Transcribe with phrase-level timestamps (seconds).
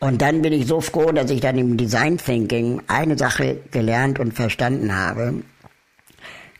[0.00, 4.18] Und dann bin ich so froh, dass ich dann im Design Thinking eine Sache gelernt
[4.18, 5.42] und verstanden habe,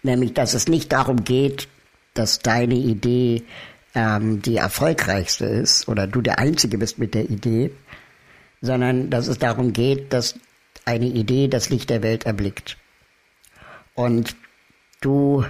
[0.03, 1.67] nämlich dass es nicht darum geht,
[2.13, 3.45] dass deine Idee
[3.95, 7.71] ähm, die erfolgreichste ist oder du der Einzige bist mit der Idee,
[8.61, 10.35] sondern dass es darum geht, dass
[10.85, 12.77] eine Idee das Licht der Welt erblickt.
[13.95, 14.37] Und
[15.01, 15.47] du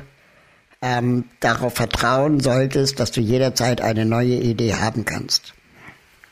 [0.81, 5.55] ähm, darauf vertrauen solltest, dass du jederzeit eine neue Idee haben kannst.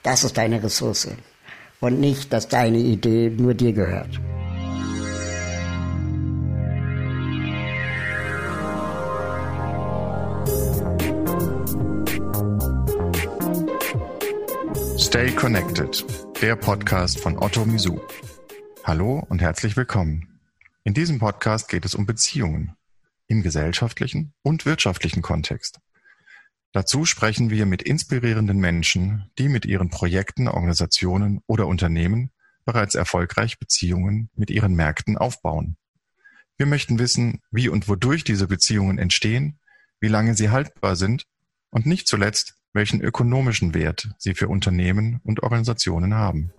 [0.04, 1.09] Das ist deine Ressource.
[1.81, 4.21] Und nicht, dass deine Idee nur dir gehört.
[14.99, 16.05] Stay Connected,
[16.43, 18.00] der Podcast von Otto Misu.
[18.83, 20.41] Hallo und herzlich willkommen.
[20.83, 22.75] In diesem Podcast geht es um Beziehungen
[23.29, 25.79] im gesellschaftlichen und wirtschaftlichen Kontext.
[26.72, 32.31] Dazu sprechen wir mit inspirierenden Menschen, die mit ihren Projekten, Organisationen oder Unternehmen
[32.64, 35.77] bereits erfolgreich Beziehungen mit ihren Märkten aufbauen.
[36.58, 39.58] Wir möchten wissen, wie und wodurch diese Beziehungen entstehen,
[40.00, 41.24] wie lange sie haltbar sind
[41.70, 46.52] und nicht zuletzt, welchen ökonomischen Wert sie für Unternehmen und Organisationen haben.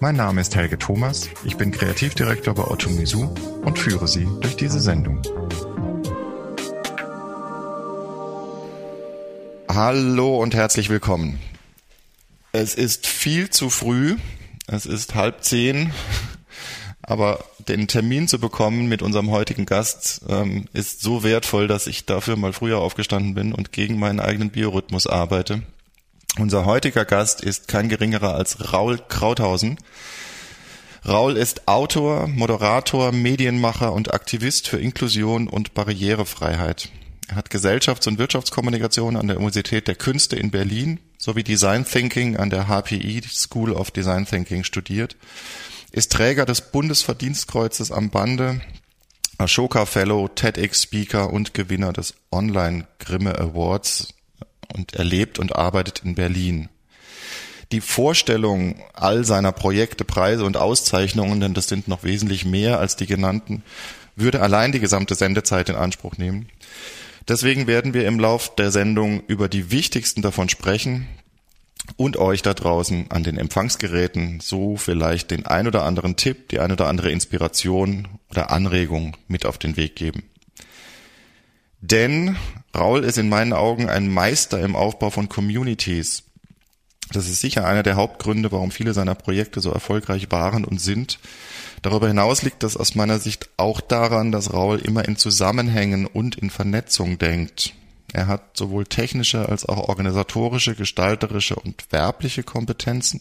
[0.00, 4.56] Mein Name ist Helge Thomas, ich bin Kreativdirektor bei Otto Misu und führe Sie durch
[4.56, 5.22] diese Sendung.
[9.74, 11.40] Hallo und herzlich willkommen.
[12.52, 14.14] Es ist viel zu früh,
[14.68, 15.92] es ist halb zehn,
[17.02, 22.06] aber den Termin zu bekommen mit unserem heutigen Gast ähm, ist so wertvoll, dass ich
[22.06, 25.64] dafür mal früher aufgestanden bin und gegen meinen eigenen Biorhythmus arbeite.
[26.38, 29.78] Unser heutiger Gast ist kein geringerer als Raul Krauthausen.
[31.04, 36.90] Raul ist Autor, Moderator, Medienmacher und Aktivist für Inklusion und Barrierefreiheit.
[37.28, 42.36] Er hat Gesellschafts- und Wirtschaftskommunikation an der Universität der Künste in Berlin sowie Design Thinking
[42.36, 45.16] an der HPI School of Design Thinking studiert
[45.94, 48.60] ist Träger des Bundesverdienstkreuzes am Bande,
[49.38, 54.08] Ashoka Fellow, TEDx Speaker und Gewinner des Online Grimme Awards
[54.74, 56.68] und er lebt und arbeitet in Berlin.
[57.70, 62.96] Die Vorstellung all seiner Projekte, Preise und Auszeichnungen, denn das sind noch wesentlich mehr als
[62.96, 63.62] die genannten,
[64.16, 66.48] würde allein die gesamte Sendezeit in Anspruch nehmen.
[67.28, 71.08] Deswegen werden wir im Lauf der Sendung über die wichtigsten davon sprechen,
[71.96, 76.60] und euch da draußen an den Empfangsgeräten so vielleicht den ein oder anderen Tipp, die
[76.60, 80.22] ein oder andere Inspiration oder Anregung mit auf den Weg geben.
[81.80, 82.36] Denn
[82.74, 86.24] Raul ist in meinen Augen ein Meister im Aufbau von Communities.
[87.12, 91.18] Das ist sicher einer der Hauptgründe, warum viele seiner Projekte so erfolgreich waren und sind.
[91.84, 96.34] Darüber hinaus liegt das aus meiner Sicht auch daran, dass Raul immer in Zusammenhängen und
[96.34, 97.74] in Vernetzung denkt.
[98.10, 103.20] Er hat sowohl technische als auch organisatorische, gestalterische und werbliche Kompetenzen.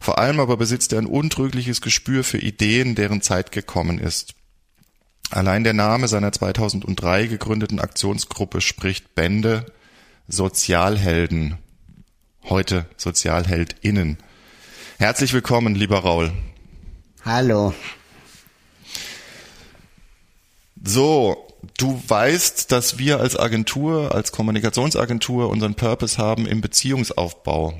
[0.00, 4.34] Vor allem aber besitzt er ein untrügliches Gespür für Ideen, deren Zeit gekommen ist.
[5.30, 9.66] Allein der Name seiner 2003 gegründeten Aktionsgruppe spricht Bände
[10.26, 11.58] Sozialhelden.
[12.42, 14.18] Heute Sozialheldinnen.
[14.98, 16.32] Herzlich willkommen, lieber Raul.
[17.24, 17.72] Hallo.
[20.82, 21.46] So,
[21.78, 27.74] du weißt, dass wir als Agentur, als Kommunikationsagentur unseren Purpose haben im Beziehungsaufbau.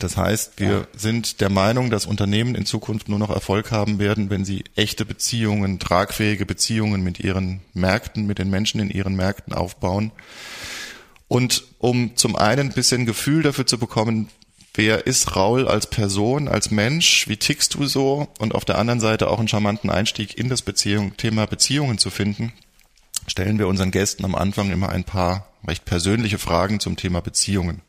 [0.00, 0.86] Das heißt, wir ja.
[0.96, 5.04] sind der Meinung, dass Unternehmen in Zukunft nur noch Erfolg haben werden, wenn sie echte
[5.04, 10.10] Beziehungen, tragfähige Beziehungen mit ihren Märkten, mit den Menschen in ihren Märkten aufbauen.
[11.28, 14.28] Und um zum einen ein bisschen Gefühl dafür zu bekommen,
[14.78, 19.00] wer ist Raul als Person, als Mensch, wie tickst du so und auf der anderen
[19.00, 22.52] Seite auch einen charmanten Einstieg in das Beziehung, Thema Beziehungen zu finden,
[23.26, 27.82] stellen wir unseren Gästen am Anfang immer ein paar recht persönliche Fragen zum Thema Beziehungen.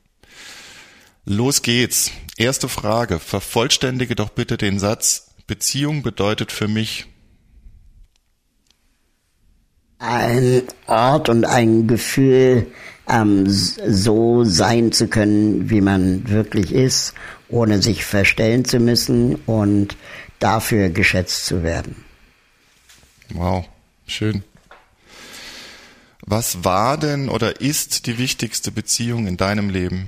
[1.26, 2.12] Los geht's.
[2.38, 3.20] Erste Frage.
[3.20, 7.06] Vervollständige doch bitte den Satz, Beziehung bedeutet für mich
[10.00, 12.68] ein Ort und ein Gefühl,
[13.10, 17.14] ähm, so sein zu können, wie man wirklich ist,
[17.50, 19.98] ohne sich verstellen zu müssen und
[20.40, 21.96] dafür geschätzt zu werden.
[23.34, 23.66] Wow,
[24.08, 24.44] schön.
[26.22, 30.06] Was war denn oder ist die wichtigste Beziehung in deinem Leben?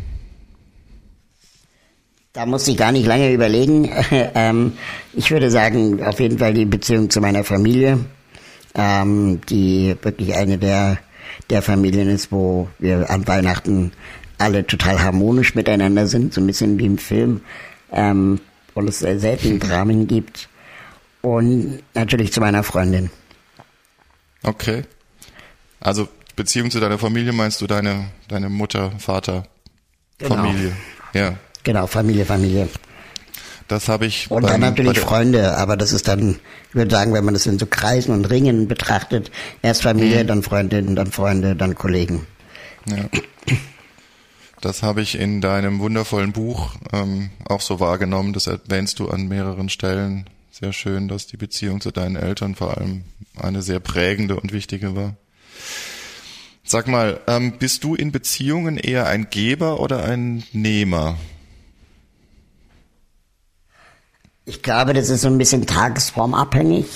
[2.33, 3.89] Da muss ich gar nicht lange überlegen.
[4.11, 4.73] ähm,
[5.13, 7.99] ich würde sagen, auf jeden Fall die Beziehung zu meiner Familie,
[8.75, 10.97] ähm, die wirklich eine der,
[11.51, 13.91] der Familien ist, wo wir an Weihnachten
[14.37, 17.41] alle total harmonisch miteinander sind, so ein bisschen wie im Film,
[17.91, 18.39] ähm,
[18.73, 20.49] und es selten Dramen gibt.
[21.21, 23.11] Und natürlich zu meiner Freundin.
[24.43, 24.83] Okay.
[25.79, 29.43] Also Beziehung zu deiner Familie meinst du deine, deine Mutter, Vater,
[30.17, 30.35] genau.
[30.35, 30.71] Familie?
[31.13, 31.35] Ja.
[31.63, 32.69] Genau, Familie, Familie.
[33.71, 34.29] Das habe ich.
[34.29, 37.57] Und dann natürlich Freunde, aber das ist dann, ich würde sagen, wenn man das in
[37.57, 39.31] so Kreisen und Ringen betrachtet,
[39.61, 40.27] erst Familie, mhm.
[40.27, 42.27] dann Freundinnen, dann Freunde, dann Kollegen.
[42.85, 43.05] Ja.
[44.59, 48.33] Das habe ich in deinem wundervollen Buch ähm, auch so wahrgenommen.
[48.33, 50.25] Das erwähnst du an mehreren Stellen.
[50.51, 53.05] Sehr schön, dass die Beziehung zu deinen Eltern vor allem
[53.37, 55.15] eine sehr prägende und wichtige war.
[56.65, 61.15] Sag mal, ähm, bist du in Beziehungen eher ein Geber oder ein Nehmer?
[64.45, 66.87] Ich glaube, das ist so ein bisschen tagesformabhängig.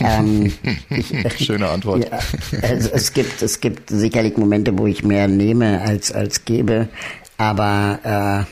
[0.00, 0.52] ähm,
[1.38, 2.08] Schöne Antwort.
[2.10, 2.18] Ja,
[2.60, 6.88] es, es, gibt, es gibt sicherlich Momente, wo ich mehr nehme als, als gebe,
[7.38, 8.46] aber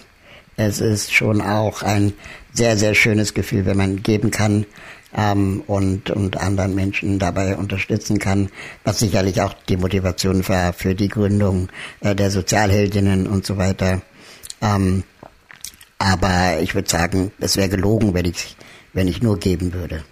[0.57, 2.13] äh, es ist schon auch ein
[2.53, 4.65] sehr, sehr schönes Gefühl, wenn man geben kann
[5.15, 8.49] ähm, und, und anderen Menschen dabei unterstützen kann,
[8.85, 11.69] was sicherlich auch die Motivation war für die Gründung
[12.01, 14.03] äh, der Sozialheldinnen und so weiter.
[14.63, 15.03] Ähm,
[16.05, 18.57] aber ich würde sagen, es wäre gelogen, wenn ich,
[18.93, 20.05] wenn ich nur geben würde.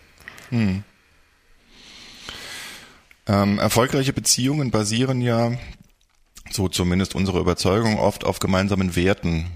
[0.49, 0.85] Hm.
[3.27, 5.53] Ähm, erfolgreiche Beziehungen basieren ja,
[6.51, 9.51] so zumindest unsere Überzeugung, oft auf gemeinsamen Werten.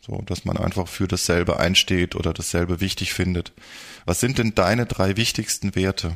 [0.00, 3.54] So, dass man einfach für dasselbe einsteht oder dasselbe wichtig findet.
[4.04, 6.14] Was sind denn deine drei wichtigsten Werte?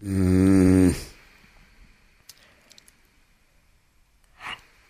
[0.00, 0.94] Mmh.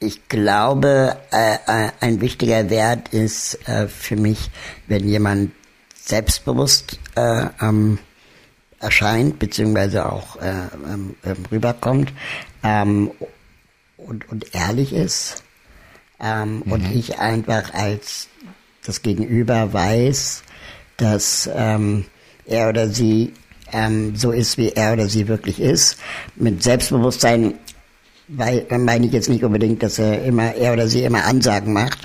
[0.02, 4.50] Ich glaube, äh, äh, ein wichtiger Wert ist äh, für mich,
[4.86, 5.52] wenn jemand
[5.94, 7.98] selbstbewusst äh, ähm,
[8.78, 10.52] erscheint, beziehungsweise auch äh,
[10.90, 12.14] ähm, ähm, rüberkommt
[12.62, 13.12] und,
[14.30, 15.42] und ehrlich ist.
[16.18, 16.62] Mhm.
[16.62, 18.28] Und ich einfach als
[18.84, 20.42] das Gegenüber weiß,
[20.98, 23.32] dass er oder sie
[24.14, 25.96] so ist, wie er oder sie wirklich ist.
[26.36, 27.54] Mit Selbstbewusstsein
[28.32, 31.72] weil dann meine ich jetzt nicht unbedingt, dass er immer, er oder sie immer Ansagen
[31.72, 31.98] macht,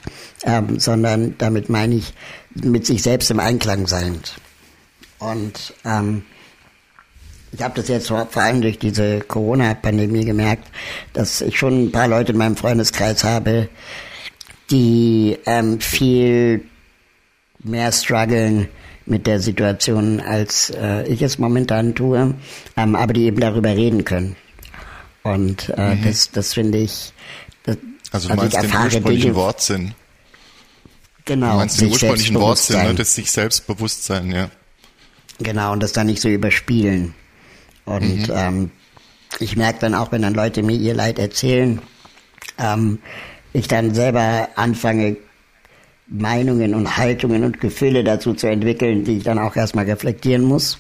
[0.44, 2.14] ähm, sondern damit meine ich
[2.54, 4.20] mit sich selbst im Einklang sein.
[5.20, 6.24] Und ähm,
[7.52, 10.68] ich habe das jetzt vor, allem durch diese Corona-Pandemie gemerkt,
[11.14, 13.70] dass ich schon ein paar Leute in meinem Freundeskreis habe,
[14.72, 16.66] die ähm, viel
[17.64, 18.68] mehr strugglen
[19.06, 22.34] mit der Situation, als äh, ich es momentan tue,
[22.76, 24.36] ähm, aber die eben darüber reden können.
[25.26, 26.04] Und äh, mhm.
[26.04, 27.12] das, das finde ich.
[27.64, 27.78] Das,
[28.12, 29.96] also du meinst also den ursprünglichen Dinge, Wortsinn.
[31.26, 31.52] Genau.
[31.54, 32.94] Du meinst den ursprünglichen Wortsinn, ne?
[32.94, 34.52] das sich Selbstbewusstsein, ja.
[35.40, 37.16] Genau, und das dann nicht so überspielen.
[37.86, 38.34] Und mhm.
[38.36, 38.72] ähm,
[39.40, 41.82] ich merke dann auch, wenn dann Leute mir ihr Leid erzählen,
[42.60, 43.00] ähm,
[43.52, 45.18] ich dann selber anfange,
[46.06, 50.78] Meinungen und Haltungen und Gefühle dazu zu entwickeln, die ich dann auch erstmal reflektieren muss.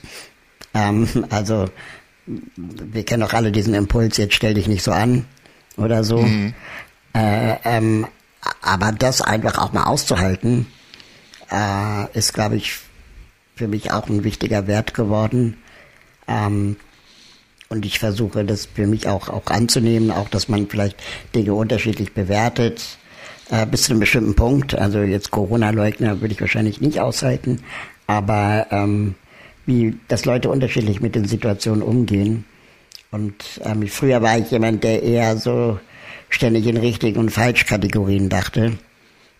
[0.75, 1.65] Ähm, also
[2.25, 5.25] wir kennen doch alle diesen Impuls, jetzt stell dich nicht so an
[5.77, 6.22] oder so.
[6.22, 6.54] Mhm.
[7.13, 8.07] Äh, ähm,
[8.62, 10.68] aber das einfach auch mal auszuhalten,
[11.51, 12.80] äh, ist, glaube ich,
[13.56, 15.57] für mich auch ein wichtiger Wert geworden.
[16.27, 16.75] Ähm,
[17.69, 20.98] und ich versuche das für mich auch, auch anzunehmen, auch dass man vielleicht
[21.33, 22.98] Dinge unterschiedlich bewertet,
[23.50, 24.75] äh, bis zu einem bestimmten Punkt.
[24.75, 27.63] Also jetzt Corona-Leugner würde ich wahrscheinlich nicht aushalten,
[28.07, 29.16] aber ähm,
[29.66, 32.46] wie dass Leute unterschiedlich mit den Situationen umgehen.
[33.12, 35.80] Und ähm, früher war ich jemand, der eher so
[36.30, 38.78] ständig in richtig und falsch Kategorien dachte.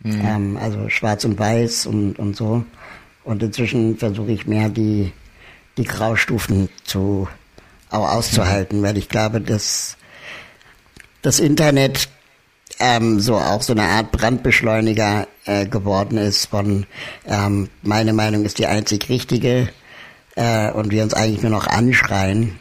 [0.02, 0.22] Mhm.
[0.24, 2.64] Ähm, also schwarz und weiß und, und so.
[3.24, 5.12] Und inzwischen versuche ich mehr die,
[5.78, 7.28] die Graustufen zu,
[7.90, 8.84] auch auszuhalten, mhm.
[8.84, 9.98] weil ich glaube, dass
[11.22, 12.08] das Internet
[12.80, 16.86] ähm, so auch so eine Art Brandbeschleuniger äh, geworden ist von
[17.26, 19.70] ähm, meine Meinung ist die einzig richtige
[20.36, 22.60] äh, und wir uns eigentlich nur noch anschreien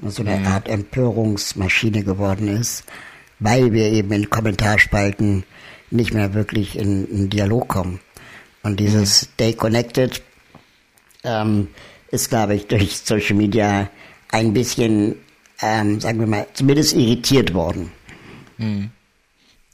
[0.00, 0.46] und so eine mhm.
[0.46, 2.84] Art Empörungsmaschine geworden ist,
[3.38, 5.44] weil wir eben in Kommentarspalten
[5.90, 8.00] nicht mehr wirklich in, in Dialog kommen.
[8.62, 9.28] Und dieses mhm.
[9.34, 10.22] Stay Connected
[11.24, 11.68] ähm,
[12.10, 13.88] ist, glaube ich, durch Social Media
[14.30, 15.16] ein bisschen,
[15.60, 17.92] ähm, sagen wir mal, zumindest irritiert worden.
[18.58, 18.90] Mhm.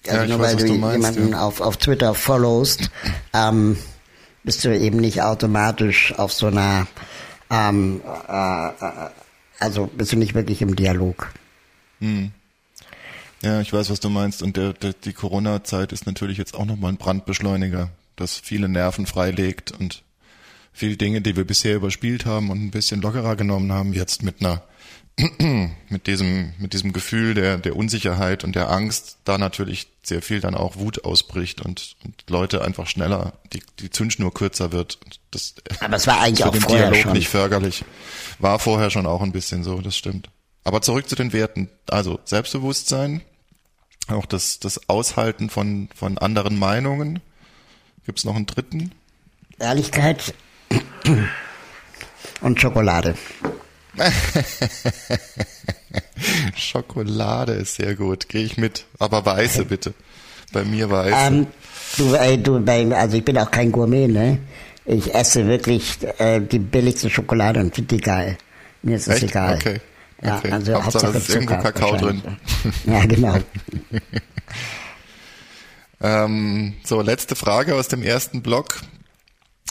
[0.06, 1.40] Also ja, nur weil weiß, du, du meinst, jemanden ja.
[1.40, 2.90] auf, auf Twitter followst,
[3.32, 3.76] ähm,
[4.42, 6.86] bist du eben nicht automatisch auf so einer
[7.52, 9.10] ähm, äh, äh,
[9.58, 11.30] also bist du nicht wirklich im Dialog.
[12.00, 12.32] Hm.
[13.42, 14.42] Ja, ich weiß, was du meinst.
[14.42, 19.06] Und der, der, die Corona-Zeit ist natürlich jetzt auch nochmal ein Brandbeschleuniger, das viele Nerven
[19.06, 20.02] freilegt und
[20.72, 24.40] viele Dinge, die wir bisher überspielt haben und ein bisschen lockerer genommen haben, jetzt mit
[24.40, 24.62] einer
[25.88, 30.40] mit diesem, mit diesem Gefühl der, der Unsicherheit und der Angst da natürlich sehr viel
[30.40, 34.98] dann auch Wut ausbricht und, und Leute einfach schneller, die, die Zündschnur kürzer wird.
[35.30, 37.12] Das, Aber es war eigentlich auch vorher Dialog schon.
[37.12, 37.84] nicht förderlich.
[38.38, 40.28] War vorher schon auch ein bisschen so, das stimmt.
[40.64, 41.68] Aber zurück zu den Werten.
[41.88, 43.20] Also Selbstbewusstsein,
[44.08, 47.20] auch das, das Aushalten von, von anderen Meinungen
[48.04, 48.92] Gibt es noch einen dritten?
[49.58, 50.34] Ehrlichkeit
[52.40, 53.14] und Schokolade.
[56.56, 58.86] Schokolade ist sehr gut, gehe ich mit.
[58.98, 59.94] Aber weiße bitte.
[60.52, 61.16] Bei mir weiße.
[61.16, 61.46] Ähm,
[61.96, 62.56] du, ey, du,
[62.94, 64.38] also ich bin auch kein Gourmet, ne?
[64.84, 68.36] Ich esse wirklich äh, die billigste Schokolade und finde die geil.
[68.82, 69.56] Mir ist das egal.
[69.56, 69.80] Okay.
[70.22, 70.52] Ja, okay.
[70.52, 72.22] also Hauptsache, Hauptsache es ist irgendwo Kakao drin.
[72.86, 73.38] Ja, genau.
[76.00, 78.80] ähm, so, letzte Frage aus dem ersten Block.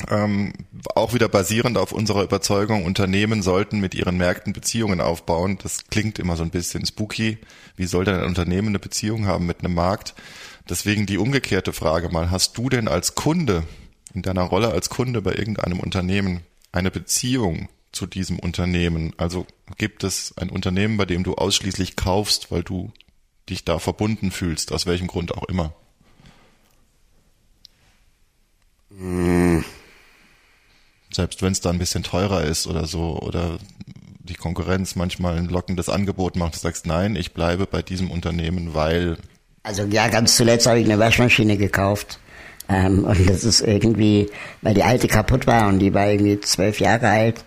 [0.09, 0.53] Ähm,
[0.95, 5.57] auch wieder basierend auf unserer Überzeugung, Unternehmen sollten mit ihren Märkten Beziehungen aufbauen.
[5.61, 7.37] Das klingt immer so ein bisschen spooky.
[7.75, 10.15] Wie soll denn ein Unternehmen eine Beziehung haben mit einem Markt?
[10.69, 12.31] Deswegen die umgekehrte Frage mal.
[12.31, 13.63] Hast du denn als Kunde,
[14.13, 19.13] in deiner Rolle als Kunde bei irgendeinem Unternehmen, eine Beziehung zu diesem Unternehmen?
[19.17, 19.45] Also
[19.77, 22.91] gibt es ein Unternehmen, bei dem du ausschließlich kaufst, weil du
[23.49, 25.73] dich da verbunden fühlst, aus welchem Grund auch immer?
[28.97, 29.63] Hm
[31.11, 33.57] selbst wenn es da ein bisschen teurer ist oder so oder
[34.23, 38.73] die Konkurrenz manchmal ein lockendes Angebot macht, du sagst, nein, ich bleibe bei diesem Unternehmen,
[38.73, 39.17] weil.
[39.63, 42.19] Also ja, ganz zuletzt habe ich eine Waschmaschine gekauft.
[42.69, 44.29] Ähm, und das ist irgendwie,
[44.61, 47.43] weil die alte kaputt war und die war irgendwie zwölf Jahre alt,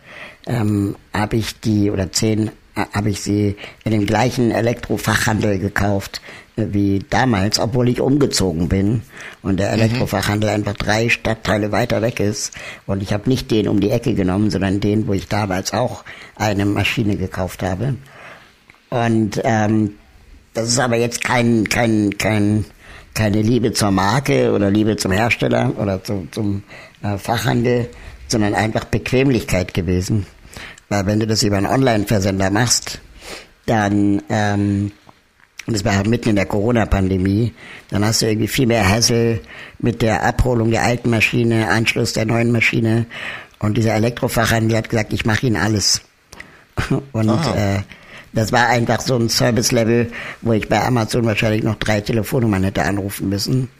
[0.47, 2.51] ähm, habe ich die, oder zehn,
[2.93, 6.21] habe ich sie in dem gleichen Elektrofachhandel gekauft
[6.57, 9.03] wie damals, obwohl ich umgezogen bin
[9.43, 9.81] und der mhm.
[9.81, 10.55] Elektrofachhandel mhm.
[10.55, 12.53] einfach drei Stadtteile weiter weg ist.
[12.87, 16.05] Und ich habe nicht den um die Ecke genommen, sondern den, wo ich damals auch
[16.37, 17.97] eine Maschine gekauft habe.
[18.91, 19.95] Und ähm,
[20.53, 22.65] das ist aber jetzt kein, kein, kein,
[23.15, 26.63] keine Liebe zur Marke oder Liebe zum Hersteller oder zu, zum
[27.03, 27.91] äh, Fachhandel,
[28.29, 30.27] sondern einfach Bequemlichkeit gewesen.
[30.89, 33.01] Weil wenn du das über einen Online-Versender machst,
[33.67, 34.93] dann ähm,
[35.67, 37.55] und es war mitten in der Corona-Pandemie,
[37.89, 39.41] dann hast du irgendwie viel mehr Hassel
[39.79, 43.07] mit der Abholung der alten Maschine, Anschluss der neuen Maschine.
[43.61, 46.03] Und dieser Elektrofachhandel hat gesagt, ich mache Ihnen alles.
[47.13, 47.81] Und äh,
[48.35, 50.11] das war einfach so ein Service-Level,
[50.43, 53.71] wo ich bei Amazon wahrscheinlich noch drei Telefonnummern hätte anrufen müssen.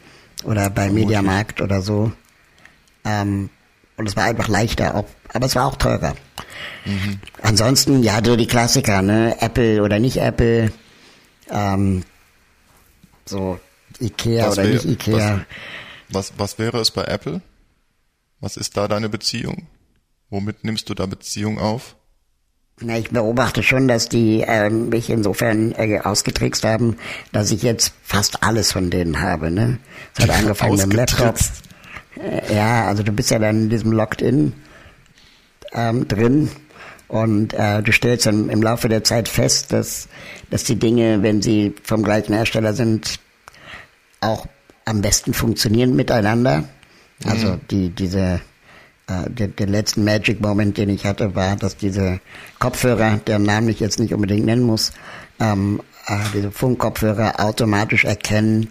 [0.43, 2.11] Oder bei Mediamarkt oder so.
[3.03, 3.49] Ähm,
[3.97, 6.15] und es war einfach leichter, auch, aber es war auch teurer.
[6.85, 7.19] Mhm.
[7.41, 9.35] Ansonsten, ja, so die Klassiker, ne?
[9.39, 10.71] Apple oder nicht Apple
[11.49, 12.03] ähm,
[13.25, 13.59] so
[13.99, 15.45] Ikea was oder wär, nicht Ikea.
[16.09, 17.41] Was, was, was wäre es bei Apple?
[18.39, 19.67] Was ist da deine Beziehung?
[20.29, 21.95] Womit nimmst du da Beziehung auf?
[22.81, 26.97] Na, ich beobachte schon, dass die äh, mich insofern äh, ausgetrickst haben,
[27.31, 29.49] dass ich jetzt fast alles von denen habe.
[29.49, 29.79] Ne?
[30.13, 31.37] Es hat angefangen mit dem Laptop.
[32.21, 34.53] Äh, ja, also du bist ja dann in diesem Locked-in
[35.71, 36.49] ähm, drin
[37.07, 40.09] und äh, du stellst dann im Laufe der Zeit fest, dass,
[40.55, 43.19] dass die Dinge, wenn sie vom gleichen Hersteller sind,
[44.21, 44.47] auch
[44.85, 46.59] am besten funktionieren miteinander.
[46.59, 47.29] Mhm.
[47.29, 48.39] Also die, diese,
[49.07, 52.21] äh, der, der letzten Magic Moment, den ich hatte, war, dass diese
[52.57, 54.93] Kopfhörer, deren Namen ich jetzt nicht unbedingt nennen muss,
[55.41, 58.69] ähm, äh, diese Funkkopfhörer automatisch erkennen,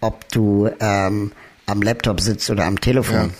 [0.00, 1.32] ob du ähm,
[1.66, 3.34] am Laptop sitzt oder am Telefon.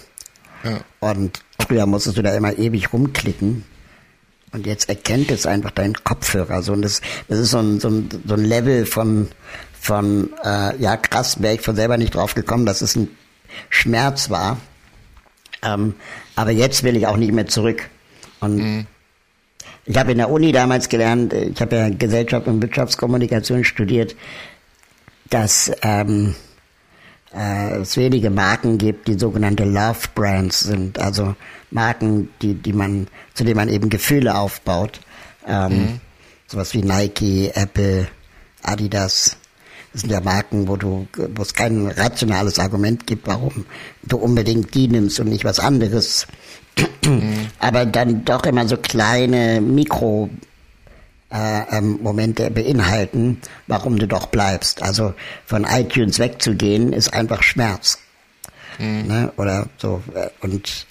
[0.62, 0.71] Ja.
[0.73, 0.80] Ja.
[1.00, 3.64] Und früher musstest du da immer ewig rumklicken.
[4.52, 6.62] Und jetzt erkennt es einfach dein Kopfhörer.
[6.62, 9.28] So, und das, das ist so ein, so ein, so ein Level von,
[9.78, 13.09] von äh, ja krass, wäre ich von selber nicht drauf gekommen, dass es ein
[13.69, 14.59] Schmerz war.
[15.62, 15.95] Ähm,
[16.37, 17.88] aber jetzt will ich auch nicht mehr zurück.
[18.40, 18.87] Und mhm.
[19.85, 24.17] ich habe in der Uni damals gelernt, ich habe ja Gesellschaft und Wirtschaftskommunikation studiert,
[25.31, 26.35] dass ähm,
[27.38, 31.37] äh, es wenige Marken gibt, die sogenannte Love Brands sind, also
[31.71, 35.00] Marken, die, die man, zu denen man eben Gefühle aufbaut.
[35.47, 36.00] Ähm, mhm.
[36.47, 38.09] Sowas wie Nike, Apple,
[38.62, 39.37] Adidas.
[39.92, 43.66] Das sind ja Marken, wo du, wo es kein rationales Argument gibt, warum
[44.02, 46.26] du unbedingt die nimmst und nicht was anderes.
[47.04, 47.49] Mhm.
[47.59, 50.30] Aber dann doch immer so kleine Mikro
[51.32, 54.82] äh, ähm, Momente beinhalten, warum du doch bleibst.
[54.82, 55.14] Also
[55.47, 57.99] von iTunes wegzugehen ist einfach Schmerz.
[58.78, 59.06] Mhm.
[59.06, 59.32] Ne?
[59.37, 60.02] Oder so.
[60.14, 60.87] Äh, und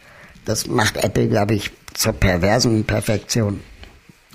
[0.45, 3.61] das macht Apple, glaube ich, zur perversen Perfektion.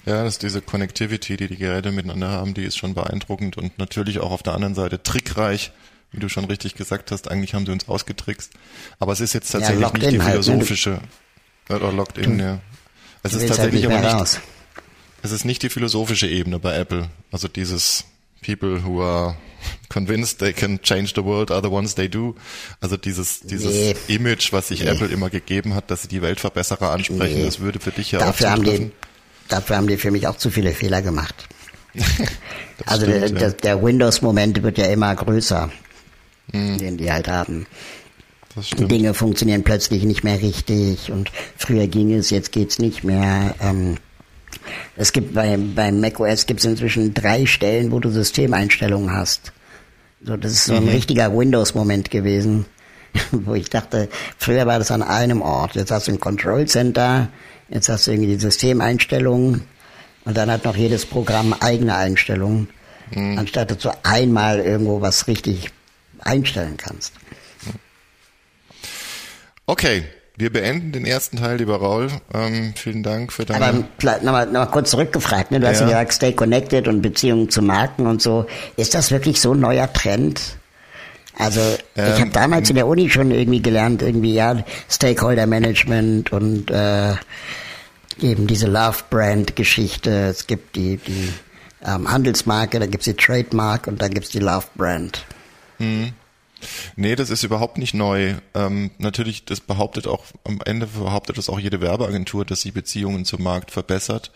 [0.05, 3.79] Ja, das ist diese Connectivity, die die Geräte miteinander haben, die ist schon beeindruckend und
[3.79, 5.71] natürlich auch auf der anderen Seite trickreich,
[6.11, 7.31] wie du schon richtig gesagt hast.
[7.31, 8.53] Eigentlich haben sie uns ausgetrickst.
[8.99, 10.43] Aber es ist jetzt tatsächlich ja, nicht die halt, ne?
[10.43, 11.01] philosophische,
[11.69, 12.59] halt, oder locked in, ja.
[13.23, 14.41] Es ist halt tatsächlich halt aber nicht, raus.
[15.23, 17.09] Es ist nicht die philosophische Ebene bei Apple.
[17.31, 18.05] Also dieses
[18.45, 19.37] People who are
[19.89, 22.35] convinced they can change the world are the ones they do.
[22.81, 23.95] Also dieses, dieses nee.
[24.09, 24.91] Image, was sich nee.
[24.91, 27.45] Apple immer gegeben hat, dass sie die Weltverbesserer ansprechen, nee.
[27.45, 28.85] das würde für dich ja dafür auch zutreffen.
[28.85, 31.49] Haben die, dafür haben die für mich auch zu viele Fehler gemacht.
[32.87, 35.71] also stimmt, der, der, der Windows-Moment wird ja immer größer,
[36.53, 36.79] mhm.
[36.79, 37.67] den die halt haben.
[38.77, 43.55] Dinge funktionieren plötzlich nicht mehr richtig und früher ging es, jetzt geht's nicht mehr.
[43.61, 43.97] Ähm,
[44.97, 49.53] es gibt bei, bei macOS gibt es inzwischen drei Stellen, wo du Systemeinstellungen hast.
[50.25, 50.91] So, das ist so ein mhm.
[50.91, 52.67] richtiger Windows-Moment gewesen,
[53.33, 55.75] wo ich dachte, früher war das an einem Ort.
[55.75, 57.29] Jetzt hast du ein Control Center,
[57.69, 59.65] jetzt hast du irgendwie die Systemeinstellungen
[60.25, 62.69] und dann hat noch jedes Programm eigene Einstellungen,
[63.15, 63.39] mhm.
[63.39, 65.71] anstatt dass du einmal irgendwo was richtig
[66.21, 67.15] einstellen kannst.
[69.67, 70.05] Okay,
[70.37, 72.09] wir beenden den ersten Teil, lieber Raul.
[72.33, 73.65] Ähm, vielen Dank für deine...
[73.65, 73.85] Aber
[74.23, 75.61] nochmal noch mal kurz zurückgefragt, ne?
[75.61, 78.47] du hast ja gesagt, Stay Connected und Beziehungen zu Marken und so.
[78.77, 80.57] Ist das wirklich so ein neuer Trend?
[81.39, 81.61] Also
[81.97, 86.71] ähm, ich habe damals in der Uni schon irgendwie gelernt, irgendwie ja Stakeholder Management und
[86.71, 87.15] äh,
[88.21, 90.11] eben diese Love Brand Geschichte.
[90.31, 91.33] Es gibt die, die
[91.85, 95.25] ähm, Handelsmarke, da gibt's die Trademark und dann gibt's die Love Brand.
[95.79, 96.13] Mhm.
[96.97, 98.35] Nee, das ist überhaupt nicht neu.
[98.55, 103.25] Ähm, natürlich, das behauptet auch, am Ende behauptet das auch jede Werbeagentur, dass sie Beziehungen
[103.25, 104.33] zum Markt verbessert.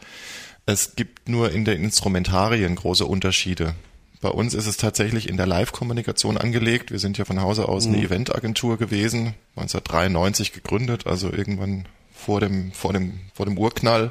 [0.67, 3.75] Es gibt nur in den Instrumentarien große Unterschiede.
[4.21, 6.91] Bei uns ist es tatsächlich in der Live-Kommunikation angelegt.
[6.91, 8.05] Wir sind ja von Hause aus eine mhm.
[8.05, 14.11] Eventagentur gewesen, 1993 gegründet, also irgendwann vor dem, vor dem, vor dem Urknall,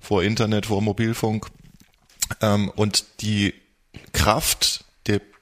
[0.00, 1.46] vor Internet, vor Mobilfunk.
[2.42, 3.54] Ähm, und die
[4.12, 4.87] Kraft der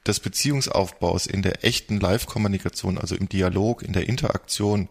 [0.09, 4.89] des Beziehungsaufbaus in der echten Live-Kommunikation, also im Dialog, in der Interaktion,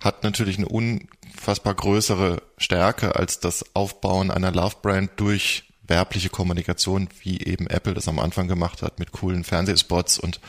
[0.00, 7.40] hat natürlich eine unfassbar größere Stärke als das Aufbauen einer Love-Brand durch werbliche Kommunikation, wie
[7.40, 10.40] eben Apple das am Anfang gemacht hat mit coolen Fernsehspots und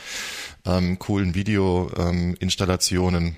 [0.65, 3.25] ähm, coolen Videoinstallationen.
[3.25, 3.36] Ähm,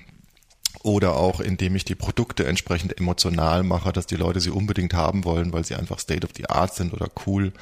[0.82, 5.24] oder auch indem ich die Produkte entsprechend emotional mache, dass die Leute sie unbedingt haben
[5.24, 7.52] wollen, weil sie einfach State of the Art sind oder cool.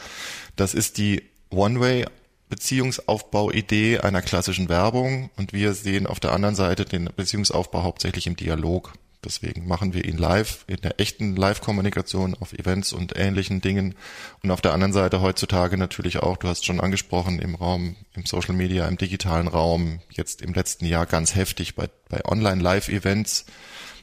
[0.54, 2.06] Das ist die One-Way
[2.48, 8.36] Beziehungsaufbau-Idee einer klassischen Werbung und wir sehen auf der anderen Seite den Beziehungsaufbau hauptsächlich im
[8.36, 8.92] Dialog.
[9.24, 13.96] Deswegen machen wir ihn live, in der echten Live-Kommunikation auf Events und ähnlichen Dingen.
[14.44, 18.24] Und auf der anderen Seite heutzutage natürlich auch, du hast schon angesprochen, im Raum, im
[18.24, 23.46] Social Media, im digitalen Raum, jetzt im letzten Jahr ganz heftig bei, bei Online-Live-Events.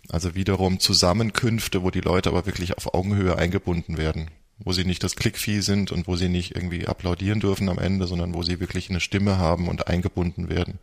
[0.09, 5.03] Also wiederum Zusammenkünfte, wo die Leute aber wirklich auf Augenhöhe eingebunden werden wo sie nicht
[5.03, 8.59] das Klickvieh sind und wo sie nicht irgendwie applaudieren dürfen am Ende, sondern wo sie
[8.59, 10.79] wirklich eine Stimme haben und eingebunden werden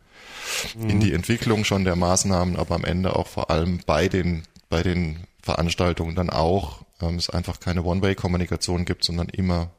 [0.77, 0.89] mhm.
[0.89, 4.83] in die Entwicklung schon der Maßnahmen, aber am Ende auch vor allem bei den bei
[4.83, 9.71] den Veranstaltungen dann auch ähm, es einfach keine One-Way-Kommunikation gibt, sondern immer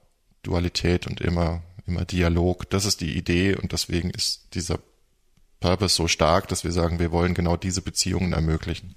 [0.43, 2.69] Dualität und immer immer Dialog.
[2.71, 4.79] Das ist die Idee und deswegen ist dieser
[5.61, 8.97] Purpose so stark, dass wir sagen, wir wollen genau diese Beziehungen ermöglichen.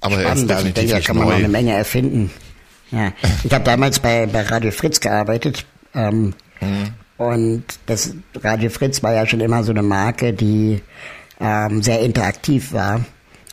[0.00, 1.30] Aber Spannend, er ist definitiv also denke, da kann man neu.
[1.30, 2.30] noch eine Menge erfinden.
[2.90, 3.12] Ja.
[3.44, 5.66] Ich habe damals bei, bei Radio Fritz gearbeitet.
[5.94, 6.94] Ähm, mhm.
[7.16, 10.80] Und das Radio Fritz war ja schon immer so eine Marke, die
[11.40, 13.04] ähm, sehr interaktiv war.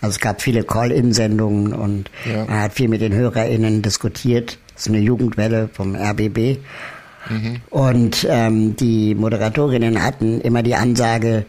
[0.01, 2.45] Also es gab viele Call-In-Sendungen und ja.
[2.45, 4.57] man hat viel mit den HörerInnen diskutiert.
[4.73, 6.59] Das ist eine Jugendwelle vom RBB.
[7.29, 7.61] Mhm.
[7.69, 11.45] Und ähm, die Moderatorinnen hatten immer die Ansage,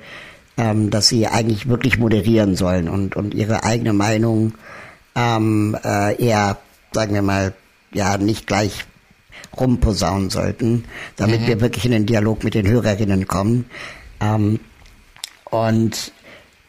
[0.57, 4.55] ähm, dass sie eigentlich wirklich moderieren sollen und, und ihre eigene Meinung
[5.15, 6.57] ähm, äh, eher,
[6.93, 7.53] sagen wir mal,
[7.97, 8.85] ja nicht gleich
[9.59, 10.85] rumposaunen sollten,
[11.17, 11.47] damit mhm.
[11.47, 13.67] wir wirklich in den Dialog mit den Hörerinnen kommen.
[14.21, 14.61] Ähm,
[15.45, 16.13] und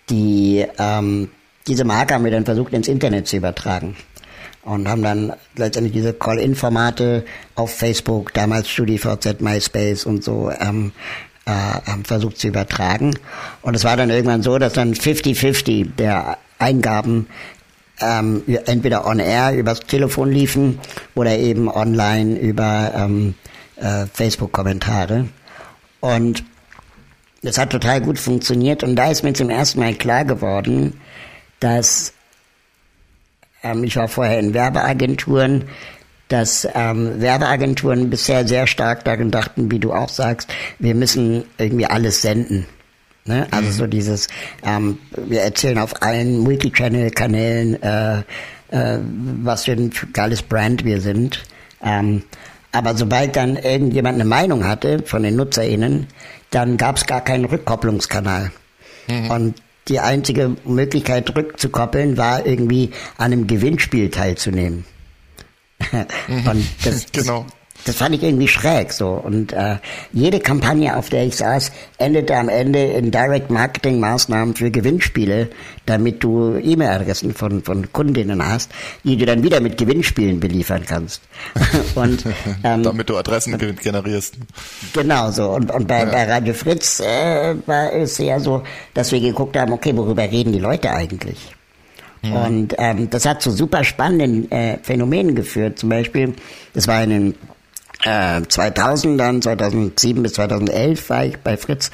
[0.09, 1.29] die, ähm,
[1.67, 3.95] diese Marke haben wir dann versucht ins Internet zu übertragen
[4.63, 10.91] und haben dann letztendlich diese Call-In-Formate auf Facebook, damals StudiVZ, MySpace und so ähm,
[11.45, 13.17] äh, versucht zu übertragen.
[13.61, 17.27] Und es war dann irgendwann so, dass dann 50-50 der Eingaben
[18.01, 20.79] ähm, entweder on air übers Telefon liefen
[21.15, 23.35] oder eben online über ähm,
[23.77, 25.27] äh, Facebook-Kommentare.
[25.99, 26.43] Und
[27.41, 30.99] das hat total gut funktioniert und da ist mir zum ersten Mal klar geworden,
[31.59, 32.13] dass
[33.63, 35.65] ähm, ich war vorher in Werbeagenturen,
[36.27, 41.85] dass ähm, Werbeagenturen bisher sehr stark darin dachten, wie du auch sagst, wir müssen irgendwie
[41.85, 42.65] alles senden.
[43.27, 43.47] Ne?
[43.51, 43.73] Also mhm.
[43.73, 44.27] so dieses,
[44.63, 48.19] ähm, wir erzählen auf allen Multichannel-Kanälen, äh,
[48.69, 48.99] äh,
[49.43, 51.43] was für ein geiles Brand wir sind.
[51.83, 52.23] Ähm,
[52.71, 56.07] aber sobald dann irgendjemand eine Meinung hatte von den NutzerInnen,
[56.51, 58.51] dann gab es gar keinen Rückkopplungskanal.
[59.07, 59.31] Mhm.
[59.31, 59.55] Und
[59.87, 64.85] die einzige Möglichkeit rückzukoppeln war irgendwie an einem Gewinnspiel teilzunehmen.
[66.27, 66.47] Mhm.
[66.47, 67.45] Und das, genau.
[67.87, 69.09] Das fand ich irgendwie schräg so.
[69.09, 69.77] Und äh,
[70.11, 75.49] jede Kampagne, auf der ich saß, endete am Ende in Direct Marketing Maßnahmen für Gewinnspiele,
[75.85, 78.71] damit du E-Mail-Adressen von, von Kundinnen hast,
[79.03, 81.21] die du dann wieder mit Gewinnspielen beliefern kannst.
[81.95, 82.25] und
[82.63, 84.35] ähm, damit du Adressen generierst.
[84.93, 85.51] Genau so.
[85.51, 86.05] Und, und bei, ja.
[86.05, 90.51] bei Radio Fritz äh, war es ja so, dass wir geguckt haben, okay, worüber reden
[90.51, 91.37] die Leute eigentlich?
[92.23, 95.79] Und ähm, das hat zu super spannenden äh, Phänomenen geführt.
[95.79, 96.33] Zum Beispiel,
[96.73, 97.35] das war in den
[98.03, 101.91] äh, 2000 dann, 2007 bis 2011 war ich bei Fritz.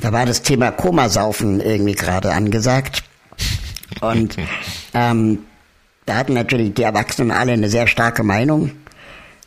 [0.00, 3.02] Da war das Thema Komasaufen irgendwie gerade angesagt.
[4.00, 4.36] Und
[4.94, 5.40] ähm,
[6.04, 8.72] da hatten natürlich die Erwachsenen alle eine sehr starke Meinung.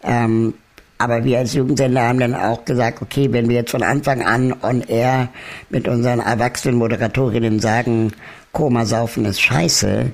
[0.04, 0.54] Ähm,
[0.98, 4.54] aber wir als Jugendsender haben dann auch gesagt, okay, wenn wir jetzt von Anfang an
[4.62, 5.30] on air
[5.70, 8.12] mit unseren erwachsenen Moderatorinnen sagen,
[8.52, 10.12] Komasaufen ist scheiße,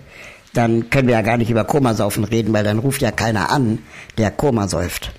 [0.53, 3.79] dann können wir ja gar nicht über Komasaufen reden, weil dann ruft ja keiner an,
[4.17, 5.11] der Koma säuft.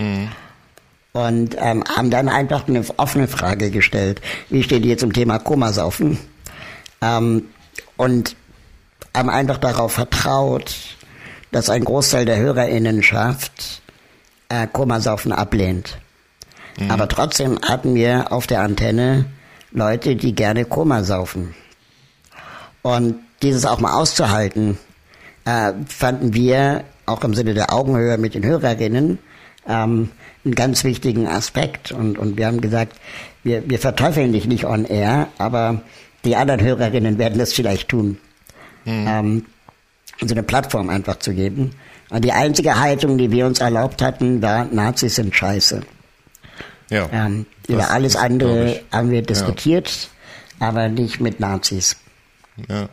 [0.00, 0.28] Mhm.
[1.12, 4.20] Und ähm, haben dann einfach eine offene Frage gestellt.
[4.48, 6.18] Wie steht ihr zum Thema Komasaufen?
[7.02, 7.48] Ähm,
[7.96, 8.36] und
[9.16, 10.76] haben einfach darauf vertraut,
[11.50, 13.82] dass ein Großteil der HörerInnenschaft
[14.48, 15.98] äh, Komasaufen ablehnt.
[16.78, 16.90] Mhm.
[16.90, 19.26] Aber trotzdem hatten wir auf der Antenne
[19.72, 21.54] Leute, die gerne Koma saufen.
[22.82, 24.78] Und dieses auch mal auszuhalten,
[25.44, 29.18] äh, fanden wir auch im Sinne der Augenhöhe mit den Hörerinnen
[29.70, 30.10] ähm,
[30.44, 31.92] einen ganz wichtigen Aspekt.
[31.92, 32.98] Und, und wir haben gesagt,
[33.42, 35.82] wir, wir verteufeln dich nicht on air, aber
[36.24, 38.18] die anderen Hörerinnen werden das vielleicht tun.
[38.84, 39.06] Mhm.
[39.08, 39.46] Ähm,
[40.20, 41.70] so eine Plattform einfach zu geben.
[42.10, 45.82] Und die einzige Haltung, die wir uns erlaubt hatten, war, Nazis sind scheiße.
[46.90, 50.08] Ja, ähm, über alles andere haben wir diskutiert,
[50.60, 50.68] ja.
[50.68, 51.96] aber nicht mit Nazis.
[52.68, 52.88] Ja.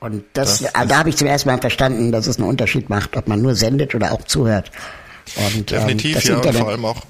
[0.00, 3.16] Und das, das da habe ich zum ersten Mal verstanden, dass es einen Unterschied macht,
[3.16, 4.70] ob man nur sendet oder auch zuhört.
[5.36, 7.02] Und, ähm, Definitiv, ähm, ja, und vor allem auch,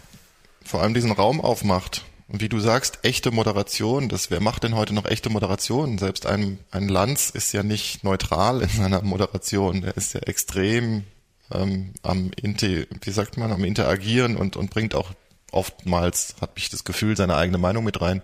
[0.64, 2.04] vor allem diesen Raum aufmacht.
[2.28, 5.96] Und wie du sagst, echte Moderation, das, wer macht denn heute noch echte Moderation?
[5.96, 9.80] Selbst ein, ein Lanz ist ja nicht neutral in seiner Moderation.
[9.80, 11.04] Der ist ja extrem
[11.50, 15.12] ähm, am, Inter, wie sagt man, am Interagieren und, und bringt auch
[15.52, 18.22] oftmals, hat ich das Gefühl, seine eigene Meinung mit rein.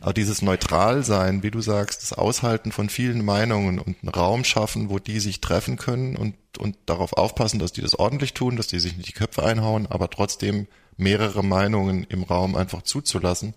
[0.00, 4.88] Aber dieses Neutralsein, wie du sagst, das Aushalten von vielen Meinungen und einen Raum schaffen,
[4.88, 8.68] wo die sich treffen können und, und darauf aufpassen, dass die das ordentlich tun, dass
[8.68, 10.66] die sich nicht die Köpfe einhauen, aber trotzdem
[10.96, 13.54] mehrere Meinungen im Raum einfach zuzulassen.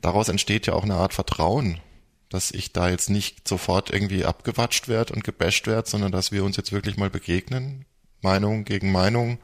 [0.00, 1.80] Daraus entsteht ja auch eine Art Vertrauen,
[2.30, 6.44] dass ich da jetzt nicht sofort irgendwie abgewatscht werde und gebasht werde, sondern dass wir
[6.44, 7.84] uns jetzt wirklich mal begegnen,
[8.20, 9.38] Meinung gegen Meinung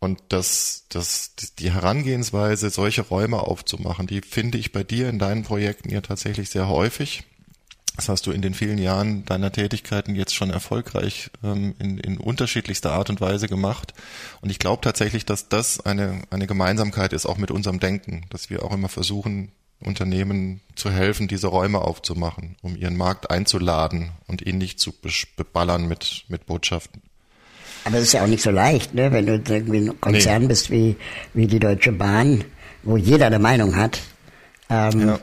[0.00, 5.42] und das, das, die Herangehensweise, solche Räume aufzumachen, die finde ich bei dir in deinen
[5.42, 7.24] Projekten ja tatsächlich sehr häufig.
[7.96, 12.16] Das hast du in den vielen Jahren deiner Tätigkeiten jetzt schon erfolgreich ähm, in, in
[12.16, 13.92] unterschiedlichster Art und Weise gemacht.
[14.40, 18.48] Und ich glaube tatsächlich, dass das eine, eine Gemeinsamkeit ist, auch mit unserem Denken, dass
[18.48, 24.40] wir auch immer versuchen, Unternehmen zu helfen, diese Räume aufzumachen, um ihren Markt einzuladen und
[24.40, 24.92] ihn nicht zu
[25.36, 27.02] beballern mit, mit Botschaften.
[27.84, 29.10] Aber es ist ja auch nicht so leicht, ne?
[29.12, 30.48] wenn du irgendwie ein Konzern nee.
[30.48, 30.96] bist wie,
[31.34, 32.44] wie die Deutsche Bahn,
[32.82, 34.00] wo jeder eine Meinung hat,
[34.68, 35.18] ähm, ja.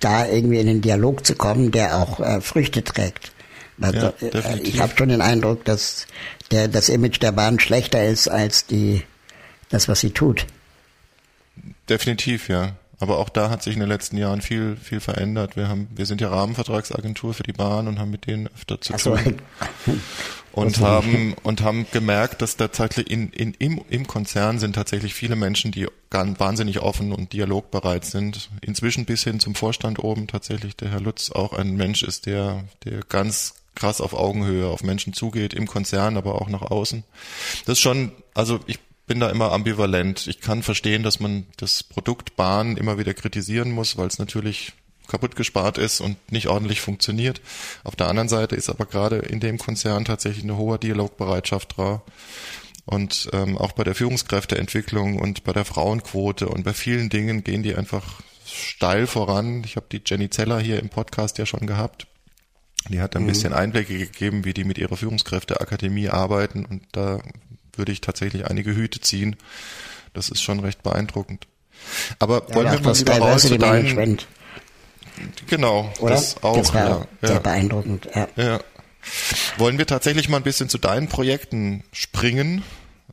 [0.00, 3.32] da irgendwie in den Dialog zu kommen, der auch äh, Früchte trägt.
[3.80, 6.06] Also, ja, äh, ich habe schon den Eindruck, dass
[6.50, 9.02] der, das Image der Bahn schlechter ist als die,
[9.68, 10.46] das, was sie tut.
[11.88, 12.72] Definitiv, ja.
[12.98, 15.56] Aber auch da hat sich in den letzten Jahren viel, viel verändert.
[15.56, 18.94] Wir haben, wir sind ja Rahmenvertragsagentur für die Bahn und haben mit denen öfter zu
[18.94, 19.38] tun.
[19.84, 19.92] So.
[20.56, 25.36] Und haben, und haben gemerkt, dass tatsächlich in, in, im, im Konzern sind tatsächlich viele
[25.36, 28.48] Menschen, die ganz wahnsinnig offen und dialogbereit sind.
[28.62, 32.64] Inzwischen bis hin zum Vorstand oben tatsächlich der Herr Lutz auch ein Mensch ist, der,
[32.84, 37.04] der ganz krass auf Augenhöhe auf Menschen zugeht, im Konzern, aber auch nach außen.
[37.66, 40.26] Das ist schon, also ich bin da immer ambivalent.
[40.26, 44.72] Ich kann verstehen, dass man das Produkt Bahn immer wieder kritisieren muss, weil es natürlich
[45.06, 47.40] kaputt gespart ist und nicht ordentlich funktioniert.
[47.84, 52.02] Auf der anderen Seite ist aber gerade in dem Konzern tatsächlich eine hohe Dialogbereitschaft da.
[52.84, 57.64] Und ähm, auch bei der Führungskräfteentwicklung und bei der Frauenquote und bei vielen Dingen gehen
[57.64, 59.62] die einfach steil voran.
[59.64, 62.06] Ich habe die Jenny Zeller hier im Podcast ja schon gehabt.
[62.88, 63.28] Die hat ein mhm.
[63.28, 67.20] bisschen Einblicke gegeben, wie die mit ihrer Führungskräfteakademie arbeiten und da
[67.74, 69.36] würde ich tatsächlich einige Hüte ziehen.
[70.14, 71.46] Das ist schon recht beeindruckend.
[72.18, 74.18] Aber ja, wollen wir mal überhaupt zu deinen...
[75.46, 76.14] Genau, Oder?
[76.14, 76.56] das auch.
[76.56, 77.38] Das war ja, sehr ja.
[77.40, 78.08] beeindruckend.
[78.14, 78.28] Ja.
[78.36, 78.60] ja.
[79.58, 82.62] Wollen wir tatsächlich mal ein bisschen zu deinen Projekten springen?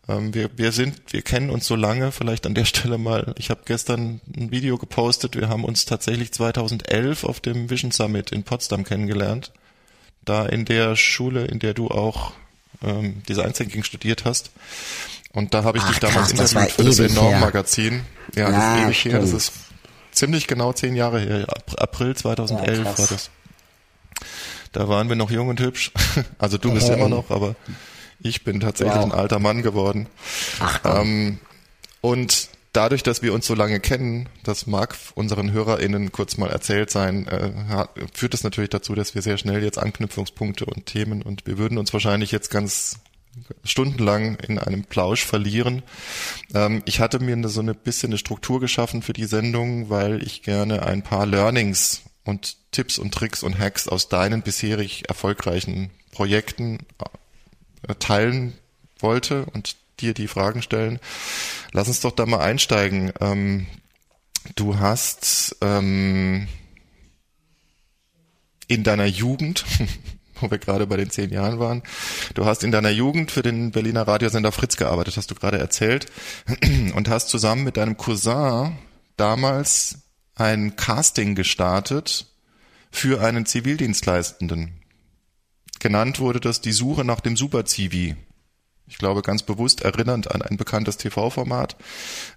[0.07, 3.33] Ähm, wir, wir sind, wir kennen uns so lange, vielleicht an der Stelle mal.
[3.37, 5.35] Ich habe gestern ein Video gepostet.
[5.35, 9.51] Wir haben uns tatsächlich 2011 auf dem Vision Summit in Potsdam kennengelernt.
[10.25, 12.33] Da in der Schule, in der du auch
[12.81, 14.51] ähm, Design Thinking studiert hast.
[15.33, 18.01] Und da habe ich Ach, dich damals krass, interviewt für das Enorm-Magazin.
[18.35, 19.19] Ja, das ist ewig her.
[19.19, 19.51] Das ist
[20.13, 21.47] ziemlich genau zehn Jahre her.
[21.77, 23.29] April 2011 ja, war das.
[24.71, 25.91] Da waren wir noch jung und hübsch.
[26.37, 26.97] Also du bist hey.
[26.97, 27.55] immer noch, aber
[28.21, 29.05] ich bin tatsächlich wow.
[29.05, 30.07] ein alter Mann geworden.
[30.59, 31.39] Ach, ähm,
[32.01, 36.89] und dadurch, dass wir uns so lange kennen, das mag unseren HörerInnen kurz mal erzählt
[36.89, 37.51] sein, äh,
[38.13, 41.77] führt es natürlich dazu, dass wir sehr schnell jetzt Anknüpfungspunkte und Themen und wir würden
[41.77, 42.99] uns wahrscheinlich jetzt ganz
[43.63, 45.83] stundenlang in einem Plausch verlieren.
[46.53, 50.43] Ähm, ich hatte mir so eine bisschen eine Struktur geschaffen für die Sendung, weil ich
[50.43, 56.79] gerne ein paar Learnings und Tipps und Tricks und Hacks aus deinen bisherig erfolgreichen Projekten
[57.87, 58.53] äh, teilen
[58.99, 60.99] wollte und dir die Fragen stellen.
[61.71, 63.11] Lass uns doch da mal einsteigen.
[63.19, 63.67] Ähm,
[64.55, 66.47] du hast ähm,
[68.67, 69.65] in deiner Jugend,
[70.39, 71.83] wo wir gerade bei den zehn Jahren waren,
[72.33, 76.07] du hast in deiner Jugend für den Berliner Radiosender Fritz gearbeitet, hast du gerade erzählt,
[76.95, 78.77] und hast zusammen mit deinem Cousin
[79.17, 79.99] damals
[80.35, 82.27] ein Casting gestartet
[82.91, 84.79] für einen Zivildienstleistenden.
[85.79, 88.15] Genannt wurde das die Suche nach dem Super-Zivi.
[88.87, 91.75] Ich glaube, ganz bewusst erinnernd an ein bekanntes TV-Format.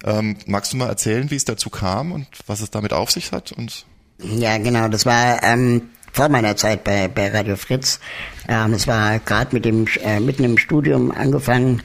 [0.04, 3.32] Ähm, magst du mal erzählen, wie es dazu kam und was es damit auf sich
[3.32, 3.52] hat?
[3.52, 3.84] Und
[4.18, 4.88] ja, genau.
[4.88, 8.00] Das war ähm, vor meiner Zeit bei, bei Radio Fritz.
[8.48, 11.82] Ähm, es war gerade mit dem äh, mitten im Studium angefangen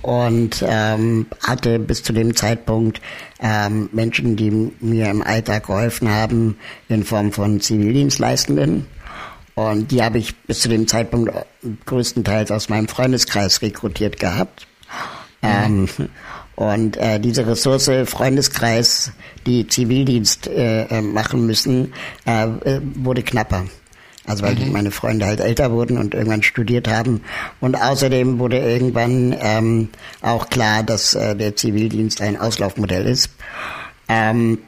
[0.00, 3.02] und ähm, hatte bis zu dem Zeitpunkt
[3.40, 6.56] ähm, Menschen, die mir im Alltag geholfen haben
[6.88, 8.86] in Form von Zivildienstleistenden.
[9.54, 11.30] Und die habe ich bis zu dem Zeitpunkt
[11.84, 14.66] größtenteils aus meinem Freundeskreis rekrutiert gehabt.
[15.42, 15.88] Mhm.
[15.98, 16.08] Ähm,
[16.56, 19.12] und äh, diese Ressource Freundeskreis,
[19.46, 21.92] die Zivildienst äh, äh machen müssen,
[22.26, 23.64] äh, äh, wurde knapper.
[24.26, 24.72] Also weil mhm.
[24.72, 27.20] meine Freunde halt älter wurden und irgendwann studiert haben.
[27.60, 29.88] Und außerdem wurde irgendwann ähm,
[30.22, 33.30] auch klar, dass äh, der Zivildienst ein Auslaufmodell ist.
[34.08, 34.58] Ähm,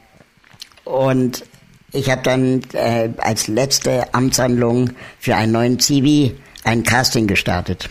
[0.83, 1.43] und
[1.91, 7.89] ich habe dann äh, als letzte Amtshandlung für einen neuen Zivi ein Casting gestartet.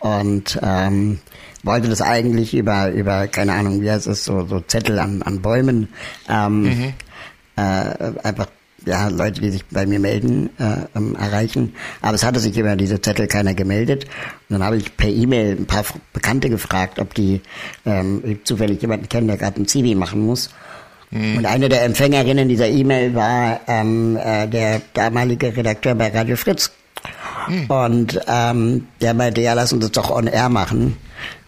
[0.00, 1.20] Und ähm,
[1.64, 5.42] wollte das eigentlich über, über, keine Ahnung, wie heißt es, so, so Zettel an, an
[5.42, 5.88] Bäumen,
[6.28, 6.92] ähm, mhm.
[7.56, 8.46] äh, einfach
[8.86, 11.74] ja, Leute, die sich bei mir melden, äh, ähm, erreichen.
[12.00, 14.04] Aber es hatte sich über diese Zettel keiner gemeldet.
[14.48, 17.40] Und dann habe ich per E-Mail ein paar Bekannte gefragt, ob die
[17.84, 20.50] ähm, zufällig jemanden kennen, der gerade ein Zivi machen muss.
[21.10, 21.38] Mhm.
[21.38, 26.72] Und eine der Empfängerinnen dieser E-Mail war ähm, äh, der damalige Redakteur bei Radio Fritz.
[27.48, 27.66] Mhm.
[27.66, 30.96] Und ähm, der meinte, ja, lass uns das doch on air machen.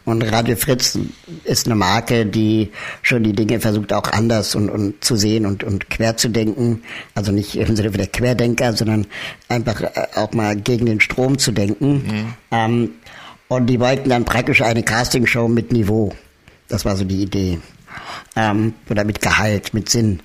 [0.05, 0.99] Und Radio Fritz
[1.45, 2.71] ist eine Marke, die
[3.03, 6.83] schon die Dinge versucht auch anders und, und zu sehen und, und quer zu denken.
[7.15, 9.07] Also nicht im Sinne der Querdenker, sondern
[9.49, 11.93] einfach äh, auch mal gegen den Strom zu denken.
[11.93, 12.35] Mhm.
[12.51, 12.91] Ähm,
[13.49, 16.13] und die wollten dann praktisch eine Castingshow mit Niveau.
[16.69, 17.59] Das war so die Idee
[18.35, 20.21] ähm, oder mit Gehalt, mit Sinn.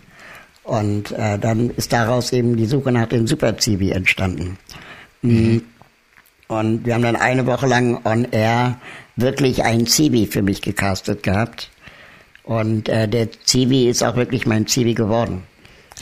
[0.63, 4.57] Und äh, dann ist daraus eben die Suche nach den Super-Zivi entstanden.
[5.21, 5.63] Mhm.
[6.47, 8.79] Und wir haben dann eine Woche lang on air
[9.15, 11.69] wirklich ein Zivi für mich gecastet gehabt.
[12.43, 15.43] Und äh, der Zivi ist auch wirklich mein Zivi geworden.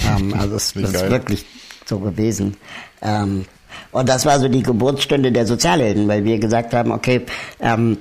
[0.06, 1.46] Ähm, also es ist wirklich
[1.86, 2.58] so gewesen.
[3.02, 3.46] Ähm,
[3.94, 7.22] und das war so die Geburtsstunde der Sozialhelden, weil wir gesagt haben, okay,
[7.62, 8.00] ähm,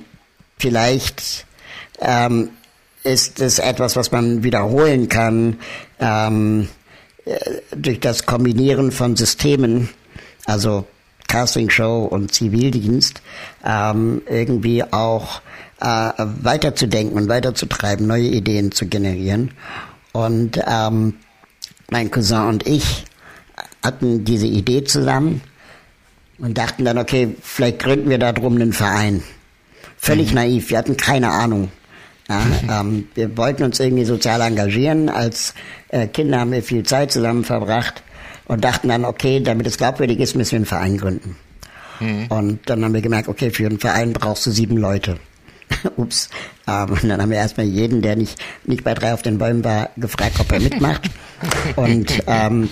[0.57, 1.45] vielleicht
[2.01, 2.49] ähm,
[3.03, 5.57] ist es etwas, was man wiederholen kann
[6.01, 6.67] ähm,
[7.23, 7.37] äh,
[7.73, 9.87] durch das Kombinieren von Systemen,
[10.45, 10.85] also
[11.27, 13.21] Castingshow und Zivildienst,
[13.65, 15.41] ähm, irgendwie auch
[15.81, 19.51] äh, weiterzudenken und weiterzutreiben, neue Ideen zu generieren.
[20.13, 21.15] Und ähm,
[21.89, 23.05] mein Cousin und ich
[23.83, 25.41] hatten diese Idee zusammen
[26.39, 29.23] und dachten dann, okay, vielleicht gründen wir darum einen Verein.
[29.97, 30.35] Völlig mhm.
[30.35, 31.71] naiv, wir hatten keine Ahnung.
[32.29, 32.41] Ja,
[32.81, 35.09] ähm, wir wollten uns irgendwie sozial engagieren.
[35.09, 35.53] Als
[35.89, 38.03] äh, Kinder haben wir viel Zeit zusammen verbracht
[38.47, 41.35] und dachten dann, okay, damit es glaubwürdig ist, müssen wir einen Verein gründen.
[41.99, 42.27] Mhm.
[42.27, 45.17] Und dann haben wir gemerkt, okay, für einen Verein brauchst du sieben Leute.
[45.95, 46.29] Ups.
[46.67, 49.63] Ähm, und dann haben wir erstmal jeden, der nicht, nicht bei drei auf den Bäumen
[49.63, 51.09] war, gefragt, ob er mitmacht.
[51.75, 52.69] und ähm,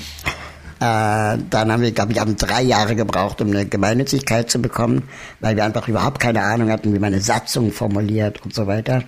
[0.80, 5.04] äh, dann haben wir, glaube ich, haben drei Jahre gebraucht, um eine Gemeinnützigkeit zu bekommen,
[5.40, 9.04] weil wir einfach überhaupt keine Ahnung hatten, wie man eine Satzung formuliert und so weiter.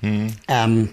[0.00, 0.32] Mhm.
[0.48, 0.88] Ähm,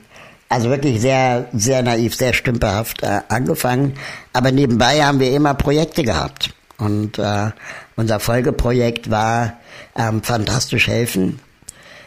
[0.49, 3.93] also wirklich sehr, sehr naiv, sehr stümperhaft äh, angefangen.
[4.33, 6.53] Aber nebenbei haben wir immer Projekte gehabt.
[6.77, 7.51] Und äh,
[7.95, 9.53] unser Folgeprojekt war
[9.95, 11.39] ähm, Fantastisch helfen.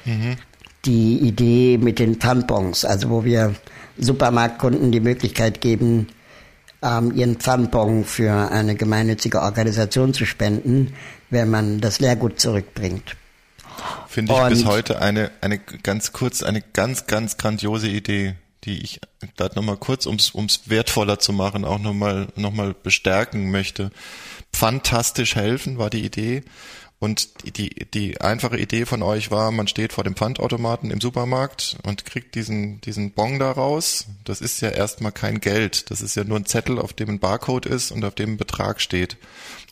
[0.05, 0.37] Mhm.
[0.85, 3.55] Die Idee mit den Tampons, also wo wir
[3.99, 6.09] Supermarktkunden die Möglichkeit geben,
[6.83, 10.95] ähm, ihren Pfandbon für eine gemeinnützige Organisation zu spenden,
[11.31, 13.17] wenn man das Lehrgut zurückbringt.
[14.09, 18.83] Finde ich und bis heute eine, eine ganz kurz, eine ganz, ganz grandiose Idee, die
[18.83, 19.01] ich
[19.37, 23.91] da nochmal kurz, ums, ums wertvoller zu machen, auch nochmal, nochmal bestärken möchte.
[24.53, 26.43] Fantastisch helfen war die Idee.
[27.03, 31.77] Und die, die einfache Idee von euch war, man steht vor dem Pfandautomaten im Supermarkt
[31.83, 34.07] und kriegt diesen, diesen Bon da raus.
[34.23, 35.91] Das ist ja erstmal kein Geld.
[35.91, 38.37] Das ist ja nur ein Zettel, auf dem ein Barcode ist und auf dem ein
[38.37, 39.17] Betrag steht.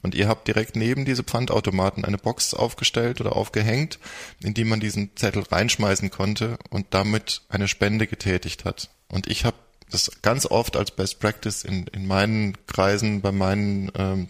[0.03, 3.99] Und ihr habt direkt neben diese Pfandautomaten eine Box aufgestellt oder aufgehängt,
[4.43, 8.91] in die man diesen Zettel reinschmeißen konnte und damit eine Spende getätigt hat.
[9.09, 9.57] Und ich habe
[9.91, 14.29] das ganz oft als Best Practice in, in meinen Kreisen, bei meinen ähm,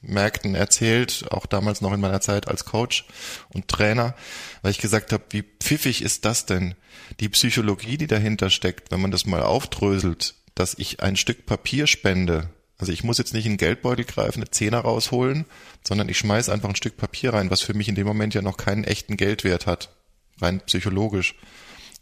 [0.00, 3.04] Märkten erzählt, auch damals noch in meiner Zeit als Coach
[3.50, 4.14] und Trainer,
[4.62, 6.74] weil ich gesagt habe, wie pfiffig ist das denn?
[7.20, 11.86] Die Psychologie, die dahinter steckt, wenn man das mal aufdröselt, dass ich ein Stück Papier
[11.86, 12.50] spende.
[12.78, 15.46] Also ich muss jetzt nicht in den Geldbeutel greifen, eine Zehner rausholen,
[15.86, 18.42] sondern ich schmeiß einfach ein Stück Papier rein, was für mich in dem Moment ja
[18.42, 19.90] noch keinen echten Geldwert hat,
[20.40, 21.34] rein psychologisch.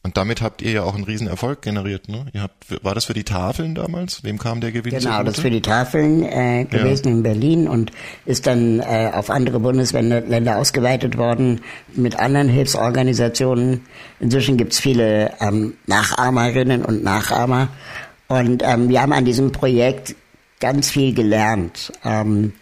[0.02, 2.26] Und damit habt ihr ja auch einen riesen Erfolg generiert, ne?
[2.32, 4.22] Ihr habt, war das für die Tafeln damals?
[4.22, 4.96] Wem kam der Gewinn?
[4.96, 7.12] Genau, das für die Tafeln äh, gewesen ja.
[7.12, 7.90] in Berlin und
[8.24, 11.62] ist dann äh, auf andere Bundesländer ausgeweitet worden
[11.92, 13.80] mit anderen Hilfsorganisationen.
[14.20, 17.70] Inzwischen gibt's viele ähm, Nachahmerinnen und Nachahmer.
[18.28, 20.14] Und ähm, wir haben an diesem Projekt
[20.66, 21.92] ganz viel gelernt.
[22.05, 22.52] Ähm,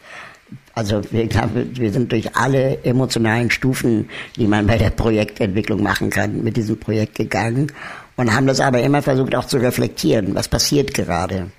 [0.74, 6.44] also wir, wir sind durch alle emotionalen Stufen, die man bei der Projektentwicklung machen kann,
[6.44, 7.72] mit diesem Projekt gegangen
[8.16, 11.50] und haben das aber immer versucht auch zu reflektieren, was passiert gerade.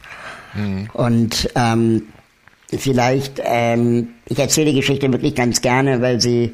[0.53, 0.87] Mhm.
[0.93, 2.03] Und ähm,
[2.77, 6.53] vielleicht, ähm, ich erzähle die Geschichte wirklich ganz gerne, weil sie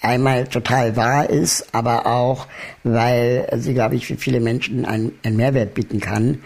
[0.00, 2.48] einmal total wahr ist, aber auch,
[2.82, 6.40] weil sie, glaube ich, für viele Menschen einen, einen Mehrwert bieten kann.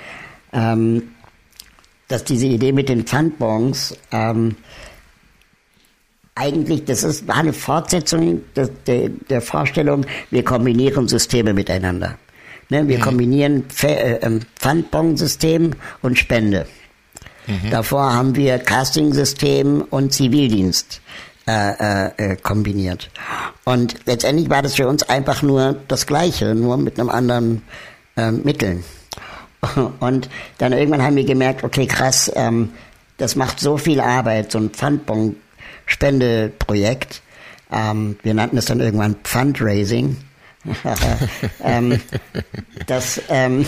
[0.53, 1.15] Ähm,
[2.09, 4.57] dass diese Idee mit den Pfandbons ähm,
[6.35, 12.17] eigentlich, das ist, war eine Fortsetzung der, der, der Vorstellung, wir kombinieren Systeme miteinander.
[12.71, 13.03] Ne, wir mhm.
[13.03, 16.67] kombinieren äh, ähm, Pfandbon-System und Spende.
[17.47, 17.71] Mhm.
[17.71, 21.01] Davor haben wir Casting-System und Zivildienst
[21.47, 23.11] äh, äh, äh, kombiniert.
[23.65, 27.63] Und letztendlich war das für uns einfach nur das Gleiche, nur mit einem anderen
[28.17, 28.85] äh, Mitteln.
[30.01, 32.71] Und dann irgendwann haben wir gemerkt, okay, krass, ähm,
[33.17, 35.37] das macht so viel Arbeit, so ein Pfandbon
[35.87, 37.23] Spendeprojekt.
[37.73, 40.17] Ähm, wir nannten es dann irgendwann Fundraising.
[41.65, 42.01] ähm,
[42.87, 43.65] dass, ähm,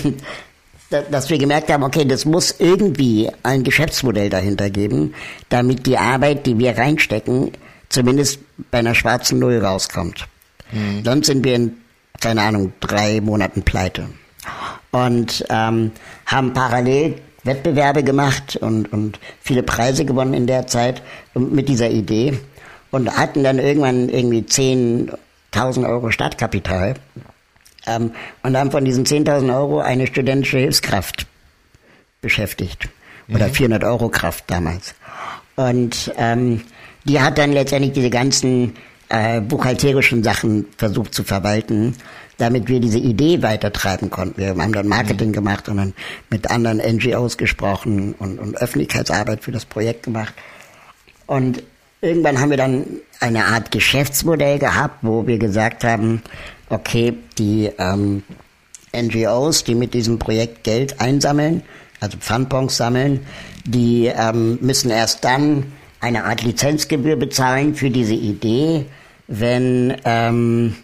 [0.90, 5.14] dass wir gemerkt haben, okay, das muss irgendwie ein Geschäftsmodell dahinter geben,
[5.48, 7.53] damit die Arbeit, die wir reinstecken,
[7.88, 10.26] zumindest bei einer schwarzen Null rauskommt.
[10.72, 11.03] Mhm.
[11.03, 11.76] Dann sind wir in,
[12.20, 14.09] keine Ahnung, drei Monaten pleite.
[14.92, 15.92] Und ähm,
[16.26, 21.03] haben parallel Wettbewerbe gemacht und, und viele Preise gewonnen in der Zeit
[21.35, 22.38] mit dieser Idee
[22.90, 26.94] und hatten dann irgendwann irgendwie 10.000 Euro Startkapital
[27.87, 31.26] ähm, und haben von diesen 10.000 Euro eine studentische Hilfskraft
[32.20, 32.88] beschäftigt
[33.33, 33.55] oder mhm.
[33.55, 34.94] 400 Euro Kraft damals.
[35.57, 36.62] Und ähm,
[37.05, 38.74] die hat dann letztendlich diese ganzen
[39.09, 41.96] äh, buchhalterischen Sachen versucht zu verwalten
[42.40, 44.38] damit wir diese Idee weitertreiben konnten.
[44.40, 45.94] Wir haben dann Marketing gemacht und dann
[46.31, 50.35] mit anderen NGOs gesprochen und, und Öffentlichkeitsarbeit für das Projekt gemacht.
[51.26, 51.62] Und
[52.00, 52.87] irgendwann haben wir dann
[53.20, 56.22] eine Art Geschäftsmodell gehabt, wo wir gesagt haben,
[56.70, 58.22] okay, die ähm,
[58.96, 61.62] NGOs, die mit diesem Projekt Geld einsammeln,
[62.00, 63.20] also Pfandbons sammeln,
[63.64, 68.87] die ähm, müssen erst dann eine Art Lizenzgebühr bezahlen für diese Idee,
[69.29, 70.74] wenn ähm,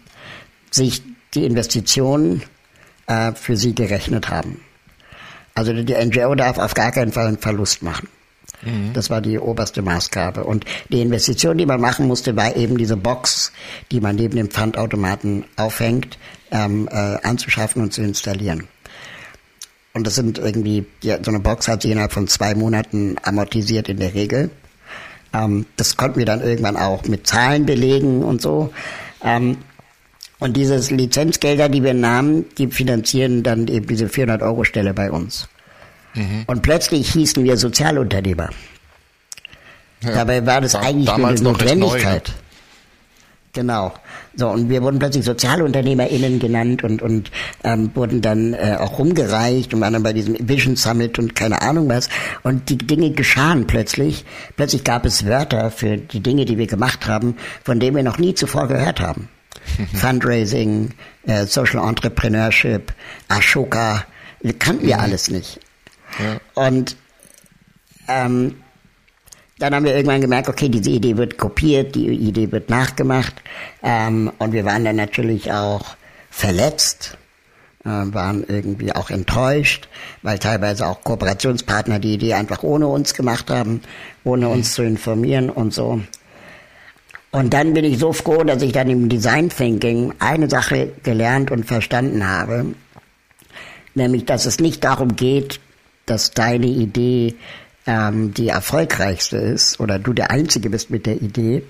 [0.69, 1.01] sich
[1.33, 2.43] die Investitionen
[3.07, 4.61] äh, für sie gerechnet haben.
[5.55, 8.07] Also die NGO darf auf gar keinen Fall einen Verlust machen.
[8.61, 8.93] Mhm.
[8.93, 10.43] Das war die oberste Maßgabe.
[10.43, 13.51] Und die Investition, die man machen musste, war eben diese Box,
[13.91, 16.17] die man neben dem Pfandautomaten aufhängt,
[16.51, 18.67] ähm, äh, anzuschaffen und zu installieren.
[19.93, 23.89] Und das sind irgendwie, ja, so eine Box hat sich innerhalb von zwei Monaten amortisiert
[23.89, 24.51] in der Regel.
[25.33, 28.71] Ähm, das konnten wir dann irgendwann auch mit Zahlen belegen und so.
[29.23, 29.57] Ähm,
[30.39, 35.11] und diese Lizenzgelder, die wir nahmen, die finanzieren dann eben diese 400 Euro Stelle bei
[35.11, 35.47] uns.
[36.13, 36.43] Mhm.
[36.47, 38.49] Und plötzlich hießen wir Sozialunternehmer.
[40.03, 42.27] Ja, Dabei war das eigentlich nur eine Notwendigkeit.
[42.27, 42.47] Neu, ne?
[43.53, 43.93] Genau.
[44.35, 47.31] So, und wir wurden plötzlich SozialunternehmerInnen genannt und, und
[47.63, 51.63] ähm, wurden dann äh, auch rumgereicht und waren dann bei diesem Vision Summit und keine
[51.63, 52.07] Ahnung was.
[52.43, 54.25] Und die Dinge geschahen plötzlich.
[54.55, 58.19] Plötzlich gab es Wörter für die Dinge, die wir gemacht haben, von denen wir noch
[58.19, 59.27] nie zuvor gehört haben.
[59.93, 60.93] Fundraising,
[61.25, 62.93] äh, Social Entrepreneurship,
[63.27, 64.03] Ashoka,
[64.59, 65.01] kannten wir mhm.
[65.01, 65.59] alles nicht.
[66.19, 66.39] Ja.
[66.63, 66.95] Und
[68.07, 68.55] ähm,
[69.59, 73.33] dann haben wir irgendwann gemerkt, okay, diese Idee wird kopiert, die Idee wird nachgemacht.
[73.81, 75.95] Ähm, und wir waren dann natürlich auch
[76.29, 77.17] verletzt,
[77.83, 79.87] äh, waren irgendwie auch enttäuscht,
[80.21, 83.81] weil teilweise auch Kooperationspartner die Idee einfach ohne uns gemacht haben,
[84.23, 86.01] ohne uns zu informieren und so.
[87.31, 91.51] Und dann bin ich so froh, dass ich dann im Design Thinking eine Sache gelernt
[91.51, 92.73] und verstanden habe,
[93.95, 95.59] nämlich dass es nicht darum geht,
[96.05, 97.35] dass deine Idee
[97.85, 101.63] ähm, die erfolgreichste ist oder du der Einzige bist mit der Idee,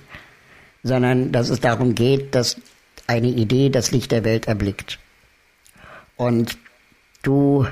[0.83, 2.57] sondern dass es darum geht, dass
[3.07, 4.99] eine Idee das Licht der Welt erblickt.
[6.17, 6.57] Und
[7.23, 7.67] du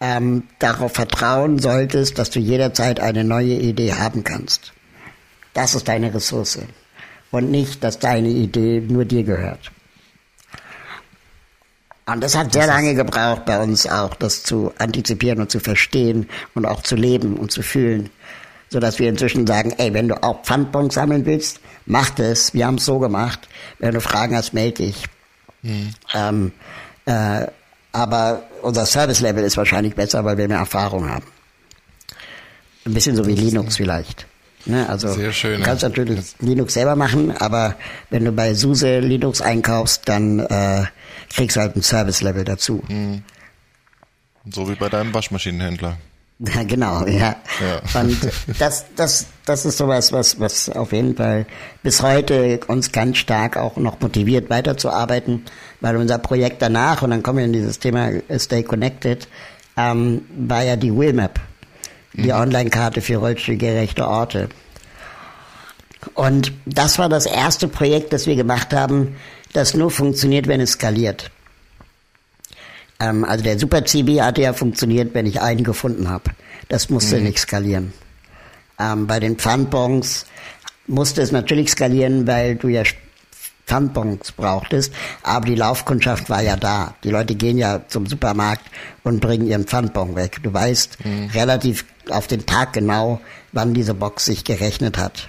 [0.00, 4.72] ähm, darauf vertrauen solltest, dass du jederzeit eine neue Idee haben kannst.
[5.52, 6.58] Das ist deine Ressource.
[7.34, 9.72] Und nicht, dass deine Idee nur dir gehört.
[12.06, 16.28] Und das hat sehr lange gebraucht bei uns auch, das zu antizipieren und zu verstehen
[16.54, 18.10] und auch zu leben und zu fühlen.
[18.68, 22.54] So dass wir inzwischen sagen, ey, wenn du auch Pfandbons sammeln willst, mach das.
[22.54, 23.48] Wir haben es so gemacht.
[23.80, 25.02] Wenn du Fragen hast, melde dich.
[25.62, 25.90] Mhm.
[26.14, 26.52] Ähm,
[27.04, 27.48] äh,
[27.90, 31.26] aber unser Service-Level ist wahrscheinlich besser, weil wir mehr Erfahrung haben.
[32.86, 34.24] Ein bisschen so wie Linux vielleicht.
[34.66, 37.76] Ne, also Sehr schön, du kannst natürlich Linux selber machen, aber
[38.10, 40.84] wenn du bei SUSE Linux einkaufst, dann äh,
[41.34, 42.82] kriegst du halt ein Service-Level dazu.
[42.88, 43.22] Mhm.
[44.50, 45.96] So wie bei deinem Waschmaschinenhändler.
[46.40, 47.36] Ja, genau, ja.
[47.60, 48.00] ja.
[48.00, 48.18] Und
[48.58, 51.46] das, das, das ist sowas, was, was auf jeden Fall
[51.84, 55.44] bis heute uns ganz stark auch noch motiviert, weiterzuarbeiten,
[55.80, 59.28] weil unser Projekt danach, und dann kommen wir in dieses Thema Stay Connected,
[59.76, 61.38] ähm, war ja die Willmap,
[62.14, 62.38] die mhm.
[62.38, 64.48] Online-Karte für rollstuhlgerechte Orte.
[66.14, 69.16] Und das war das erste Projekt, das wir gemacht haben,
[69.52, 71.30] das nur funktioniert, wenn es skaliert.
[73.00, 76.30] Ähm, also der Super CB hatte ja funktioniert, wenn ich einen gefunden habe.
[76.68, 77.24] Das musste mhm.
[77.24, 77.92] nicht skalieren.
[78.78, 80.26] Ähm, bei den Pfandbons
[80.86, 82.84] musste es natürlich skalieren, weil du ja
[83.66, 84.92] Pfandbons brauchtest,
[85.22, 86.94] aber die Laufkundschaft war ja da.
[87.02, 88.64] Die Leute gehen ja zum Supermarkt
[89.04, 90.40] und bringen ihren Pfandbon weg.
[90.42, 91.30] Du weißt mhm.
[91.32, 93.20] relativ auf den Tag genau,
[93.52, 95.28] wann diese Box sich gerechnet hat.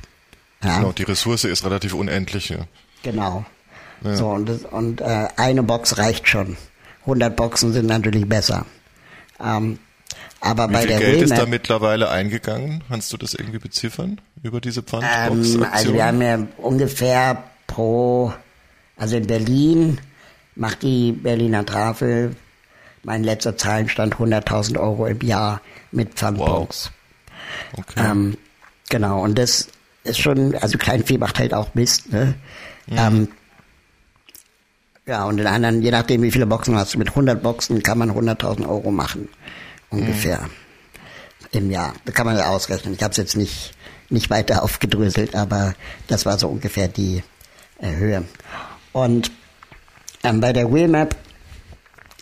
[0.63, 0.77] Ja.
[0.77, 2.49] Genau, die Ressource ist relativ unendlich.
[2.49, 2.59] Ja.
[3.03, 3.45] Genau.
[4.03, 4.15] Ja.
[4.15, 6.57] So, und, das, und äh, eine Box reicht schon.
[7.01, 8.65] 100 Boxen sind natürlich besser.
[9.43, 9.79] Ähm,
[10.41, 12.83] aber Wie bei viel der Geld Remap, ist da mittlerweile eingegangen?
[12.87, 15.63] Kannst du das irgendwie beziffern über diese Pfandbox-Aktion?
[15.63, 17.43] ähm, Also wir haben ja ungefähr
[17.75, 18.33] pro,
[18.95, 19.99] also in Berlin
[20.55, 22.35] macht die Berliner Tafel,
[23.03, 25.61] mein letzter Zahlenstand 100.000 Euro im Jahr
[25.91, 26.91] mit Pfandbox.
[27.73, 27.85] Wow.
[27.85, 28.09] Okay.
[28.09, 28.37] Ähm,
[28.89, 29.67] genau, und das
[30.05, 32.35] ist schon, also Kleinvieh macht halt auch Mist, ne?
[32.87, 32.97] Mhm.
[32.97, 33.27] Ähm,
[35.05, 37.97] ja, und in anderen, je nachdem wie viele Boxen hast du, mit 100 Boxen kann
[37.97, 39.27] man 100.000 Euro machen.
[39.89, 40.39] Ungefähr.
[40.39, 40.49] Mhm.
[41.51, 41.93] Im Jahr.
[42.05, 42.95] Da kann man ja ausrechnen.
[42.95, 43.73] Ich habe es jetzt nicht,
[44.09, 45.75] nicht weiter aufgedröselt, aber
[46.07, 47.21] das war so ungefähr die
[47.81, 48.23] Höhe.
[48.93, 49.31] Und
[50.23, 51.15] ähm, bei der Wheelmap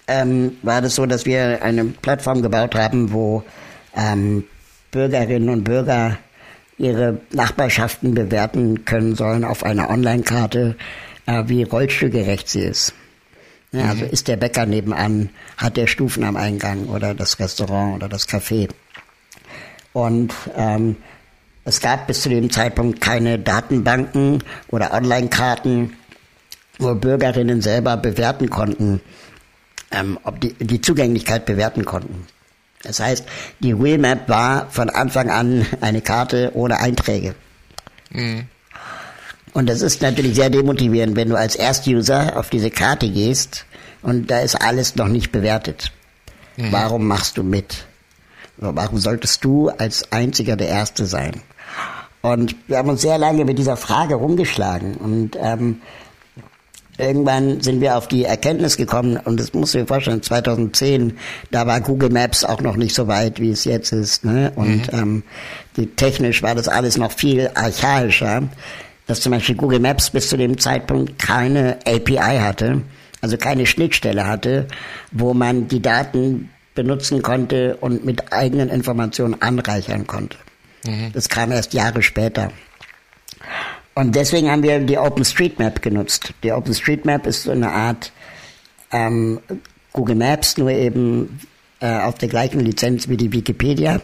[0.07, 3.43] ähm, war das so, dass wir eine Plattform gebaut haben, wo
[3.95, 4.43] ähm,
[4.91, 6.17] Bürgerinnen und Bürger
[6.77, 10.75] ihre Nachbarschaften bewerten können sollen auf einer Online-Karte
[11.25, 12.93] äh, wie rollstuhlgerecht sie ist.
[13.71, 14.11] Ja, also mhm.
[14.11, 18.69] ist der Bäcker nebenan, hat der Stufen am Eingang oder das Restaurant oder das Café.
[19.93, 20.97] Und ähm,
[21.65, 25.93] es gab bis zu dem Zeitpunkt keine Datenbanken oder Online-Karten,
[26.77, 29.01] wo Bürgerinnen selber bewerten konnten,
[29.91, 32.27] ähm, ob die, die Zugänglichkeit bewerten konnten.
[32.81, 33.25] Das heißt,
[33.59, 37.33] die Wheelmap war von Anfang an eine Karte ohne Einträge.
[38.09, 38.47] Mhm.
[39.53, 43.65] Und das ist natürlich sehr demotivierend, wenn du als Erstuser auf diese Karte gehst
[44.01, 45.91] und da ist alles noch nicht bewertet.
[46.57, 46.71] Mhm.
[46.71, 47.85] Warum machst du mit?
[48.57, 51.41] Warum solltest du als einziger der Erste sein?
[52.23, 55.81] Und wir haben uns sehr lange mit dieser Frage rumgeschlagen und ähm,
[56.97, 61.17] irgendwann sind wir auf die Erkenntnis gekommen, und das musst du dir vorstellen, 2010,
[61.51, 64.23] da war Google Maps auch noch nicht so weit, wie es jetzt ist.
[64.23, 64.51] Ne?
[64.55, 64.99] Und mhm.
[64.99, 65.23] ähm,
[65.75, 68.43] die, technisch war das alles noch viel archaischer
[69.07, 72.81] dass zum Beispiel Google Maps bis zu dem Zeitpunkt keine API hatte,
[73.21, 74.67] also keine Schnittstelle hatte,
[75.11, 80.37] wo man die Daten benutzen konnte und mit eigenen Informationen anreichern konnte.
[80.83, 81.11] Mhm.
[81.13, 82.51] Das kam erst Jahre später.
[83.95, 86.33] Und deswegen haben wir die OpenStreetMap genutzt.
[86.43, 88.11] Die OpenStreetMap ist so eine Art
[88.91, 89.39] ähm,
[89.91, 91.39] Google Maps, nur eben
[91.79, 94.01] äh, auf der gleichen Lizenz wie die Wikipedia,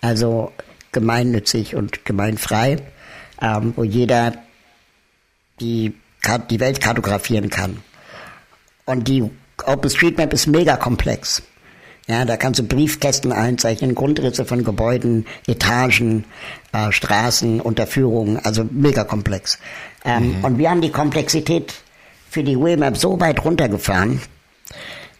[0.00, 0.52] also
[0.92, 2.78] gemeinnützig und gemeinfrei
[3.40, 4.32] ähm, wo jeder
[5.60, 5.94] die,
[6.50, 7.82] die Welt kartografieren kann.
[8.86, 9.30] Und die
[9.64, 11.42] OpenStreetMap ist mega komplex.
[12.06, 16.24] Ja, da kannst du Briefkästen einzeichnen, Grundrisse von Gebäuden, Etagen,
[16.72, 19.58] äh, Straßen, Unterführungen, also mega komplex.
[20.04, 20.44] Ähm, mhm.
[20.44, 21.74] Und wir haben die Komplexität
[22.28, 24.20] für die Wheelmap so weit runtergefahren,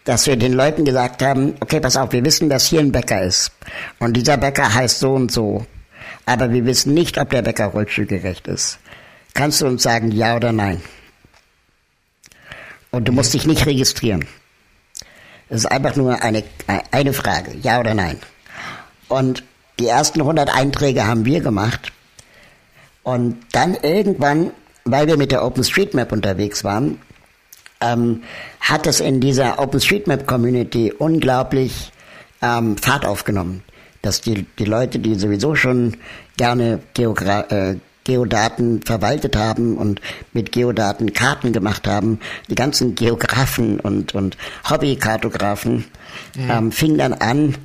[0.03, 3.23] dass wir den Leuten gesagt haben, okay, pass auf, wir wissen, dass hier ein Bäcker
[3.23, 3.51] ist.
[3.97, 5.65] Und dieser Bäcker heißt so und so.
[6.27, 8.77] Aber wir wissen nicht, ob der Bäcker rollstuhlgerecht ist.
[9.33, 10.81] Kannst du uns sagen, ja oder nein?
[12.91, 14.25] Und du musst dich nicht registrieren.
[15.49, 16.43] Es ist einfach nur eine,
[16.91, 18.19] eine Frage, ja oder nein.
[19.07, 19.43] Und
[19.79, 21.91] die ersten 100 Einträge haben wir gemacht.
[23.03, 24.51] Und dann irgendwann,
[24.83, 26.99] weil wir mit der OpenStreetMap unterwegs waren,
[27.81, 28.23] ähm,
[28.59, 31.91] hat es in dieser OpenStreetMap-Community unglaublich
[32.41, 33.63] ähm, Fahrt aufgenommen.
[34.01, 35.97] Dass die, die Leute, die sowieso schon
[36.37, 37.75] gerne Geogra äh,
[38.05, 39.99] Geodaten verwaltet haben und
[40.31, 44.37] mit Geodaten Karten gemacht haben, die ganzen Geografen und, und
[44.69, 45.85] Hobbykartografen
[46.35, 46.49] mhm.
[46.49, 47.55] ähm, fingen dann an,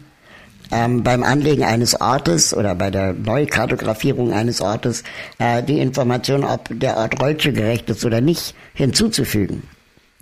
[0.72, 5.02] ähm, beim Anlegen eines Ortes oder bei der Neukartografierung eines Ortes
[5.38, 9.62] äh, die Information, ob der Ort rollstuhlgerecht ist oder nicht, hinzuzufügen.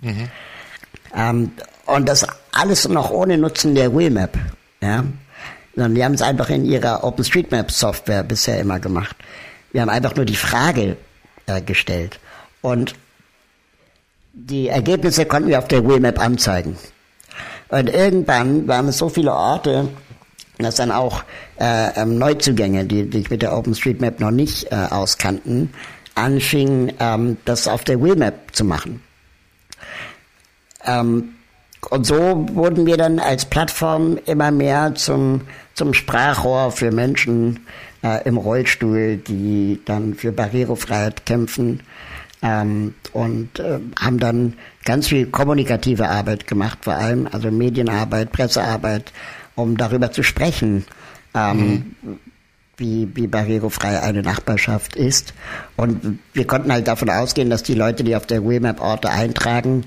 [0.01, 0.29] Mhm.
[1.15, 1.51] Ähm,
[1.85, 4.37] und das alles noch ohne Nutzen der Wheelmap.
[4.81, 5.03] Ja?
[5.75, 9.15] Sondern die haben es einfach in ihrer OpenStreetMap-Software bisher immer gemacht.
[9.71, 10.97] Wir haben einfach nur die Frage
[11.45, 12.19] äh, gestellt.
[12.61, 12.95] Und
[14.33, 16.77] die Ergebnisse konnten wir auf der Wheelmap anzeigen.
[17.69, 19.89] Und irgendwann waren es so viele Orte,
[20.57, 21.23] dass dann auch
[21.59, 25.73] äh, ähm, Neuzugänge, die, sich mit der OpenStreetMap noch nicht äh, auskannten,
[26.15, 29.01] anfingen, ähm, das auf der Wheelmap zu machen.
[30.85, 31.35] Ähm,
[31.89, 35.41] und so wurden wir dann als Plattform immer mehr zum,
[35.79, 37.61] zum Sprachrohr für Menschen
[38.03, 41.79] äh, im Rollstuhl, die dann für Barrierefreiheit kämpfen
[42.41, 49.13] ähm, und äh, haben dann ganz viel kommunikative Arbeit gemacht, vor allem also Medienarbeit, Pressearbeit,
[49.55, 50.83] um darüber zu sprechen,
[51.33, 52.19] ähm, mhm.
[52.75, 55.33] wie, wie barrierefrei eine Nachbarschaft ist.
[55.77, 59.85] Und wir konnten halt davon ausgehen, dass die Leute, die auf der Wheelmap Orte eintragen,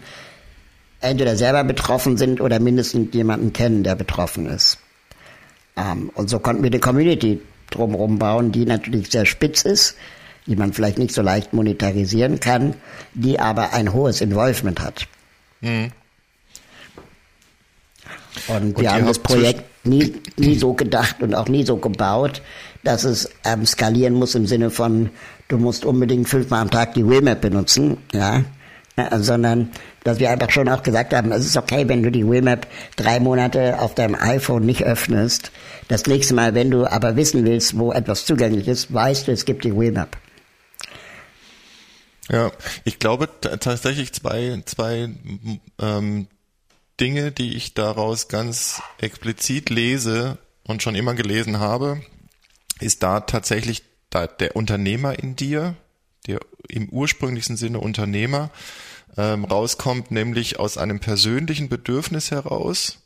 [1.03, 4.78] entweder selber betroffen sind oder mindestens jemanden kennen, der betroffen ist.
[5.77, 9.97] Ähm, und so konnten wir die Community drumherum bauen, die natürlich sehr spitz ist,
[10.47, 12.75] die man vielleicht nicht so leicht monetarisieren kann,
[13.14, 15.07] die aber ein hohes Involvement hat.
[15.61, 15.93] Mhm.
[18.49, 22.43] Und, wir haben das Projekt nie, nie so gedacht und auch nie so gebaut,
[22.83, 25.11] dass es ähm, skalieren muss im Sinne von,
[25.49, 28.45] du musst unbedingt fünfmal am Tag die Wheelmap benutzen, ja
[28.97, 29.70] sondern
[30.05, 32.66] dass wir einfach schon auch gesagt haben, es ist okay, wenn du die Wheelmap
[32.97, 35.51] drei Monate auf deinem iPhone nicht öffnest.
[35.88, 39.45] Das nächste Mal, wenn du aber wissen willst, wo etwas zugänglich ist, weißt du, es
[39.45, 40.16] gibt die Wheelmap.
[42.30, 42.51] Ja,
[42.84, 45.11] ich glaube tatsächlich zwei, zwei
[45.80, 46.28] ähm,
[47.01, 52.01] Dinge, die ich daraus ganz explizit lese und schon immer gelesen habe,
[52.80, 55.74] ist da tatsächlich da der Unternehmer in dir,
[56.27, 58.51] der im ursprünglichsten Sinne Unternehmer,
[59.16, 62.99] ähm, rauskommt, nämlich aus einem persönlichen Bedürfnis heraus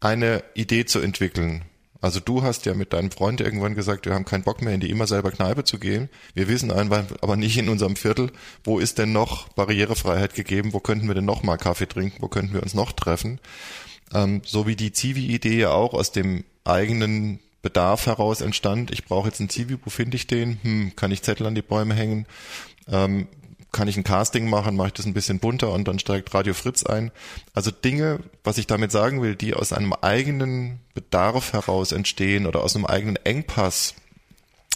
[0.00, 1.64] eine Idee zu entwickeln.
[2.00, 4.80] Also du hast ja mit deinem Freund irgendwann gesagt, wir haben keinen Bock mehr in
[4.80, 6.08] die immer selber Kneipe zu gehen.
[6.34, 8.30] Wir wissen einfach aber nicht in unserem Viertel,
[8.62, 12.28] wo ist denn noch Barrierefreiheit gegeben, wo könnten wir denn noch mal Kaffee trinken, wo
[12.28, 13.40] könnten wir uns noch treffen.
[14.14, 18.90] Ähm, so wie die Zivi-Idee ja auch aus dem eigenen Bedarf heraus entstand.
[18.90, 20.58] Ich brauche jetzt einen Zivi, wo finde ich den?
[20.62, 22.26] Hm, kann ich Zettel an die Bäume hängen?
[22.86, 23.26] Ähm,
[23.72, 26.54] kann ich ein Casting machen, mache ich das ein bisschen bunter und dann steigt Radio
[26.54, 27.10] Fritz ein.
[27.52, 32.62] Also Dinge, was ich damit sagen will, die aus einem eigenen Bedarf heraus entstehen oder
[32.62, 33.94] aus einem eigenen Engpass,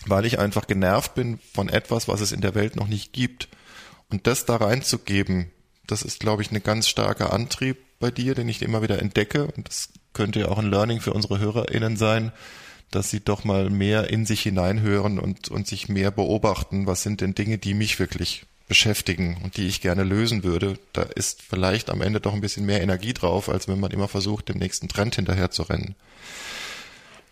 [0.07, 3.49] weil ich einfach genervt bin von etwas, was es in der Welt noch nicht gibt.
[4.11, 5.51] Und das da reinzugeben,
[5.87, 9.47] das ist, glaube ich, ein ganz starker Antrieb bei dir, den ich immer wieder entdecke.
[9.47, 12.33] Und das könnte ja auch ein Learning für unsere HörerInnen sein,
[12.95, 17.21] dass sie doch mal mehr in sich hineinhören und, und sich mehr beobachten, was sind
[17.21, 21.91] denn Dinge, die mich wirklich beschäftigen und die ich gerne lösen würde, da ist vielleicht
[21.91, 24.89] am Ende doch ein bisschen mehr Energie drauf, als wenn man immer versucht, dem nächsten
[24.89, 25.95] Trend hinterher zu rennen.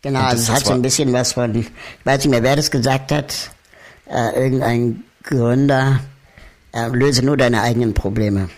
[0.02, 1.66] Genau, also es hat so ein bisschen was von, ich
[2.04, 3.50] weiß nicht mehr, wer das gesagt hat,
[4.06, 6.00] äh, irgendein Gründer,
[6.72, 8.50] äh, löse nur deine eigenen Probleme.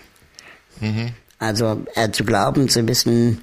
[0.80, 1.12] Mhm.
[1.38, 3.42] Also äh, zu glauben, zu wissen,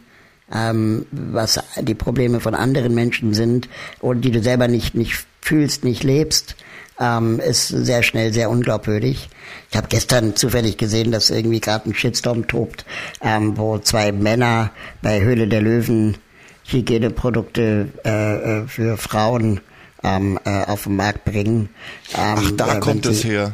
[0.54, 3.70] ähm, was die Probleme von anderen Menschen sind
[4.00, 6.56] und die du selber nicht, nicht fühlst, nicht lebst,
[7.00, 9.30] ähm, ist sehr schnell sehr unglaubwürdig.
[9.72, 12.86] Ich habe gestern zufällig gesehen, dass irgendwie gerade ein Shitstorm tobt,
[13.22, 14.72] ähm, wo zwei Männer
[15.02, 16.18] bei Höhle der Löwen
[16.66, 19.62] Hygieneprodukte äh, äh für Frauen
[20.04, 21.70] ähm, äh, auf den Markt bringen.
[22.14, 23.54] Ähm, Ach, da äh, kommt es her.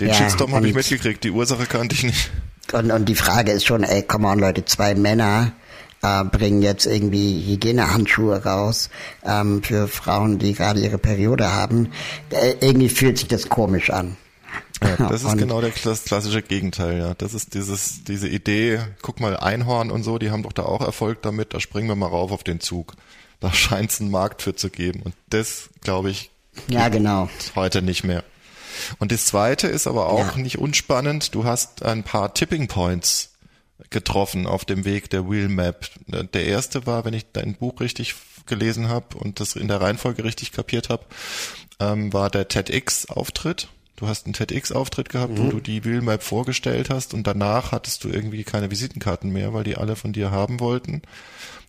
[0.00, 2.30] Den ja, Shitstorm habe ich mitgekriegt, die Ursache kannte ich nicht.
[2.72, 5.52] Und, und die Frage ist schon, ey, come on Leute, zwei Männer
[6.02, 8.90] äh, bringen jetzt irgendwie Hygienehandschuhe raus
[9.24, 11.92] ähm, für Frauen, die gerade ihre Periode haben.
[12.30, 14.16] Äh, irgendwie fühlt sich das komisch an.
[14.82, 17.14] Ja, das ist genau der, das klassische Gegenteil, ja.
[17.14, 20.80] Das ist dieses, diese Idee, guck mal, Einhorn und so, die haben doch da auch
[20.80, 22.94] Erfolg damit, da springen wir mal rauf auf den Zug.
[23.40, 25.02] Da scheint es einen Markt für zu geben.
[25.02, 26.30] Und das, glaube ich,
[26.68, 27.30] ja, genau.
[27.54, 28.24] heute nicht mehr.
[28.98, 30.42] Und das zweite ist aber auch ja.
[30.42, 31.34] nicht unspannend.
[31.34, 33.31] Du hast ein paar Tipping Points
[33.90, 35.88] getroffen auf dem Weg der Wheel Map.
[36.06, 38.14] Der erste war, wenn ich dein Buch richtig
[38.46, 41.04] gelesen habe und das in der Reihenfolge richtig kapiert habe,
[41.80, 43.68] ähm, war der TEDx-Auftritt.
[43.96, 45.38] Du hast einen TEDx-Auftritt gehabt, mhm.
[45.38, 49.54] wo du die Wheel Map vorgestellt hast und danach hattest du irgendwie keine Visitenkarten mehr,
[49.54, 51.02] weil die alle von dir haben wollten.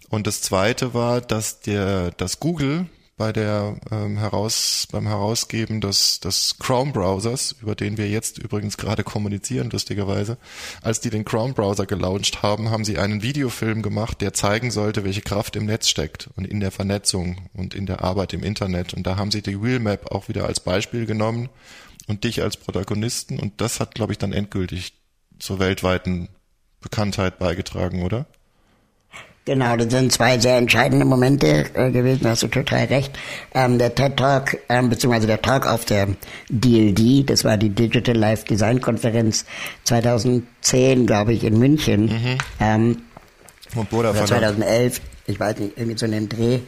[0.09, 2.87] Und das zweite war, dass der, dass Google
[3.23, 8.75] bei der ähm, heraus beim Herausgeben des, des Chrome Browsers, über den wir jetzt übrigens
[8.75, 10.37] gerade kommunizieren, lustigerweise,
[10.81, 15.05] als die den Chrome Browser gelauncht haben, haben sie einen Videofilm gemacht, der zeigen sollte,
[15.05, 18.93] welche Kraft im Netz steckt und in der Vernetzung und in der Arbeit im Internet.
[18.93, 21.47] Und da haben sie die Wheelmap auch wieder als Beispiel genommen
[22.07, 23.39] und dich als Protagonisten.
[23.39, 24.95] Und das hat, glaube ich, dann endgültig
[25.39, 26.27] zur weltweiten
[26.81, 28.25] Bekanntheit beigetragen, oder?
[29.45, 33.11] Genau, das sind zwei sehr entscheidende Momente äh, gewesen, hast du total recht.
[33.53, 36.07] Ähm, der TED Talk, ähm, beziehungsweise der Talk auf der
[36.47, 39.45] DLD, das war die Digital Life Design Konferenz
[39.83, 42.05] 2010, glaube ich, in München.
[42.05, 42.37] Mhm.
[42.61, 42.97] Ähm,
[43.75, 46.59] Und oder 2011, ich weiß nicht, irgendwie so in den Dreh.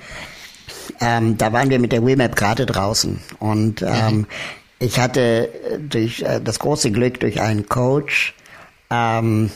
[1.00, 4.28] Ähm, da waren wir mit der Wheelmap gerade draußen und ähm, mhm.
[4.80, 5.50] ich hatte
[5.80, 8.34] durch äh, das große Glück, durch einen Coach
[8.90, 9.50] ähm,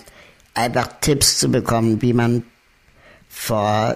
[0.53, 2.43] einfach Tipps zu bekommen, wie man
[3.39, 3.95] vor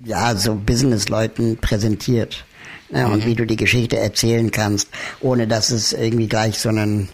[0.00, 2.44] ja so Businessleuten präsentiert
[2.88, 3.12] ne, mhm.
[3.12, 4.88] und wie du die Geschichte erzählen kannst,
[5.20, 7.10] ohne dass es irgendwie gleich so einen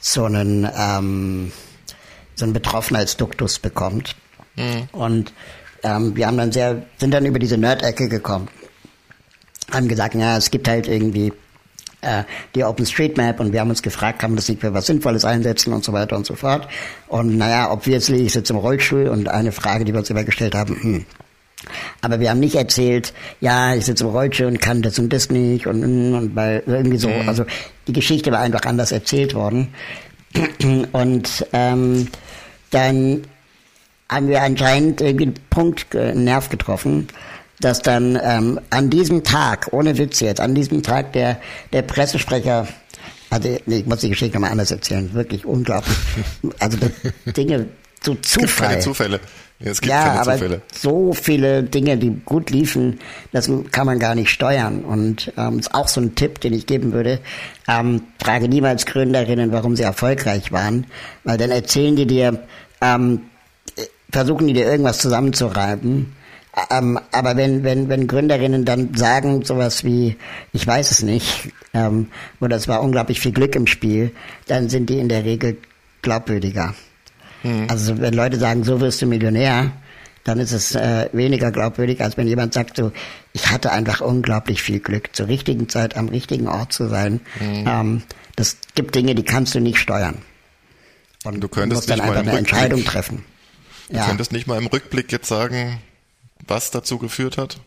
[0.00, 1.52] so einen ähm,
[2.34, 4.16] so einen Betroffenheitsduktus bekommt.
[4.56, 4.88] Mhm.
[4.92, 5.34] Und
[5.82, 8.48] ähm, wir haben dann sehr sind dann über diese Nerd-Ecke gekommen,
[9.70, 11.34] haben gesagt, ja es gibt halt irgendwie
[12.02, 12.24] äh,
[12.54, 15.72] die OpenStreetMap und wir haben uns gefragt, kann man das nicht für was Sinnvolles einsetzen
[15.72, 16.68] und so weiter und so fort.
[17.08, 20.54] Und naja, obviously, ich sitze im Rollstuhl und eine Frage, die wir uns immer gestellt
[20.54, 21.06] haben, hm,
[22.00, 25.30] aber wir haben nicht erzählt, ja, ich sitze im Rollstuhl und kann das und das
[25.30, 27.28] nicht und, und weil irgendwie so, mhm.
[27.28, 27.44] also
[27.86, 29.68] die Geschichte war einfach anders erzählt worden.
[30.92, 32.06] Und ähm,
[32.70, 33.22] dann
[34.08, 37.08] haben wir anscheinend irgendwie einen Punkt, einen Nerv getroffen,
[37.60, 41.38] dass dann ähm, an diesem Tag, ohne Witz jetzt, an diesem Tag der,
[41.72, 42.66] der Pressesprecher,
[43.28, 45.96] also ich muss die Geschichte nochmal anders erzählen, wirklich unglaublich.
[46.58, 46.78] Also
[47.36, 47.68] Dinge,
[48.02, 48.40] so Zufall.
[48.40, 49.20] Es gibt keine Zufälle.
[49.60, 50.62] Ja, es gibt ja, keine aber Zufälle.
[50.72, 52.98] so viele Dinge, die gut liefen,
[53.32, 54.82] das kann man gar nicht steuern.
[54.84, 57.20] Und ähm, ist auch so ein Tipp, den ich geben würde.
[57.68, 60.86] Ähm, frage niemals Gründerinnen, warum sie erfolgreich waren,
[61.24, 62.42] weil dann erzählen die dir,
[62.80, 63.20] ähm,
[64.10, 66.14] versuchen die dir irgendwas zusammenzureiben
[66.70, 70.16] ähm, aber wenn, wenn, wenn Gründerinnen dann sagen sowas wie,
[70.52, 72.08] ich weiß es nicht, ähm,
[72.40, 74.12] oder es war unglaublich viel Glück im Spiel,
[74.46, 75.58] dann sind die in der Regel
[76.02, 76.74] glaubwürdiger.
[77.42, 77.66] Mhm.
[77.68, 79.72] Also wenn Leute sagen, so wirst du Millionär,
[80.24, 82.92] dann ist es äh, weniger glaubwürdig, als wenn jemand sagt, so,
[83.32, 87.20] ich hatte einfach unglaublich viel Glück, zur richtigen Zeit am richtigen Ort zu sein.
[87.40, 87.64] Mhm.
[87.66, 88.02] Ähm,
[88.36, 90.18] das gibt Dinge, die kannst du nicht steuern.
[91.24, 93.24] Und du könntest musst dann einfach eine Entscheidung treffen.
[93.88, 94.06] Du ja.
[94.06, 95.78] könntest nicht mal im Rückblick jetzt sagen,
[96.50, 97.58] was dazu geführt hat?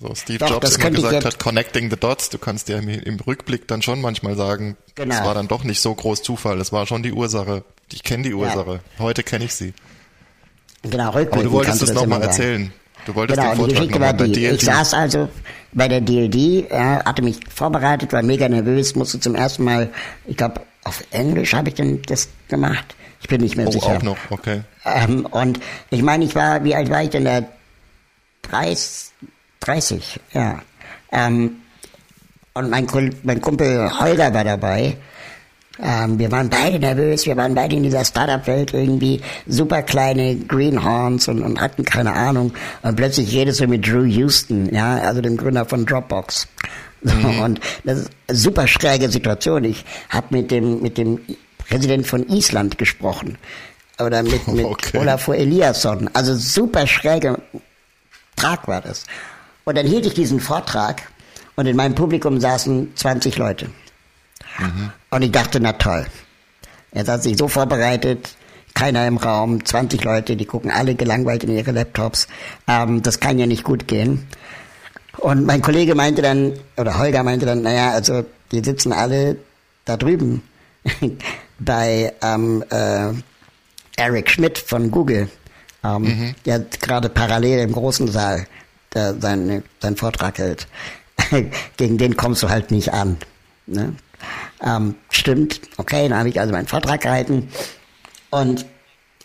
[0.00, 2.28] So Steve Doch, Jobs immer gesagt hat, connecting the dots.
[2.28, 5.14] Du kannst dir im, Rückblick dann schon manchmal sagen, genau.
[5.14, 6.60] es war dann doch nicht so groß Zufall.
[6.60, 7.62] Es war schon die Ursache.
[7.92, 8.80] Ich kenne die Ursache.
[8.98, 9.04] Ja.
[9.04, 9.74] Heute kenne ich sie.
[10.82, 12.72] Genau, rückblickend Aber du wolltest es nochmal erzählen.
[13.06, 14.46] Du wolltest genau, den Vortrag die Geschichte war die.
[14.46, 15.28] Ich saß also
[15.72, 19.90] bei der DLD, ja, hatte mich vorbereitet, war mega nervös, musste zum ersten Mal,
[20.26, 22.94] ich glaube, auf Englisch habe ich denn das gemacht.
[23.20, 23.86] Ich bin nicht mehr oh, sicher.
[23.86, 24.62] auch noch, okay.
[24.84, 27.42] Ähm, und ich meine, ich war, wie alt war ich denn da?
[28.42, 29.12] 30,
[29.60, 30.60] 30 ja.
[31.10, 31.56] Ähm,
[32.54, 32.86] und mein,
[33.22, 34.96] mein Kumpel Holger war dabei.
[35.82, 41.28] Ähm, wir waren beide nervös, wir waren beide in dieser Startup-Welt irgendwie super kleine Greenhorns
[41.28, 42.52] und, und hatten keine Ahnung.
[42.82, 46.46] Und plötzlich redest du mit Drew Houston, ja, also dem Gründer von Dropbox.
[47.02, 47.40] So, mhm.
[47.40, 49.64] Und das ist eine super schräge Situation.
[49.64, 51.18] Ich habe mit dem, mit dem
[51.58, 53.38] Präsident von Island gesprochen.
[53.98, 54.98] Oder mit, mit okay.
[54.98, 56.10] Olafur Eliasson.
[56.12, 57.38] Also super schräge
[58.36, 59.04] Tag war das.
[59.64, 61.02] Und dann hielt ich diesen Vortrag
[61.56, 63.66] und in meinem Publikum saßen 20 Leute.
[64.58, 64.90] Mhm.
[65.10, 66.06] Und ich dachte, na toll.
[66.90, 68.36] Er hat sich so vorbereitet,
[68.74, 72.26] keiner im Raum, 20 Leute, die gucken alle gelangweilt in ihre Laptops.
[72.66, 74.26] Ähm, das kann ja nicht gut gehen.
[75.18, 79.36] Und mein Kollege meinte dann, oder Holger meinte dann, naja, also die sitzen alle
[79.84, 80.42] da drüben
[81.58, 83.12] bei ähm, äh,
[83.96, 85.28] Eric Schmidt von Google
[85.84, 86.34] ähm, mhm.
[86.44, 88.46] der gerade parallel im großen Saal
[88.94, 90.66] der seinen, seinen Vortrag hält.
[91.76, 93.16] Gegen den kommst du halt nicht an.
[93.66, 93.94] Ne?
[94.62, 97.48] Ähm, stimmt, okay, dann habe ich also meinen Vortrag gehalten
[98.30, 98.66] und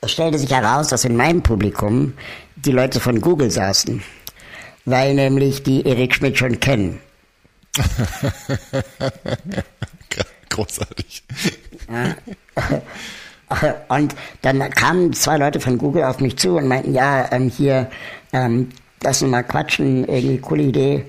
[0.01, 2.13] es stellte sich heraus, dass in meinem Publikum
[2.55, 4.03] die Leute von Google saßen,
[4.85, 6.99] weil nämlich die Erik Schmidt schon kennen.
[10.49, 11.23] Großartig.
[13.87, 17.89] Und dann kamen zwei Leute von Google auf mich zu und meinten, ja, ähm, hier,
[18.33, 18.69] ähm,
[19.01, 21.05] lass uns mal quatschen, irgendwie coole Idee.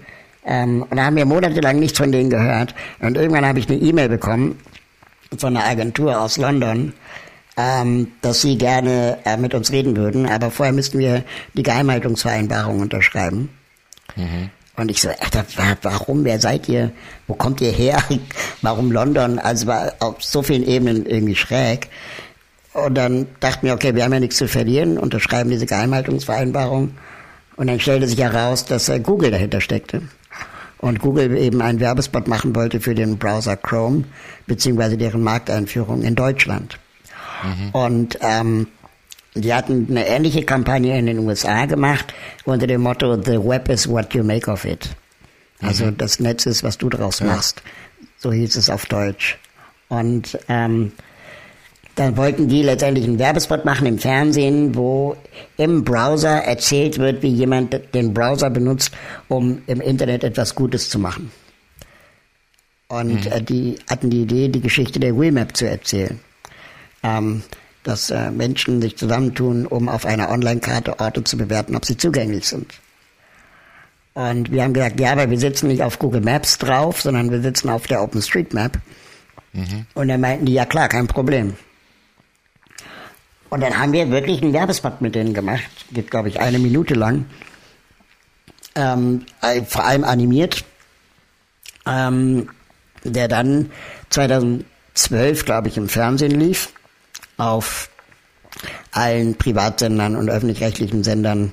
[0.47, 2.75] Ähm, und da haben wir monatelang nichts von denen gehört.
[3.01, 4.59] Und irgendwann habe ich eine E-Mail bekommen
[5.37, 6.95] von einer Agentur aus London,
[7.57, 11.25] ähm, dass sie gerne äh, mit uns reden würden, aber vorher müssten wir
[11.55, 13.51] die Geheimhaltungsvereinbarung unterschreiben.
[14.17, 14.51] Mhm.
[14.77, 15.45] Und ich so, Alter,
[15.83, 16.93] warum, wer seid ihr?
[17.27, 18.01] Wo kommt ihr her?
[18.63, 19.41] Warum London?
[19.41, 21.89] Also war auf so vielen Ebenen irgendwie schräg.
[22.85, 26.95] Und dann dachten wir, okay, wir haben ja nichts zu verlieren, unterschreiben diese Geheimhaltungsvereinbarung.
[27.57, 30.03] Und dann stellte sich heraus, dass äh, Google dahinter steckte.
[30.79, 34.05] Und Google eben einen Werbespot machen wollte für den Browser Chrome,
[34.47, 36.79] beziehungsweise deren Markteinführung in Deutschland.
[37.43, 37.71] Mhm.
[37.73, 38.69] Und ähm,
[39.35, 42.15] die hatten eine ähnliche Kampagne in den USA gemacht
[42.45, 44.91] unter dem Motto The Web is what you make of it.
[45.61, 45.97] Also mhm.
[45.97, 47.63] das Netz ist, was du daraus machst.
[48.19, 49.39] So hieß es auf Deutsch.
[49.89, 50.93] Und ähm,
[51.99, 55.17] dann wollten die letztendlich einen Werbespot machen im Fernsehen, wo
[55.57, 58.93] im Browser erzählt wird, wie jemand den Browser benutzt,
[59.27, 61.33] um im Internet etwas Gutes zu machen.
[62.89, 63.33] Und mhm.
[63.33, 66.21] äh, die hatten die Idee, die Geschichte der Wimap zu erzählen.
[67.03, 67.43] Ähm,
[67.83, 72.47] dass äh, Menschen sich zusammentun, um auf einer Online-Karte Orte zu bewerten, ob sie zugänglich
[72.47, 72.75] sind.
[74.15, 77.41] Und wir haben gesagt, ja, aber wir sitzen nicht auf Google Maps drauf, sondern wir
[77.41, 78.79] sitzen auf der OpenStreetMap.
[79.53, 79.87] Mhm.
[79.95, 81.55] Und dann meinten die, ja klar, kein Problem.
[83.51, 85.65] Und dann haben wir wirklich einen Werbespot mit denen gemacht.
[85.93, 87.27] Geht, glaube ich, eine Minute lang.
[88.75, 90.65] Ähm, äh, vor allem animiert.
[91.87, 92.51] Ähm,
[93.05, 93.71] der dann
[94.11, 96.71] 2012, glaube ich, im Fernsehen lief.
[97.39, 97.89] Auf
[98.93, 101.53] allen Privatsendern und öffentlich-rechtlichen Sendern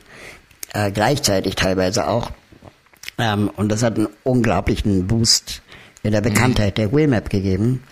[0.73, 2.31] äh, gleichzeitig teilweise auch.
[3.17, 5.61] Ähm, und das hat einen unglaublichen Boost
[6.03, 6.25] in der mhm.
[6.25, 7.83] Bekanntheit der Wimap gegeben.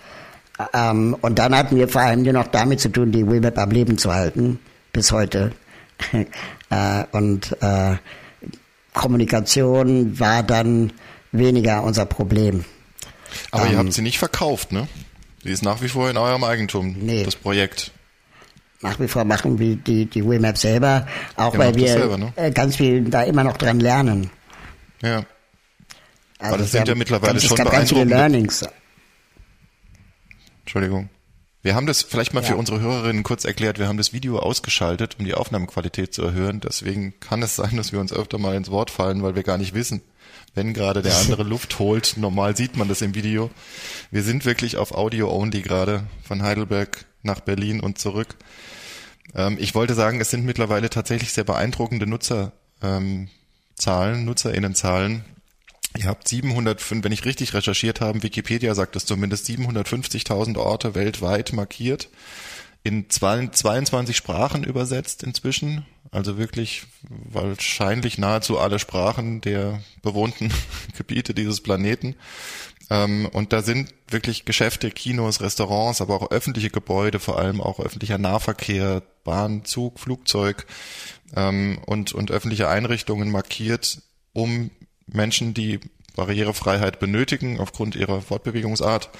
[0.72, 3.70] Ähm, und dann hatten wir vor allem nur noch damit zu tun, die WeWeb am
[3.70, 4.60] Leben zu halten,
[4.92, 5.52] bis heute.
[6.70, 7.96] äh, und äh,
[8.92, 10.92] Kommunikation war dann
[11.32, 12.64] weniger unser Problem.
[13.50, 14.86] Aber ähm, ihr habt sie nicht verkauft, ne?
[15.42, 17.24] Sie ist nach wie vor in eurem Eigentum, nee.
[17.24, 17.90] das Projekt.
[18.80, 22.32] Nach wie vor machen wir die, die WeMap selber, auch ihr weil wir selber, ne?
[22.36, 24.30] Äh, ganz viel da immer noch dran lernen.
[25.02, 25.24] Ja.
[26.38, 28.64] Also Aber das sind ja mittlerweile schon es gab ganz viele Learnings.
[30.64, 31.10] Entschuldigung.
[31.60, 32.48] Wir haben das vielleicht mal ja.
[32.48, 33.78] für unsere Hörerinnen kurz erklärt.
[33.78, 36.60] Wir haben das Video ausgeschaltet, um die Aufnahmequalität zu erhöhen.
[36.60, 39.56] Deswegen kann es sein, dass wir uns öfter mal ins Wort fallen, weil wir gar
[39.56, 40.02] nicht wissen,
[40.54, 42.16] wenn gerade der andere Luft holt.
[42.16, 43.50] Normal sieht man das im Video.
[44.10, 48.36] Wir sind wirklich auf Audio Only gerade von Heidelberg nach Berlin und zurück.
[49.34, 53.28] Ähm, ich wollte sagen, es sind mittlerweile tatsächlich sehr beeindruckende Nutzerzahlen,
[53.82, 55.24] ähm, Nutzerinnenzahlen
[55.96, 61.52] Ihr habt 705, wenn ich richtig recherchiert habe, Wikipedia sagt es zumindest 750.000 Orte weltweit
[61.52, 62.08] markiert,
[62.82, 70.52] in 22 Sprachen übersetzt inzwischen, also wirklich wahrscheinlich nahezu alle Sprachen der bewohnten
[70.98, 72.16] Gebiete dieses Planeten.
[72.90, 77.80] Ähm, und da sind wirklich Geschäfte, Kinos, Restaurants, aber auch öffentliche Gebäude, vor allem auch
[77.80, 80.66] öffentlicher Nahverkehr, Bahn, Zug, Flugzeug
[81.34, 84.02] ähm, und, und öffentliche Einrichtungen markiert,
[84.34, 84.70] um
[85.06, 85.80] Menschen, die
[86.16, 89.10] Barrierefreiheit benötigen aufgrund ihrer Fortbewegungsart,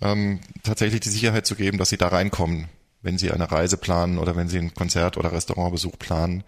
[0.00, 2.68] ähm, tatsächlich die Sicherheit zu geben, dass sie da reinkommen,
[3.00, 6.44] wenn sie eine Reise planen oder wenn sie einen Konzert- oder Restaurantbesuch planen.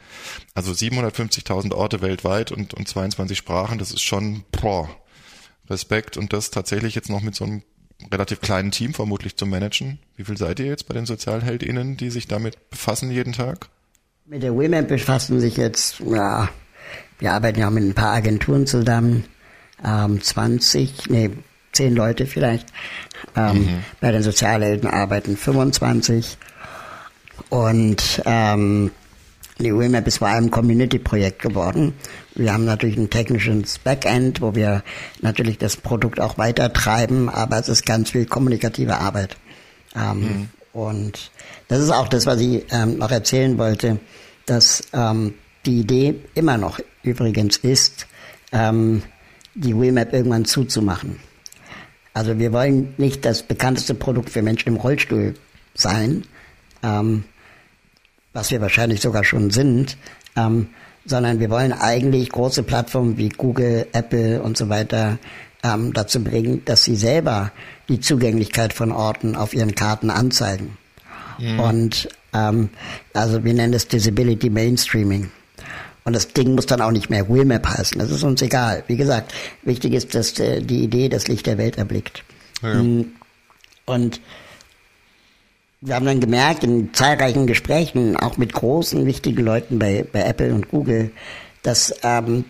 [0.54, 4.88] Also 750.000 Orte weltweit und, und 22 Sprachen, das ist schon boah,
[5.68, 7.62] Respekt und das tatsächlich jetzt noch mit so einem
[8.12, 9.98] relativ kleinen Team vermutlich zu managen.
[10.16, 13.68] Wie viel seid ihr jetzt bei den SozialheldInnen, die sich damit befassen jeden Tag?
[14.26, 16.48] Mit der Women befassen sich jetzt, ja,
[17.18, 19.24] wir arbeiten ja mit ein paar Agenturen zusammen,
[19.84, 21.30] ähm, 20, nee,
[21.72, 22.66] 10 Leute vielleicht.
[23.36, 23.84] Ähm, mhm.
[24.00, 26.38] Bei den Sozialhelden arbeiten 25.
[27.48, 28.90] Und ähm,
[29.58, 31.94] die WeMap ist vor allem ein Community-Projekt geworden.
[32.34, 34.82] Wir haben natürlich ein technisches Backend, wo wir
[35.20, 39.36] natürlich das Produkt auch weiter treiben, aber es ist ganz viel kommunikative Arbeit.
[39.94, 40.48] Ähm, mhm.
[40.72, 41.30] Und
[41.68, 44.00] das ist auch das, was ich ähm, noch erzählen wollte,
[44.46, 45.34] dass ähm,
[45.66, 48.06] die Idee immer noch übrigens ist,
[48.52, 49.02] ähm,
[49.54, 51.16] die Wheelmap irgendwann zuzumachen.
[52.12, 55.34] Also wir wollen nicht das bekannteste Produkt für Menschen im Rollstuhl
[55.74, 56.24] sein.
[56.82, 57.24] Ähm,
[58.34, 59.96] was wir wahrscheinlich sogar schon sind,
[60.36, 60.68] ähm,
[61.06, 65.18] sondern wir wollen eigentlich große Plattformen wie Google, Apple und so weiter
[65.62, 67.52] ähm, dazu bringen, dass sie selber
[67.88, 70.76] die Zugänglichkeit von Orten auf ihren Karten anzeigen.
[71.38, 71.60] Mhm.
[71.60, 72.70] Und ähm,
[73.12, 75.30] also wir nennen das Disability Mainstreaming.
[76.04, 77.98] Und das Ding muss dann auch nicht mehr Wheelmap heißen.
[77.98, 78.84] Das ist uns egal.
[78.86, 82.22] Wie gesagt, wichtig ist, dass äh, die Idee das Licht der Welt erblickt.
[82.62, 82.74] Ja.
[82.74, 83.12] Mm.
[83.86, 84.20] Und
[85.80, 90.54] wir haben dann gemerkt in zahlreichen Gesprächen, auch mit großen, wichtigen Leuten bei, bei Apple
[90.54, 91.10] und Google,
[91.62, 92.44] dass ähm,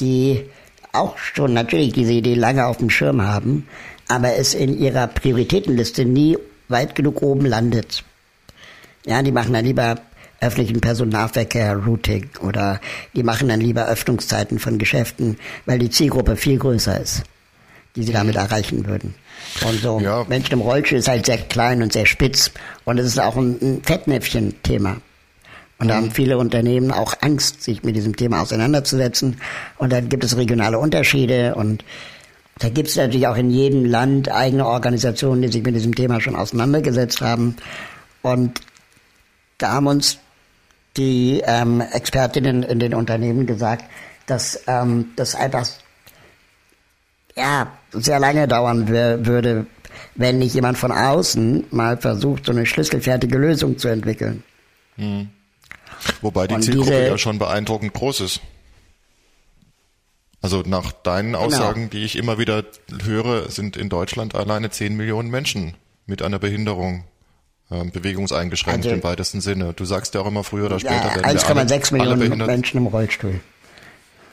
[0.00, 0.44] die
[0.92, 3.68] auch schon natürlich diese Idee lange auf dem Schirm haben,
[4.08, 6.36] aber es in ihrer Prioritätenliste nie
[6.68, 8.04] weit genug oben landet.
[9.06, 10.00] Ja, die machen dann lieber
[10.42, 12.80] öffentlichen Personennahverkehr, Routing oder
[13.14, 17.22] die machen dann lieber Öffnungszeiten von Geschäften, weil die Zielgruppe viel größer ist,
[17.96, 19.14] die sie damit erreichen würden.
[19.66, 20.24] Und so ja.
[20.28, 22.50] Menschen im Rollstuhl ist halt sehr klein und sehr spitz
[22.84, 24.96] und es ist auch ein, ein Fettnäpfchen-Thema.
[25.78, 26.12] Und da haben mhm.
[26.12, 29.40] viele Unternehmen auch Angst, sich mit diesem Thema auseinanderzusetzen.
[29.78, 31.84] Und dann gibt es regionale Unterschiede und
[32.60, 36.20] da gibt es natürlich auch in jedem Land eigene Organisationen, die sich mit diesem Thema
[36.20, 37.56] schon auseinandergesetzt haben.
[38.22, 38.60] Und
[39.58, 40.18] da haben uns
[40.96, 43.84] die ähm, Expertinnen in den Unternehmen gesagt,
[44.26, 45.66] dass ähm, das einfach
[47.36, 49.66] ja sehr lange dauern würde,
[50.14, 54.42] wenn nicht jemand von außen mal versucht, so eine schlüsselfertige Lösung zu entwickeln.
[54.96, 55.30] Hm.
[56.20, 58.40] Wobei die Und Zielgruppe diese, ja schon beeindruckend groß ist.
[60.40, 61.44] Also nach deinen genau.
[61.44, 61.90] Aussagen, genau.
[61.90, 62.64] die ich immer wieder
[63.04, 65.74] höre, sind in Deutschland alleine 10 Millionen Menschen
[66.06, 67.04] mit einer Behinderung
[67.92, 69.72] bewegungseingeschränkt also, im weitesten Sinne.
[69.72, 71.16] Du sagst ja auch immer früher oder später.
[71.16, 73.40] Ja, 1,6 Millionen Menschen im Rollstuhl.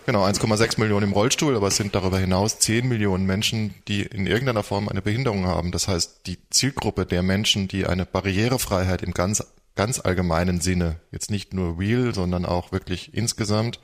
[0.06, 4.26] Genau, 1,6 Millionen im Rollstuhl, aber es sind darüber hinaus 10 Millionen Menschen, die in
[4.26, 5.72] irgendeiner Form eine Behinderung haben.
[5.72, 11.30] Das heißt, die Zielgruppe der Menschen, die eine Barrierefreiheit im ganz, ganz allgemeinen Sinne, jetzt
[11.30, 13.80] nicht nur real, sondern auch wirklich insgesamt,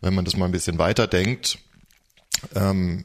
[0.00, 1.58] wenn man das mal ein bisschen weiter denkt,
[2.56, 3.04] ähm,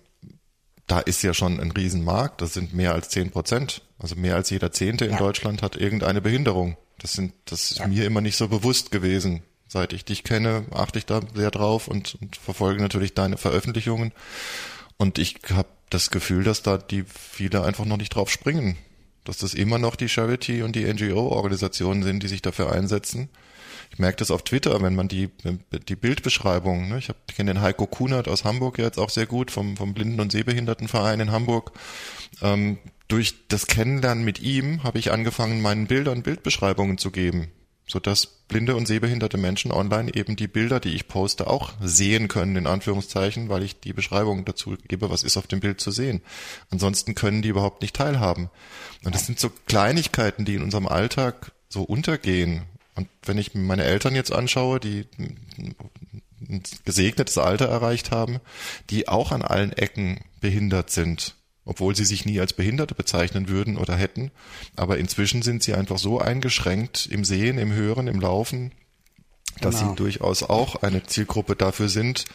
[0.91, 3.81] da ist ja schon ein Riesenmarkt, das sind mehr als 10 Prozent.
[3.97, 5.17] Also mehr als jeder Zehnte in ja.
[5.17, 6.75] Deutschland hat irgendeine Behinderung.
[6.99, 7.87] Das sind, das ist ja.
[7.87, 9.41] mir immer nicht so bewusst gewesen.
[9.69, 14.11] Seit ich dich kenne, achte ich da sehr drauf und, und verfolge natürlich deine Veröffentlichungen.
[14.97, 18.75] Und ich habe das Gefühl, dass da die viele einfach noch nicht drauf springen.
[19.23, 23.29] Dass das immer noch die Charity und die NGO-Organisationen sind, die sich dafür einsetzen.
[23.91, 25.29] Ich merke das auf Twitter, wenn man die,
[25.87, 26.97] die Bildbeschreibung, ne?
[26.97, 30.31] ich, kenne den Heiko Kunert aus Hamburg jetzt auch sehr gut, vom, vom Blinden- und
[30.31, 31.73] Sehbehindertenverein in Hamburg.
[32.41, 32.77] Ähm,
[33.09, 37.51] durch das Kennenlernen mit ihm habe ich angefangen, meinen Bildern Bildbeschreibungen zu geben,
[37.85, 42.55] sodass blinde und sehbehinderte Menschen online eben die Bilder, die ich poste, auch sehen können,
[42.55, 46.21] in Anführungszeichen, weil ich die Beschreibung dazu gebe, was ist auf dem Bild zu sehen.
[46.69, 48.49] Ansonsten können die überhaupt nicht teilhaben.
[49.03, 52.63] Und das sind so Kleinigkeiten, die in unserem Alltag so untergehen.
[52.95, 58.39] Und wenn ich meine Eltern jetzt anschaue, die ein gesegnetes Alter erreicht haben,
[58.89, 61.35] die auch an allen Ecken behindert sind,
[61.65, 64.31] obwohl sie sich nie als Behinderte bezeichnen würden oder hätten.
[64.75, 68.71] Aber inzwischen sind sie einfach so eingeschränkt im Sehen, im Hören, im Laufen,
[69.61, 69.91] dass genau.
[69.91, 72.25] sie durchaus auch eine Zielgruppe dafür sind,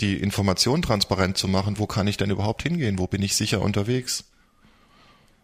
[0.00, 3.60] die Information transparent zu machen, wo kann ich denn überhaupt hingehen, wo bin ich sicher
[3.60, 4.24] unterwegs.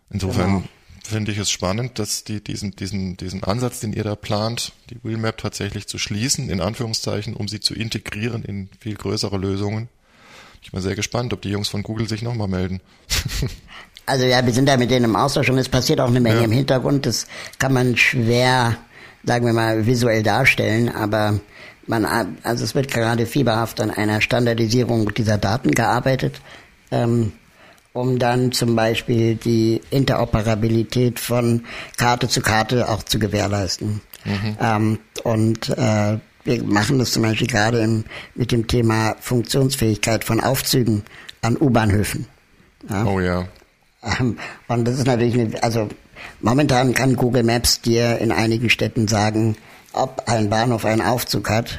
[0.09, 0.69] Insofern genau.
[1.07, 4.99] Finde ich es spannend, dass die diesen, diesen, diesen Ansatz, den ihr da plant, die
[5.03, 9.89] Wheelmap tatsächlich zu schließen, in Anführungszeichen, um sie zu integrieren in viel größere Lösungen,
[10.67, 12.81] ich bin sehr gespannt, ob die Jungs von Google sich nochmal melden.
[14.07, 16.39] also ja, wir sind da mit denen im Austausch und es passiert auch eine Menge
[16.39, 16.45] ja.
[16.45, 17.07] im Hintergrund.
[17.07, 17.29] Das
[17.61, 18.77] kann man schwer,
[19.25, 21.39] sagen wir mal, visuell darstellen, aber
[21.87, 22.05] man,
[22.43, 26.41] also es wird gerade fieberhaft an einer Standardisierung dieser Daten gearbeitet,
[26.91, 27.33] ähm,
[27.97, 31.65] um dann zum Beispiel die Interoperabilität von
[31.97, 34.03] Karte zu Karte auch zu gewährleisten.
[34.25, 34.57] Mhm.
[34.61, 40.41] Ähm, und äh, wir machen das zum Beispiel gerade im, mit dem Thema Funktionsfähigkeit von
[40.41, 41.05] Aufzügen
[41.41, 42.27] an U-Bahnhöfen.
[42.89, 43.05] Ja.
[43.07, 43.49] Oh ja.
[44.03, 44.37] Ähm,
[44.69, 45.89] und das ist natürlich, eine, also
[46.43, 49.57] momentan kann Google Maps dir in einigen Städten sagen,
[49.93, 51.79] ob ein Bahnhof einen Aufzug hat.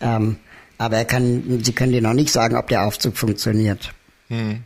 [0.00, 0.36] Ähm,
[0.78, 3.94] aber er kann, sie können dir noch nicht sagen, ob der Aufzug funktioniert.
[4.28, 4.64] Hm.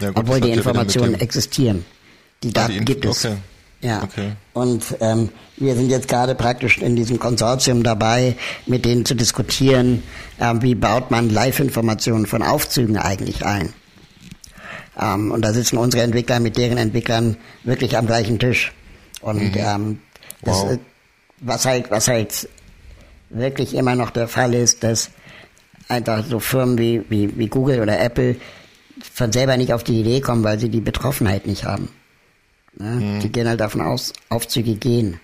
[0.00, 1.84] Ja, gut, Obwohl die Informationen existieren.
[2.42, 3.24] Die Daten ah, die gibt es.
[3.24, 3.36] Okay.
[3.80, 4.02] Ja.
[4.02, 4.32] Okay.
[4.54, 5.28] Und ähm,
[5.58, 8.34] wir sind jetzt gerade praktisch in diesem Konsortium dabei,
[8.66, 10.02] mit denen zu diskutieren,
[10.40, 13.74] ähm, wie baut man Live-Informationen von Aufzügen eigentlich ein.
[14.98, 18.72] Ähm, und da sitzen unsere Entwickler mit deren Entwicklern wirklich am gleichen Tisch.
[19.20, 19.56] Und mhm.
[19.56, 19.98] ähm,
[20.42, 20.78] das, wow.
[21.40, 22.48] was halt, was halt
[23.28, 25.10] wirklich immer noch der Fall ist, dass
[25.88, 28.36] einfach so Firmen wie, wie, wie Google oder Apple
[29.14, 31.88] von selber nicht auf die Idee kommen, weil sie die Betroffenheit nicht haben.
[32.76, 32.90] Ne?
[32.96, 33.20] Mhm.
[33.20, 35.20] Die gehen halt davon aus, Aufzüge gehen.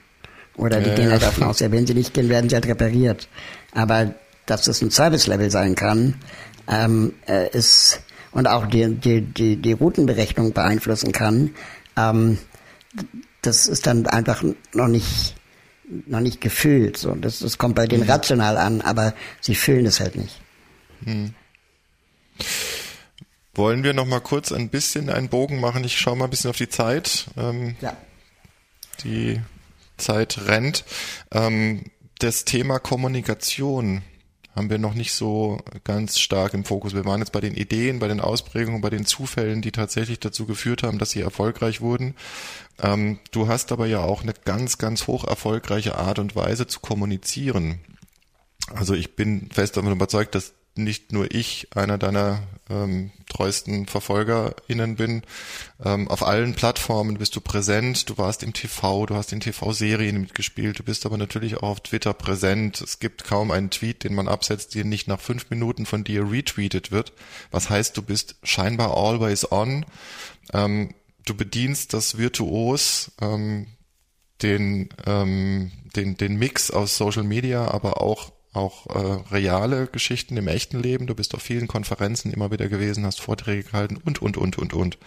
[0.57, 2.67] Oder die Ja, gehen halt davon aus, ja, wenn sie nicht gehen, werden sie halt
[2.69, 3.27] repariert.
[3.73, 4.15] Aber
[4.47, 6.15] dass es ein Service-Level sein kann,
[6.69, 11.51] ähm, äh, ist und auch die, die, die, die Routenberechnung beeinflussen kann,
[11.97, 12.39] ähm,
[13.43, 15.35] das ist dann einfach noch nicht
[16.07, 16.97] noch nicht gefühlt.
[16.97, 17.89] So, das, das kommt bei Mhm.
[17.89, 20.41] denen rational an, aber sie fühlen es halt nicht.
[23.55, 25.83] Wollen wir noch mal kurz ein bisschen einen Bogen machen?
[25.85, 27.27] Ich schaue mal ein bisschen auf die Zeit.
[27.37, 27.97] Ähm, Ja.
[29.05, 29.41] die
[29.97, 30.85] Zeit rennt.
[31.33, 31.85] Ähm,
[32.19, 34.03] das Thema Kommunikation
[34.55, 36.93] haben wir noch nicht so ganz stark im Fokus.
[36.95, 40.45] Wir waren jetzt bei den Ideen, bei den Ausprägungen, bei den Zufällen, die tatsächlich dazu
[40.45, 42.15] geführt haben, dass sie erfolgreich wurden.
[42.83, 46.81] Ähm, du hast aber ja auch eine ganz, ganz hoch erfolgreiche Art und Weise zu
[46.81, 47.81] kommunizieren.
[48.75, 54.97] Also ich bin fest davon überzeugt, dass nicht nur ich einer deiner ähm, treuesten VerfolgerInnen
[54.97, 55.23] bin.
[55.85, 60.21] Ähm, auf allen Plattformen bist du präsent, du warst im TV, du hast in TV-Serien
[60.21, 62.81] mitgespielt, du bist aber natürlich auch auf Twitter präsent.
[62.81, 66.31] Es gibt kaum einen Tweet, den man absetzt, der nicht nach fünf Minuten von dir
[66.31, 67.13] retweetet wird.
[67.51, 69.85] Was heißt, du bist scheinbar always on.
[70.53, 70.95] Ähm,
[71.27, 73.67] du bedienst das virtuos, ähm,
[74.43, 80.49] den, ähm, den, den Mix aus Social Media, aber auch auch äh, reale Geschichten im
[80.49, 81.07] echten Leben.
[81.07, 84.75] Du bist auf vielen Konferenzen immer wieder gewesen, hast Vorträge gehalten und, und, und, und,
[84.75, 84.99] und.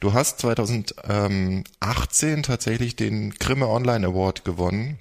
[0.00, 4.98] Du hast 2018 tatsächlich den Grimme Online Award gewonnen.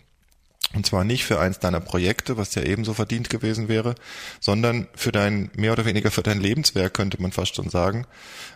[0.74, 3.94] Und zwar nicht für eins deiner Projekte, was ja ebenso verdient gewesen wäre,
[4.40, 8.08] sondern für dein, mehr oder weniger für dein Lebenswerk, könnte man fast schon sagen.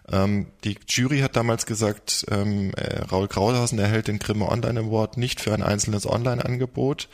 [0.10, 5.18] Ähm, die Jury hat damals gesagt, ähm, äh, Raul Graulhausen erhält den Grimme Online Award
[5.18, 7.10] nicht für ein einzelnes Online-Angebot.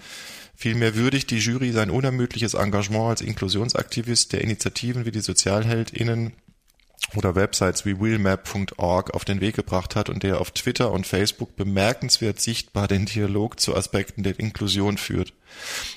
[0.61, 6.33] Vielmehr würdigt die Jury sein unermüdliches Engagement als Inklusionsaktivist der Initiativen wie die SozialheldInnen
[7.15, 11.55] oder Websites wie wheelmap.org auf den Weg gebracht hat und der auf Twitter und Facebook
[11.55, 15.33] bemerkenswert sichtbar den Dialog zu Aspekten der Inklusion führt.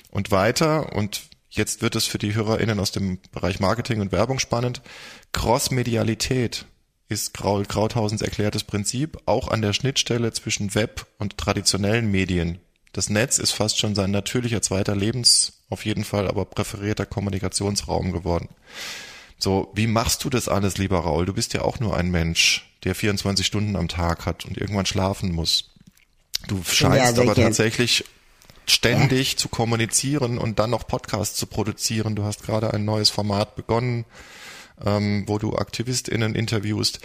[0.09, 4.39] Und weiter, und jetzt wird es für die HörerInnen aus dem Bereich Marketing und Werbung
[4.39, 4.81] spannend,
[5.31, 6.65] Crossmedialität
[7.07, 12.57] ist Graul Krauthausens erklärtes Prinzip, auch an der Schnittstelle zwischen Web und traditionellen Medien.
[12.95, 18.13] Das Netz ist fast schon sein natürlicher zweiter Lebens, auf jeden Fall aber präferierter Kommunikationsraum
[18.13, 18.47] geworden.
[19.37, 21.25] So, wie machst du das alles, lieber Raul?
[21.25, 24.85] Du bist ja auch nur ein Mensch, der 24 Stunden am Tag hat und irgendwann
[24.85, 25.71] schlafen muss.
[26.47, 28.05] Du scheinst Ja, aber tatsächlich
[28.65, 32.15] ständig zu kommunizieren und dann noch Podcasts zu produzieren.
[32.15, 34.05] Du hast gerade ein neues Format begonnen,
[34.85, 37.01] ähm, wo du AktivistInnen interviewst.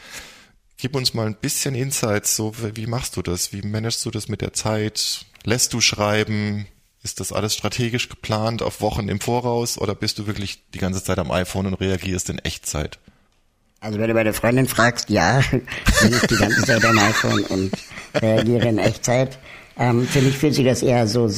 [0.77, 3.53] Gib uns mal ein bisschen Insights, so wie machst du das?
[3.53, 5.27] Wie managst du das mit der Zeit?
[5.45, 6.67] Lässt du schreiben?
[7.03, 11.03] Ist das alles strategisch geplant auf Wochen im Voraus oder bist du wirklich die ganze
[11.03, 12.99] Zeit am iPhone und reagierst in Echtzeit?
[13.81, 17.73] Also wenn du meine Freundin fragst, ja, bin ich die ganze Zeit am iPhone und
[18.15, 19.39] reagiere in Echtzeit.
[19.79, 21.31] Ähm, für mich fühlt sich das eher so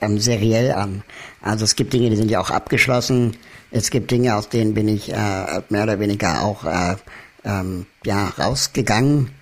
[0.00, 1.02] ähm, seriell an.
[1.42, 3.36] Also es gibt Dinge, die sind ja auch abgeschlossen.
[3.72, 6.94] Es gibt Dinge, aus denen bin ich äh, mehr oder weniger auch äh,
[7.44, 9.32] ähm, ja rausgegangen,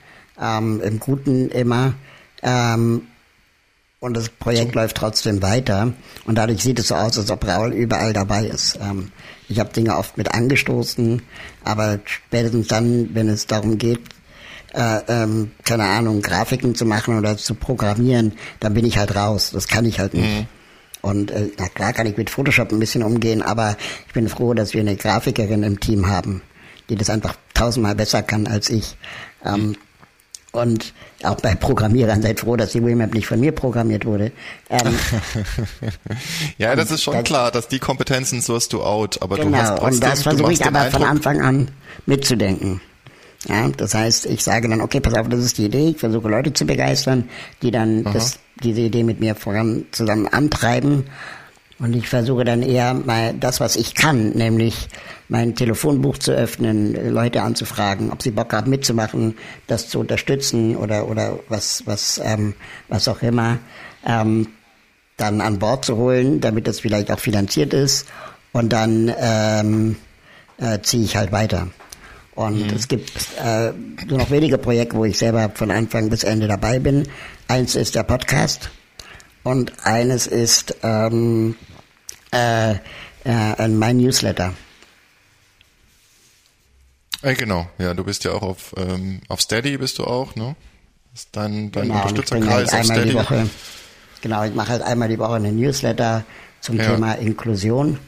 [0.40, 1.92] ähm, im Guten immer.
[2.42, 3.02] Ähm,
[4.00, 5.92] und das Projekt läuft trotzdem weiter.
[6.24, 8.78] Und dadurch sieht es so aus, als ob Raul überall dabei ist.
[8.80, 9.10] Ähm,
[9.48, 11.22] ich habe Dinge oft mit angestoßen,
[11.64, 14.00] aber spätestens dann, wenn es darum geht,
[14.74, 19.50] äh, ähm, keine Ahnung, Grafiken zu machen oder zu programmieren, dann bin ich halt raus.
[19.52, 20.46] Das kann ich halt nicht.
[21.00, 23.76] Und äh, na klar kann ich mit Photoshop ein bisschen umgehen, aber
[24.08, 26.42] ich bin froh, dass wir eine Grafikerin im Team haben,
[26.90, 28.96] die das einfach tausendmal besser kann als ich.
[29.44, 29.76] Ähm,
[30.56, 30.92] und
[31.22, 34.32] auch bei Programmierern seid froh, dass die Wimap nicht von mir programmiert wurde.
[34.70, 34.94] Ähm,
[36.58, 39.50] Ja, das ist schon das- klar, dass die Kompetenzen sourst du out, aber du hast
[39.52, 41.68] genau, trotzdem, und das versuche ich aber von Eindruck, Anfang an
[42.06, 42.80] mitzudenken.
[43.48, 46.28] Ja, das heißt, ich sage dann, okay, pass auf, das ist die Idee, ich versuche
[46.28, 47.28] Leute zu begeistern,
[47.62, 51.04] die dann das, diese Idee mit mir voran zusammen antreiben.
[51.78, 54.88] Und ich versuche dann eher mal das, was ich kann, nämlich
[55.28, 61.06] mein Telefonbuch zu öffnen, Leute anzufragen, ob sie Bock haben mitzumachen, das zu unterstützen oder
[61.08, 62.54] oder was was ähm,
[62.88, 63.58] was auch immer,
[64.06, 64.48] ähm,
[65.18, 68.06] dann an Bord zu holen, damit das vielleicht auch finanziert ist.
[68.52, 69.96] Und dann ähm,
[70.56, 71.68] äh, ziehe ich halt weiter.
[72.34, 73.12] Und es gibt
[73.42, 73.72] äh,
[74.06, 77.06] nur noch wenige Projekte, wo ich selber von Anfang bis Ende dabei bin.
[77.48, 78.70] Eins ist der Podcast
[79.46, 81.54] und eines ist ähm,
[82.32, 82.72] äh,
[83.24, 84.54] äh, mein Newsletter.
[87.22, 90.56] Äh, genau, ja, du bist ja auch auf, ähm, auf Steady bist du auch, ne?
[91.12, 93.14] Das ist dein, dein Genau, Unterstützerkreis halt auf Steady.
[93.14, 93.48] Woche.
[94.20, 96.24] Genau, ich mache halt einmal die Woche einen Newsletter
[96.60, 96.90] zum Ja.
[96.90, 97.98] Thema Inklusion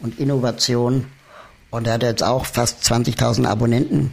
[0.00, 1.06] und Innovation.
[1.70, 4.12] Und er hat jetzt auch fast 20.000 Abonnenten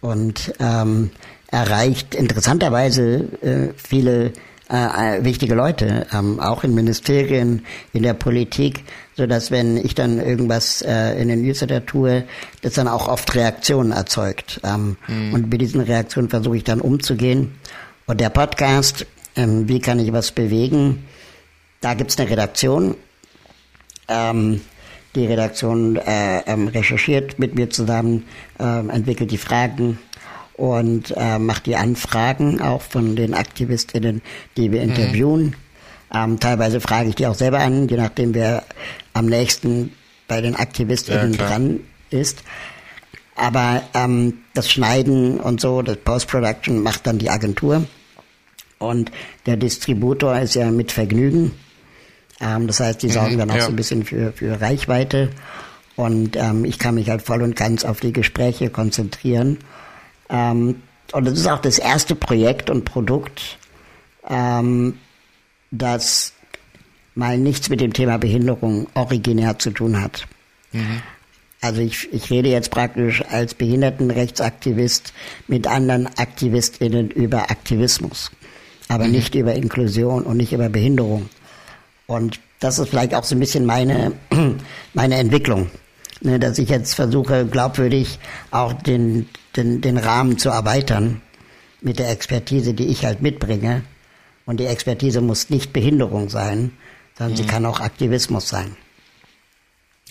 [0.00, 1.10] und ähm,
[1.48, 4.32] erreicht interessanterweise äh, viele
[4.68, 8.84] äh, wichtige Leute, ähm, auch in Ministerien, in der Politik,
[9.16, 12.24] so dass wenn ich dann irgendwas äh, in den Newsletter tue,
[12.62, 14.60] das dann auch oft Reaktionen erzeugt.
[14.64, 15.34] Ähm, mhm.
[15.34, 17.54] Und mit diesen Reaktionen versuche ich dann umzugehen.
[18.06, 19.06] Und der Podcast,
[19.36, 21.04] ähm, wie kann ich was bewegen?
[21.80, 22.96] Da gibt's eine Redaktion.
[24.08, 24.60] Ähm,
[25.14, 28.24] die Redaktion äh, ähm, recherchiert mit mir zusammen,
[28.58, 29.98] äh, entwickelt die Fragen
[30.56, 34.22] und äh, macht die Anfragen auch von den AktivistInnen,
[34.56, 34.88] die wir mhm.
[34.90, 35.42] interviewen.
[35.44, 35.54] Mhm.
[36.14, 38.64] Ähm, teilweise frage ich die auch selber an, je nachdem wer
[39.12, 39.92] am nächsten
[40.28, 41.80] bei den AktivistInnen ja, dran
[42.10, 42.42] ist.
[43.34, 47.84] Aber ähm, das Schneiden und so, das Post-Production macht dann die Agentur.
[48.78, 49.10] Und
[49.44, 51.52] der Distributor ist ja mit Vergnügen.
[52.40, 53.62] Ähm, das heißt, die sorgen mhm, dann auch ja.
[53.62, 55.30] so ein bisschen für, für Reichweite.
[55.96, 59.58] Und ähm, ich kann mich halt voll und ganz auf die Gespräche konzentrieren.
[60.28, 63.58] Ähm, und das ist auch das erste Projekt und Produkt,
[64.28, 64.98] ähm,
[65.70, 66.32] das
[67.14, 70.26] mal nichts mit dem Thema Behinderung originär zu tun hat.
[70.72, 71.02] Mhm.
[71.60, 75.12] Also ich, ich rede jetzt praktisch als Behindertenrechtsaktivist
[75.48, 78.30] mit anderen AktivistInnen über Aktivismus,
[78.88, 79.12] aber mhm.
[79.12, 81.28] nicht über Inklusion und nicht über Behinderung.
[82.06, 84.12] Und das ist vielleicht auch so ein bisschen meine,
[84.94, 85.70] meine Entwicklung,
[86.20, 88.18] ne, dass ich jetzt versuche, glaubwürdig
[88.50, 91.22] auch den, den, den Rahmen zu erweitern
[91.80, 93.82] mit der Expertise, die ich halt mitbringe.
[94.44, 96.72] Und die Expertise muss nicht Behinderung sein,
[97.16, 97.36] sondern mhm.
[97.36, 98.76] sie kann auch Aktivismus sein.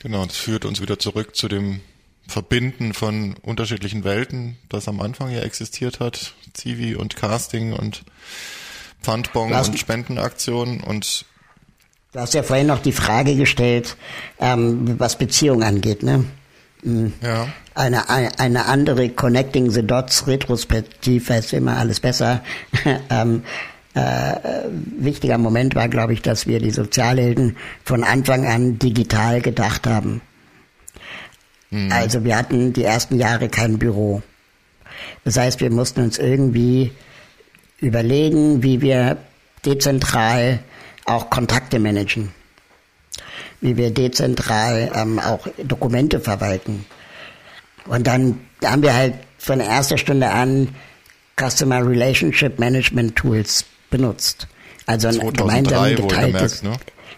[0.02, 1.82] Genau, das führt uns wieder zurück zu dem
[2.28, 6.34] Verbinden von unterschiedlichen Welten, das am Anfang ja existiert hat.
[6.54, 8.04] Zivi und Casting und
[9.02, 11.26] Pfandbon und Spendenaktionen und
[12.16, 13.98] Du hast ja vorhin noch die Frage gestellt,
[14.40, 16.24] ähm, was Beziehung angeht, ne?
[16.82, 17.12] Mhm.
[17.22, 17.50] Ja.
[17.74, 22.42] Eine, eine, eine andere Connecting the Dots Retrospektiv ist immer alles besser.
[23.10, 23.44] ähm,
[23.96, 24.32] äh,
[24.98, 30.22] wichtiger Moment war, glaube ich, dass wir die Sozialhelden von Anfang an digital gedacht haben.
[31.70, 31.92] Mhm.
[31.92, 34.22] Also wir hatten die ersten Jahre kein Büro.
[35.26, 36.94] Das heißt, wir mussten uns irgendwie
[37.82, 39.18] überlegen, wie wir
[39.66, 40.60] dezentral
[41.06, 42.34] auch Kontakte managen,
[43.62, 46.86] wie wir dezentral ähm, auch Dokumente verwalten.
[47.86, 50.76] Und dann haben wir halt von erster Stunde an
[51.40, 54.48] Customer Relationship Management Tools benutzt.
[54.88, 56.64] Also ein gemeinsam geteiltes.
[56.64, 56.74] Ne?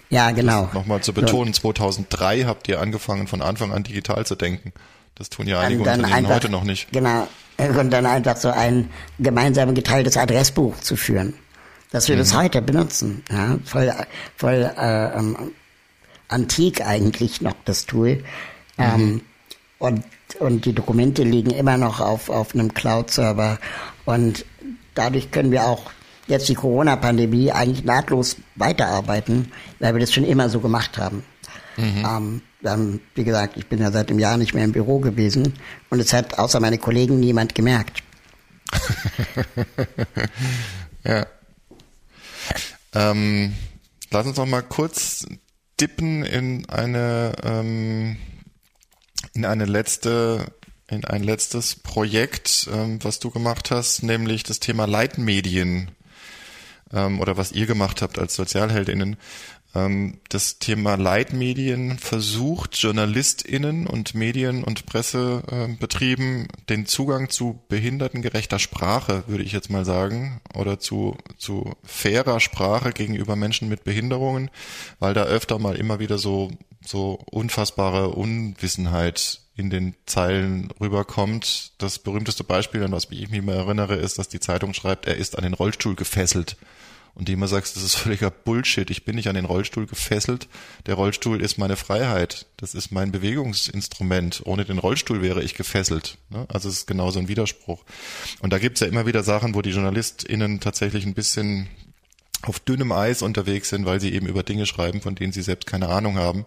[0.09, 0.69] Ja, genau.
[0.73, 4.73] Nochmal zu betonen, 2003 habt ihr angefangen, von Anfang an digital zu denken.
[5.15, 6.91] Das tun ja einige Unternehmen einfach, heute noch nicht.
[6.91, 7.27] Genau.
[7.57, 11.33] Und dann einfach so ein gemeinsam geteiltes Adressbuch zu führen
[11.91, 12.19] dass wir mhm.
[12.19, 13.23] das heute benutzen.
[13.29, 13.93] Ja, voll
[14.35, 15.53] voll äh, ähm,
[16.27, 18.23] antik eigentlich noch das Tool.
[18.77, 18.83] Mhm.
[18.83, 19.21] Ähm,
[19.79, 20.03] und,
[20.39, 23.59] und die Dokumente liegen immer noch auf, auf einem Cloud-Server.
[24.05, 24.45] Und
[24.95, 25.91] dadurch können wir auch
[26.27, 31.23] jetzt die Corona-Pandemie eigentlich nahtlos weiterarbeiten, weil wir das schon immer so gemacht haben.
[31.77, 32.05] Mhm.
[32.05, 35.53] Ähm, dann, wie gesagt, ich bin ja seit einem Jahr nicht mehr im Büro gewesen
[35.89, 38.03] und es hat außer meine Kollegen niemand gemerkt.
[41.05, 41.25] ja.
[42.97, 43.53] Ähm,
[44.09, 45.27] lass uns noch mal kurz
[45.79, 48.17] dippen in eine ähm,
[49.33, 50.51] in eine letzte
[50.89, 55.91] in ein letztes Projekt, ähm, was du gemacht hast, nämlich das Thema Leitmedien
[56.91, 59.17] ähm, oder was ihr gemacht habt als Sozialheldinnen.
[59.77, 69.23] Ähm, das Thema Leitmedien versucht JournalistInnen und Medien- und Pressebetrieben den Zugang zu behindertengerechter Sprache,
[69.27, 74.49] würde ich jetzt mal sagen, oder zu, zu fairer Sprache gegenüber Menschen mit Behinderungen,
[74.99, 76.51] weil da öfter mal immer wieder so,
[76.83, 81.73] so unfassbare Unwissenheit in den Zeilen rüberkommt.
[81.77, 85.17] Das berühmteste Beispiel, an was ich mich mal erinnere, ist, dass die Zeitung schreibt, er
[85.17, 86.57] ist an den Rollstuhl gefesselt
[87.17, 90.47] und du immer sagst, das ist völliger Bullshit, ich bin nicht an den Rollstuhl gefesselt,
[90.85, 96.19] der Rollstuhl ist meine Freiheit, das ist mein Bewegungsinstrument, ohne den Rollstuhl wäre ich gefesselt.
[96.29, 96.45] Ne?
[96.47, 97.83] Also es ist genauso ein Widerspruch.
[98.39, 101.67] Und da gibt's ja immer wieder Sachen, wo die JournalistInnen tatsächlich ein bisschen
[102.43, 105.65] auf dünnem Eis unterwegs sind, weil sie eben über Dinge schreiben, von denen sie selbst
[105.65, 106.45] keine Ahnung haben.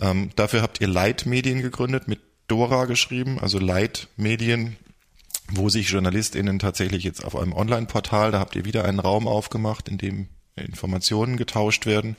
[0.00, 4.76] Ähm, dafür habt ihr Leitmedien gegründet, mit Dora geschrieben, also Leitmedien
[5.52, 9.88] wo sich JournalistInnen tatsächlich jetzt auf einem Online-Portal, da habt ihr wieder einen Raum aufgemacht,
[9.88, 12.16] in dem Informationen getauscht werden,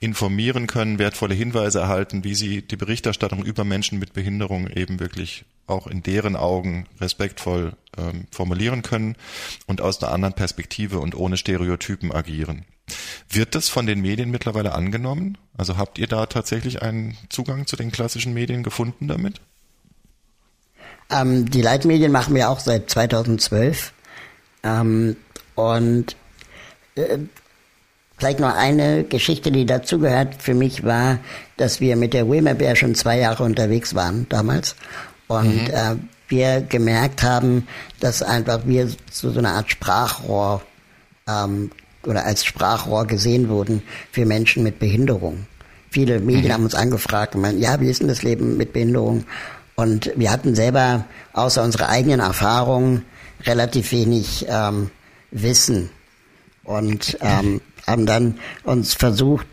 [0.00, 5.44] informieren können, wertvolle Hinweise erhalten, wie sie die Berichterstattung über Menschen mit Behinderung eben wirklich
[5.66, 9.16] auch in deren Augen respektvoll ähm, formulieren können
[9.66, 12.64] und aus einer anderen Perspektive und ohne Stereotypen agieren.
[13.28, 15.38] Wird das von den Medien mittlerweile angenommen?
[15.56, 19.40] Also habt ihr da tatsächlich einen Zugang zu den klassischen Medien gefunden damit?
[21.12, 23.92] Ähm, die Leitmedien machen wir auch seit 2012.
[24.64, 25.16] Ähm,
[25.54, 26.16] und
[26.94, 27.18] äh,
[28.16, 31.18] vielleicht noch eine Geschichte, die dazugehört für mich war,
[31.56, 34.76] dass wir mit der Wilmer Bear schon zwei Jahre unterwegs waren damals
[35.26, 35.74] und mhm.
[35.74, 35.96] äh,
[36.28, 37.66] wir gemerkt haben,
[38.00, 40.62] dass einfach wir zu so einer Art Sprachrohr
[41.28, 41.70] ähm,
[42.04, 43.82] oder als Sprachrohr gesehen wurden
[44.12, 45.46] für Menschen mit Behinderung.
[45.90, 46.52] Viele Medien mhm.
[46.52, 49.24] haben uns angefragt und meinen, ja, wie ist denn das Leben mit Behinderung?
[49.74, 53.02] Und wir hatten selber außer unserer eigenen Erfahrung
[53.44, 54.90] relativ wenig ähm,
[55.30, 55.90] Wissen
[56.64, 59.46] und ähm, haben dann uns versucht,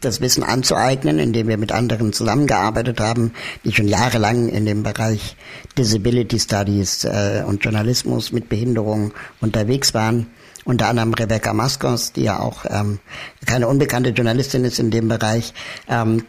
[0.00, 3.32] das Wissen anzueignen, indem wir mit anderen zusammengearbeitet haben,
[3.64, 5.36] die schon jahrelang in dem Bereich
[5.76, 10.28] Disability Studies äh, und Journalismus mit Behinderung unterwegs waren.
[10.64, 13.00] Unter anderem Rebecca Maskos, die ja auch ähm,
[13.46, 15.52] keine unbekannte Journalistin ist in dem Bereich,
[15.88, 16.24] ähm,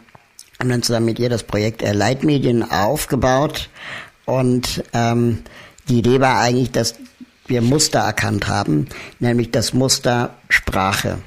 [0.60, 3.70] haben dann zusammen mit ihr das Projekt äh, Leitmedien aufgebaut.
[4.26, 5.38] Und ähm,
[5.88, 6.94] die Idee war eigentlich, dass
[7.46, 8.86] wir Muster erkannt haben,
[9.18, 11.18] nämlich das Muster Sprache.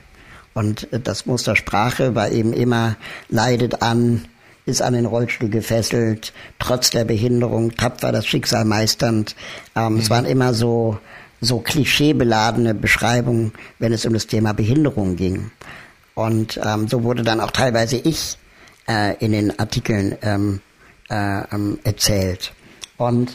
[0.54, 2.96] Und das Muster Sprache war eben immer,
[3.28, 4.26] leidet an,
[4.68, 9.36] ist an den Rollstuhl gefesselt, trotz der Behinderung, tapfer das Schicksal meisternd.
[9.76, 10.00] Ähm, mhm.
[10.00, 11.00] Es waren immer so,
[11.42, 15.52] so klischeebeladene Beschreibungen, wenn es um das Thema Behinderung ging.
[16.14, 18.38] Und ähm, so wurde dann auch teilweise ich
[18.88, 20.62] äh, in den Artikeln ähm,
[21.10, 22.54] äh, ähm, erzählt.
[22.98, 23.34] Und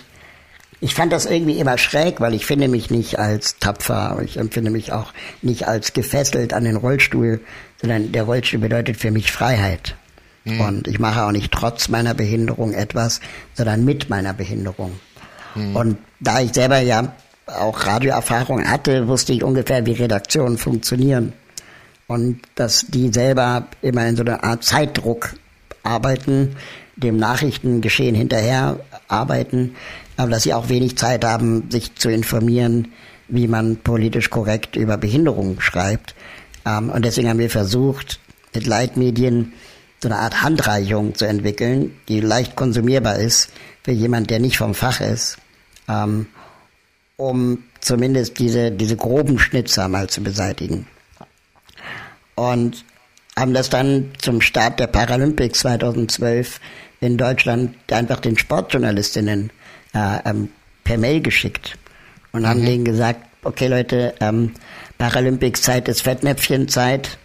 [0.81, 4.71] ich fand das irgendwie immer schräg, weil ich finde mich nicht als tapfer, ich empfinde
[4.71, 5.13] mich auch
[5.43, 7.41] nicht als gefesselt an den Rollstuhl,
[7.81, 9.97] sondern der Rollstuhl bedeutet für mich Freiheit.
[10.45, 10.61] Mhm.
[10.61, 13.21] Und ich mache auch nicht trotz meiner Behinderung etwas,
[13.55, 14.93] sondern mit meiner Behinderung.
[15.55, 15.77] Mhm.
[15.77, 17.13] Und da ich selber ja
[17.47, 21.33] auch Radioerfahrung hatte, wusste ich ungefähr, wie Redaktionen funktionieren.
[22.09, 25.35] Und dass die selber immer in so einer Art Zeitdruck
[25.83, 26.57] arbeiten,
[26.97, 29.77] dem Nachrichtengeschehen hinterher arbeiten,
[30.17, 32.89] aber dass sie auch wenig Zeit haben, sich zu informieren,
[33.29, 36.15] wie man politisch korrekt über Behinderungen schreibt.
[36.67, 38.19] Ähm, und deswegen haben wir versucht,
[38.55, 39.53] mit Leitmedien
[40.03, 43.51] so eine Art Handreichung zu entwickeln, die leicht konsumierbar ist
[43.83, 45.39] für jemand, der nicht vom Fach ist,
[45.89, 46.27] ähm,
[47.17, 50.87] um zumindest diese, diese groben Schnitzer mal zu beseitigen.
[52.39, 52.85] Und
[53.37, 56.61] haben das dann zum Start der Paralympics 2012
[57.01, 59.51] in Deutschland einfach den Sportjournalistinnen
[59.95, 60.49] äh, ähm,
[60.85, 61.79] per Mail geschickt
[62.33, 62.67] und haben mhm.
[62.67, 64.55] denen gesagt, okay Leute, ähm,
[64.99, 67.19] Paralympics-Zeit ist Fettnäpfchenzeit,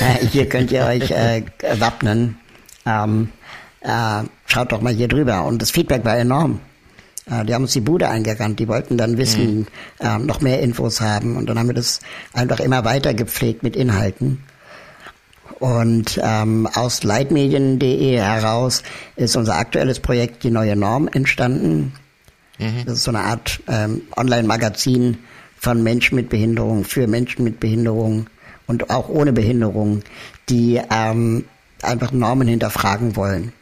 [0.00, 1.42] äh, hier könnt ihr euch äh,
[1.78, 2.38] wappnen.
[2.86, 3.30] Ähm,
[3.80, 5.44] äh, schaut doch mal hier drüber.
[5.44, 6.60] Und das Feedback war enorm.
[7.30, 9.66] Äh, die haben uns die Bude eingerannt, die wollten dann wissen, mhm.
[10.00, 11.36] äh, noch mehr Infos haben.
[11.36, 12.00] Und dann haben wir das
[12.32, 14.42] einfach immer weiter gepflegt mit Inhalten.
[15.64, 18.82] Und ähm, aus leitmedien.de heraus
[19.16, 21.94] ist unser aktuelles Projekt Die neue Norm entstanden.
[22.58, 22.84] Mhm.
[22.84, 25.16] Das ist so eine Art ähm, Online-Magazin
[25.56, 28.26] von Menschen mit Behinderung, für Menschen mit Behinderung
[28.66, 30.02] und auch ohne Behinderung,
[30.50, 31.46] die ähm,
[31.80, 33.54] einfach Normen hinterfragen wollen.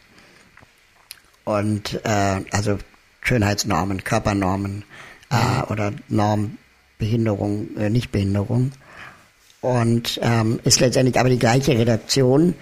[1.44, 2.78] Und äh, also
[3.20, 4.82] Schönheitsnormen, Körpernormen
[5.30, 5.64] äh, mhm.
[5.68, 8.72] oder Normbehinderung, äh, Nichtbehinderung
[9.62, 12.54] und ähm, ist letztendlich aber die gleiche Redaktion,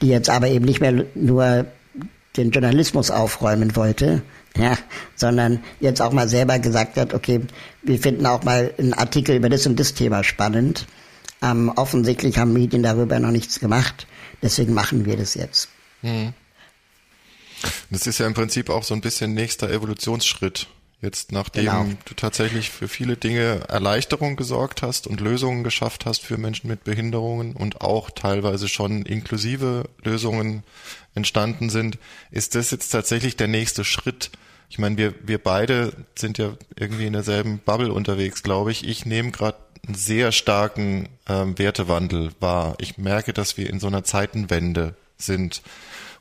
[0.00, 1.66] die jetzt aber eben nicht mehr nur
[2.36, 4.22] den Journalismus aufräumen wollte,
[4.56, 4.78] ja,
[5.14, 7.40] sondern jetzt auch mal selber gesagt hat, okay,
[7.82, 10.86] wir finden auch mal einen Artikel über das und das Thema spannend.
[11.42, 14.06] Ähm, offensichtlich haben Medien darüber noch nichts gemacht,
[14.42, 15.68] deswegen machen wir das jetzt.
[16.02, 16.32] Hm.
[17.90, 20.68] Das ist ja im Prinzip auch so ein bisschen nächster Evolutionsschritt
[21.00, 21.86] Jetzt, nachdem genau.
[22.06, 26.84] du tatsächlich für viele Dinge Erleichterung gesorgt hast und Lösungen geschafft hast für Menschen mit
[26.84, 30.62] Behinderungen und auch teilweise schon inklusive Lösungen
[31.14, 31.98] entstanden sind,
[32.30, 34.30] ist das jetzt tatsächlich der nächste Schritt.
[34.70, 38.88] Ich meine, wir, wir beide sind ja irgendwie in derselben Bubble unterwegs, glaube ich.
[38.88, 42.76] Ich nehme gerade einen sehr starken ähm, Wertewandel wahr.
[42.78, 45.62] Ich merke, dass wir in so einer Zeitenwende sind,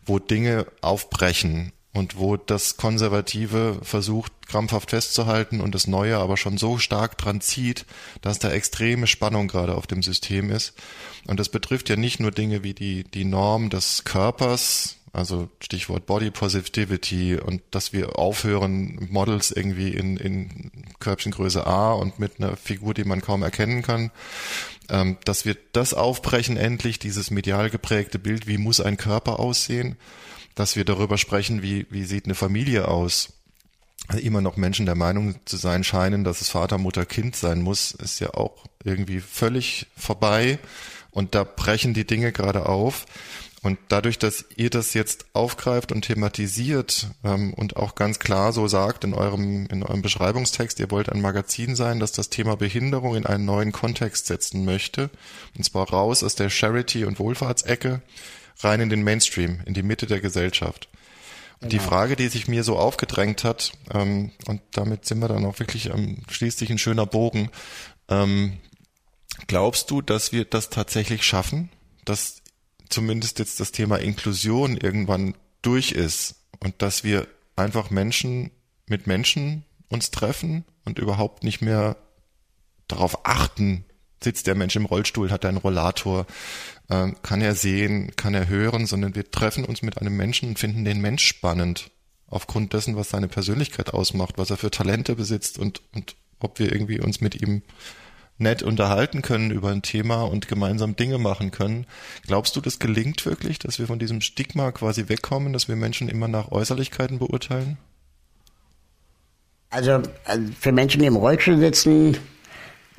[0.05, 6.57] wo Dinge aufbrechen und wo das Konservative versucht, krampfhaft festzuhalten und das Neue aber schon
[6.57, 7.85] so stark dran zieht,
[8.21, 10.73] dass da extreme Spannung gerade auf dem System ist.
[11.27, 16.07] Und das betrifft ja nicht nur Dinge wie die, die Norm des Körpers, also Stichwort
[16.07, 22.57] Body Positivity und dass wir aufhören, Models irgendwie in, in Körbchengröße A und mit einer
[22.57, 24.09] Figur, die man kaum erkennen kann,
[24.89, 29.97] ähm, dass wir das aufbrechen endlich, dieses medial geprägte Bild, wie muss ein Körper aussehen,
[30.55, 33.33] dass wir darüber sprechen, wie, wie sieht eine Familie aus.
[34.21, 37.91] Immer noch Menschen der Meinung zu sein scheinen, dass es Vater, Mutter, Kind sein muss,
[37.93, 40.59] ist ja auch irgendwie völlig vorbei.
[41.11, 43.05] Und da brechen die Dinge gerade auf.
[43.63, 48.67] Und dadurch, dass ihr das jetzt aufgreift und thematisiert ähm, und auch ganz klar so
[48.67, 53.15] sagt in eurem, in eurem Beschreibungstext, ihr wollt ein Magazin sein, das das Thema Behinderung
[53.15, 55.09] in einen neuen Kontext setzen möchte,
[55.57, 58.01] und zwar raus aus der Charity- und Wohlfahrtsecke,
[58.59, 60.89] rein in den Mainstream, in die Mitte der Gesellschaft.
[61.59, 61.81] Und genau.
[61.81, 65.59] die Frage, die sich mir so aufgedrängt hat, ähm, und damit sind wir dann auch
[65.59, 67.49] wirklich, ähm, schließt sich ein schöner Bogen,
[68.09, 68.57] ähm,
[69.47, 71.69] glaubst du, dass wir das tatsächlich schaffen,
[72.05, 72.41] dass
[72.89, 78.51] zumindest jetzt das Thema Inklusion irgendwann durch ist und dass wir einfach Menschen
[78.87, 81.95] mit Menschen uns treffen und überhaupt nicht mehr
[82.87, 83.85] darauf achten,
[84.23, 86.25] sitzt der Mensch im Rollstuhl, hat er einen Rollator,
[86.87, 90.85] kann er sehen, kann er hören, sondern wir treffen uns mit einem Menschen und finden
[90.85, 91.91] den Mensch spannend
[92.27, 96.71] aufgrund dessen, was seine Persönlichkeit ausmacht, was er für Talente besitzt und, und ob wir
[96.71, 97.61] irgendwie uns mit ihm
[98.37, 101.85] nett unterhalten können über ein Thema und gemeinsam Dinge machen können.
[102.25, 106.09] Glaubst du, das gelingt wirklich, dass wir von diesem Stigma quasi wegkommen, dass wir Menschen
[106.09, 107.77] immer nach Äußerlichkeiten beurteilen?
[109.69, 112.17] Also, also für Menschen, die im Rollstuhl sitzen,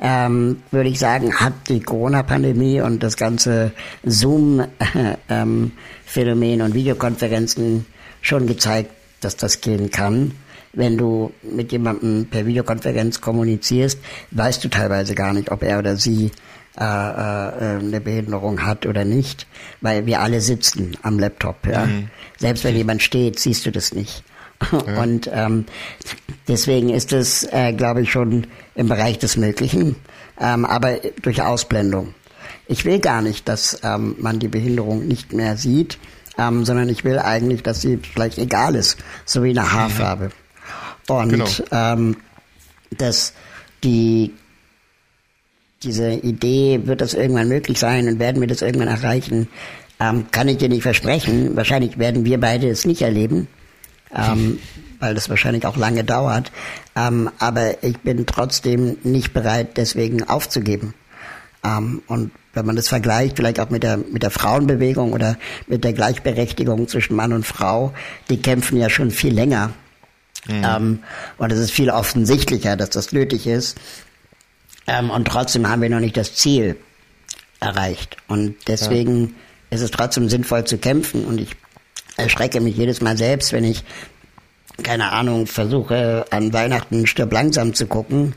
[0.05, 3.73] ähm, würde ich sagen, hat die Corona-Pandemie und das ganze
[4.05, 7.87] Zoom-Phänomen und Videokonferenzen
[8.21, 8.91] schon gezeigt,
[9.23, 10.33] dass das gehen kann
[10.77, 13.99] wenn du mit jemandem per Videokonferenz kommunizierst,
[14.33, 16.33] weißt du teilweise gar nicht, ob er oder sie
[16.77, 19.47] äh, äh, eine Behinderung hat oder nicht,
[19.81, 21.67] weil wir alle sitzen am Laptop.
[21.67, 21.87] Ja?
[21.87, 22.09] Mhm.
[22.39, 24.25] Selbst wenn jemand steht, siehst du das nicht.
[24.73, 25.03] Ja.
[25.03, 25.65] Und ähm,
[26.49, 29.97] deswegen ist es, äh, glaube ich, schon im Bereich des Möglichen,
[30.41, 32.15] ähm, aber durch Ausblendung.
[32.67, 35.99] Ich will gar nicht, dass ähm, man die Behinderung nicht mehr sieht,
[36.39, 40.31] ähm, sondern ich will eigentlich, dass sie vielleicht egal ist, so wie eine Haarfarbe.
[41.09, 41.15] Mhm.
[41.15, 41.49] Und genau.
[41.71, 42.17] ähm,
[42.97, 43.33] dass
[43.83, 44.33] die
[45.85, 49.49] diese Idee, wird das irgendwann möglich sein und werden wir das irgendwann erreichen,
[50.01, 51.57] ähm, kann ich dir nicht versprechen.
[51.57, 53.49] Wahrscheinlich werden wir beide es nicht erleben,
[54.15, 54.59] ähm,
[55.01, 56.53] weil das wahrscheinlich auch lange dauert.
[56.97, 60.95] Ähm, aber ich bin trotzdem nicht bereit, deswegen aufzugeben.
[61.65, 65.37] Ähm, und wenn man das vergleicht, vielleicht auch mit der, mit der Frauenbewegung oder
[65.67, 67.93] mit der Gleichberechtigung zwischen Mann und Frau,
[68.31, 69.71] die kämpfen ja schon viel länger
[70.47, 70.65] Mhm.
[70.65, 70.99] Ähm,
[71.39, 73.79] und es ist viel offensichtlicher, dass das nötig ist.
[74.87, 76.77] Ähm, und trotzdem haben wir noch nicht das Ziel
[77.61, 78.17] erreicht.
[78.29, 79.29] Und deswegen
[79.71, 79.77] ja.
[79.77, 81.25] ist es trotzdem sinnvoll zu kämpfen.
[81.25, 81.57] Und ich
[82.17, 83.83] erschrecke mich jedes Mal selbst, wenn ich,
[84.83, 88.35] keine Ahnung, versuche an Weihnachten stirb langsam zu gucken.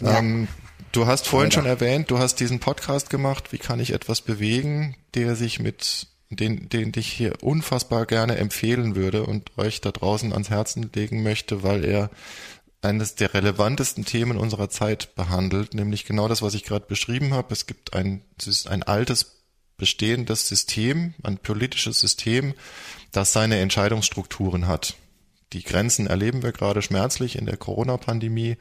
[0.00, 0.18] Ja.
[0.18, 0.48] Ähm,
[0.92, 4.94] Du hast vorhin schon erwähnt, du hast diesen Podcast gemacht, wie kann ich etwas bewegen,
[5.14, 10.32] der sich mit den, den dich hier unfassbar gerne empfehlen würde und euch da draußen
[10.32, 12.10] ans Herzen legen möchte, weil er
[12.82, 17.54] eines der relevantesten Themen unserer Zeit behandelt, nämlich genau das, was ich gerade beschrieben habe.
[17.54, 19.41] Es gibt ein, es ist ein altes
[19.82, 22.54] bestehendes System, ein politisches System,
[23.10, 24.94] das seine Entscheidungsstrukturen hat.
[25.52, 28.58] Die Grenzen erleben wir gerade schmerzlich in der Corona-Pandemie.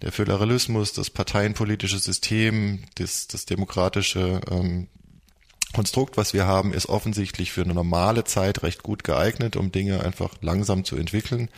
[0.00, 4.88] Der Föderalismus, das parteienpolitische System, das, das demokratische ähm,
[5.72, 10.04] Konstrukt, was wir haben, ist offensichtlich für eine normale Zeit recht gut geeignet, um Dinge
[10.04, 11.48] einfach langsam zu entwickeln.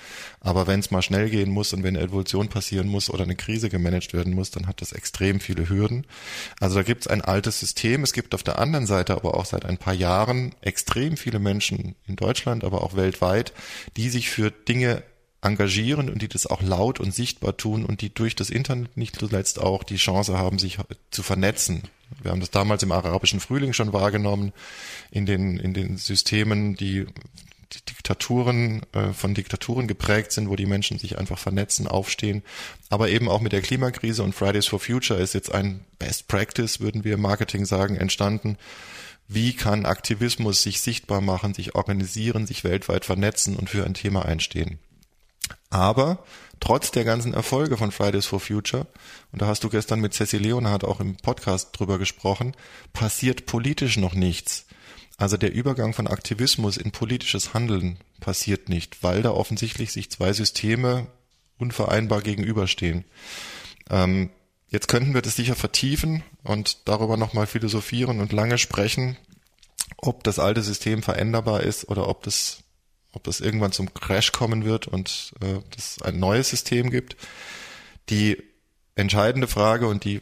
[0.40, 3.36] Aber wenn es mal schnell gehen muss und wenn eine Evolution passieren muss oder eine
[3.36, 6.06] Krise gemanagt werden muss, dann hat das extrem viele Hürden.
[6.60, 8.02] Also da gibt es ein altes System.
[8.02, 11.94] Es gibt auf der anderen Seite aber auch seit ein paar Jahren extrem viele Menschen
[12.06, 13.52] in Deutschland, aber auch weltweit,
[13.96, 15.02] die sich für Dinge
[15.44, 19.16] engagieren und die das auch laut und sichtbar tun und die durch das Internet nicht
[19.16, 20.78] zuletzt auch die Chance haben, sich
[21.10, 21.82] zu vernetzen.
[22.22, 24.52] Wir haben das damals im arabischen Frühling schon wahrgenommen,
[25.10, 27.06] in den, in den Systemen, die,
[27.72, 32.42] die Diktaturen, äh, von Diktaturen geprägt sind, wo die Menschen sich einfach vernetzen, aufstehen.
[32.88, 36.80] Aber eben auch mit der Klimakrise und Fridays for Future ist jetzt ein Best Practice,
[36.80, 38.56] würden wir im Marketing sagen, entstanden.
[39.26, 44.24] Wie kann Aktivismus sich sichtbar machen, sich organisieren, sich weltweit vernetzen und für ein Thema
[44.24, 44.78] einstehen?
[45.70, 46.24] Aber
[46.64, 48.86] trotz der ganzen Erfolge von Fridays for Future,
[49.32, 52.56] und da hast du gestern mit Cecil Leonhardt auch im Podcast drüber gesprochen,
[52.94, 54.64] passiert politisch noch nichts.
[55.18, 60.32] Also der Übergang von Aktivismus in politisches Handeln passiert nicht, weil da offensichtlich sich zwei
[60.32, 61.06] Systeme
[61.58, 63.04] unvereinbar gegenüberstehen.
[63.90, 64.30] Ähm,
[64.70, 69.18] jetzt könnten wir das sicher vertiefen und darüber nochmal philosophieren und lange sprechen,
[69.98, 72.63] ob das alte System veränderbar ist oder ob das
[73.14, 77.16] ob das irgendwann zum Crash kommen wird und äh, es ein neues System gibt.
[78.10, 78.42] Die
[78.96, 80.20] entscheidende Frage und die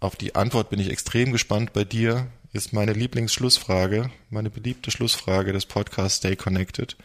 [0.00, 5.52] auf die Antwort bin ich extrem gespannt bei dir, ist meine Lieblingsschlussfrage, meine beliebte Schlussfrage
[5.52, 6.96] des Podcasts Stay Connected,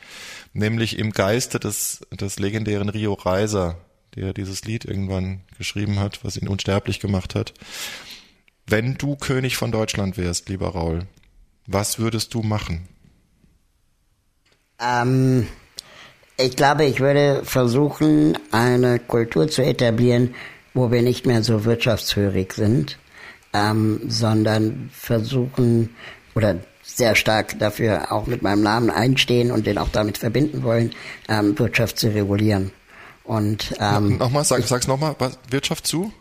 [0.53, 3.77] nämlich im Geiste des, des legendären Rio Reiser,
[4.15, 7.53] der dieses Lied irgendwann geschrieben hat, was ihn unsterblich gemacht hat.
[8.65, 11.07] Wenn du König von Deutschland wärst, lieber Raul,
[11.67, 12.87] was würdest du machen?
[14.79, 15.47] Ähm,
[16.37, 20.35] ich glaube, ich würde versuchen, eine Kultur zu etablieren,
[20.73, 22.97] wo wir nicht mehr so wirtschaftshörig sind,
[23.53, 25.95] ähm, sondern versuchen
[26.35, 30.91] oder sehr stark dafür auch mit meinem Namen einstehen und den auch damit verbinden wollen,
[31.27, 32.71] ähm, Wirtschaft zu regulieren.
[33.23, 35.15] Und ähm, nochmal, sag, sag's nochmal,
[35.49, 36.13] Wirtschaft zu?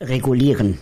[0.00, 0.78] Regulieren.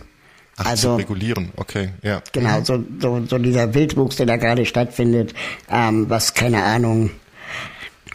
[0.57, 2.21] Ach, also zu regulieren, okay, ja.
[2.31, 2.65] Genau, mhm.
[2.65, 5.33] so, so, so dieser Wildwuchs, der da gerade stattfindet,
[5.69, 7.11] ähm, was keine Ahnung,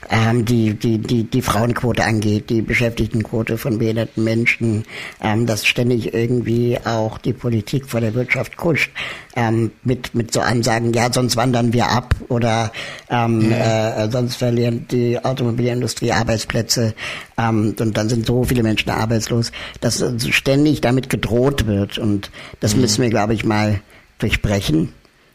[0.08, 4.84] ähm, die, die, die, die Frauenquote angeht, die Beschäftigtenquote von behinderten Menschen,
[5.20, 8.90] ähm, dass ständig irgendwie auch die Politik vor der Wirtschaft kuscht,
[9.36, 12.72] ähm, mit, mit so Ansagen, ja, sonst wandern wir ab oder
[13.10, 14.04] ähm, ja.
[14.04, 16.94] äh, sonst verlieren die Automobilindustrie Arbeitsplätze
[17.36, 22.74] ähm, und dann sind so viele Menschen arbeitslos, dass ständig damit gedroht wird und das
[22.74, 22.82] mhm.
[22.82, 23.80] müssen wir, glaube ich, mal
[24.18, 24.92] durchbrechen,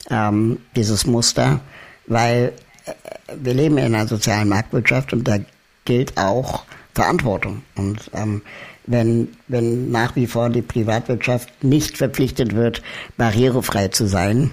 [0.09, 1.61] ähm, dieses Muster,
[2.07, 2.53] weil
[3.33, 5.37] wir leben in einer sozialen Marktwirtschaft und da
[5.85, 7.63] gilt auch Verantwortung.
[7.75, 8.41] Und ähm,
[8.87, 12.81] wenn, wenn nach wie vor die Privatwirtschaft nicht verpflichtet wird,
[13.17, 14.51] barrierefrei zu sein,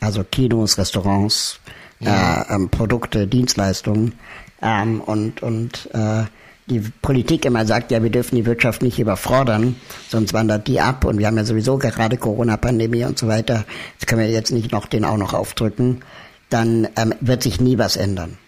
[0.00, 1.60] also Kinos, Restaurants,
[2.00, 2.42] ja.
[2.42, 4.14] äh, ähm, Produkte, Dienstleistungen
[4.62, 6.24] ähm, und, und äh,
[6.68, 9.76] die Politik immer sagt, ja, wir dürfen die Wirtschaft nicht überfordern,
[10.08, 13.64] sonst wandert die ab und wir haben ja sowieso gerade Corona-Pandemie und so weiter.
[13.92, 16.02] Jetzt können wir jetzt nicht noch den auch noch aufdrücken
[16.50, 18.38] dann ähm, wird sich nie was ändern.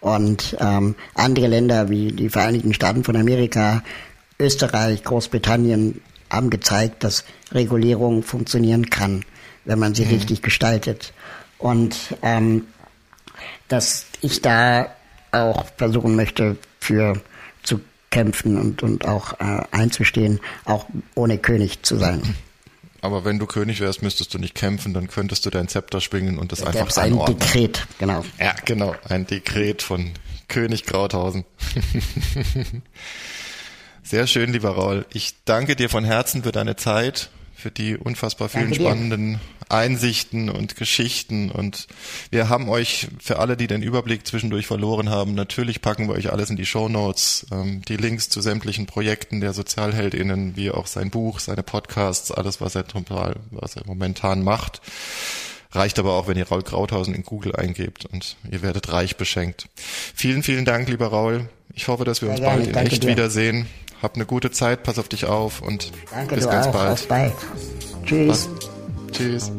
[0.00, 3.82] Und ähm, andere Länder wie die Vereinigten Staaten von Amerika,
[4.38, 6.00] Österreich, Großbritannien
[6.30, 9.24] haben gezeigt, dass Regulierung funktionieren kann,
[9.64, 10.12] wenn man sie mhm.
[10.12, 11.12] richtig gestaltet.
[11.58, 12.66] Und ähm,
[13.68, 14.86] dass ich da
[15.32, 17.20] auch versuchen möchte, für
[17.62, 17.80] zu
[18.10, 22.22] kämpfen und, und auch äh, einzustehen, auch ohne König zu sein.
[23.02, 26.38] Aber wenn du König wärst, müsstest du nicht kämpfen, dann könntest du dein Zepter schwingen
[26.38, 27.38] und das da einfach ein anordnen.
[27.38, 28.24] Dekret, genau.
[28.38, 30.10] Ja, genau, ein Dekret von
[30.48, 31.44] König Krauthausen.
[34.02, 35.06] Sehr schön, lieber Raul.
[35.12, 37.30] Ich danke dir von Herzen für deine Zeit
[37.60, 41.50] für die unfassbar vielen spannenden Einsichten und Geschichten.
[41.50, 41.86] Und
[42.30, 46.32] wir haben euch, für alle, die den Überblick zwischendurch verloren haben, natürlich packen wir euch
[46.32, 50.86] alles in die Show Notes, ähm, die Links zu sämtlichen Projekten der SozialheldInnen, wie auch
[50.86, 54.80] sein Buch, seine Podcasts, alles, was er total, was er momentan macht.
[55.72, 59.68] Reicht aber auch, wenn ihr Raul Krauthausen in Google eingebt und ihr werdet reich beschenkt.
[59.76, 61.48] Vielen, vielen Dank, lieber Raul.
[61.74, 63.10] Ich hoffe, dass wir uns bald in echt dir.
[63.10, 63.66] wiedersehen.
[64.02, 66.72] Hab eine gute Zeit, pass auf dich auf und Danke, bis ganz auch.
[66.72, 66.92] bald.
[66.92, 67.32] Auf bald.
[68.04, 68.48] Tschüss.
[69.12, 69.52] Tschüss.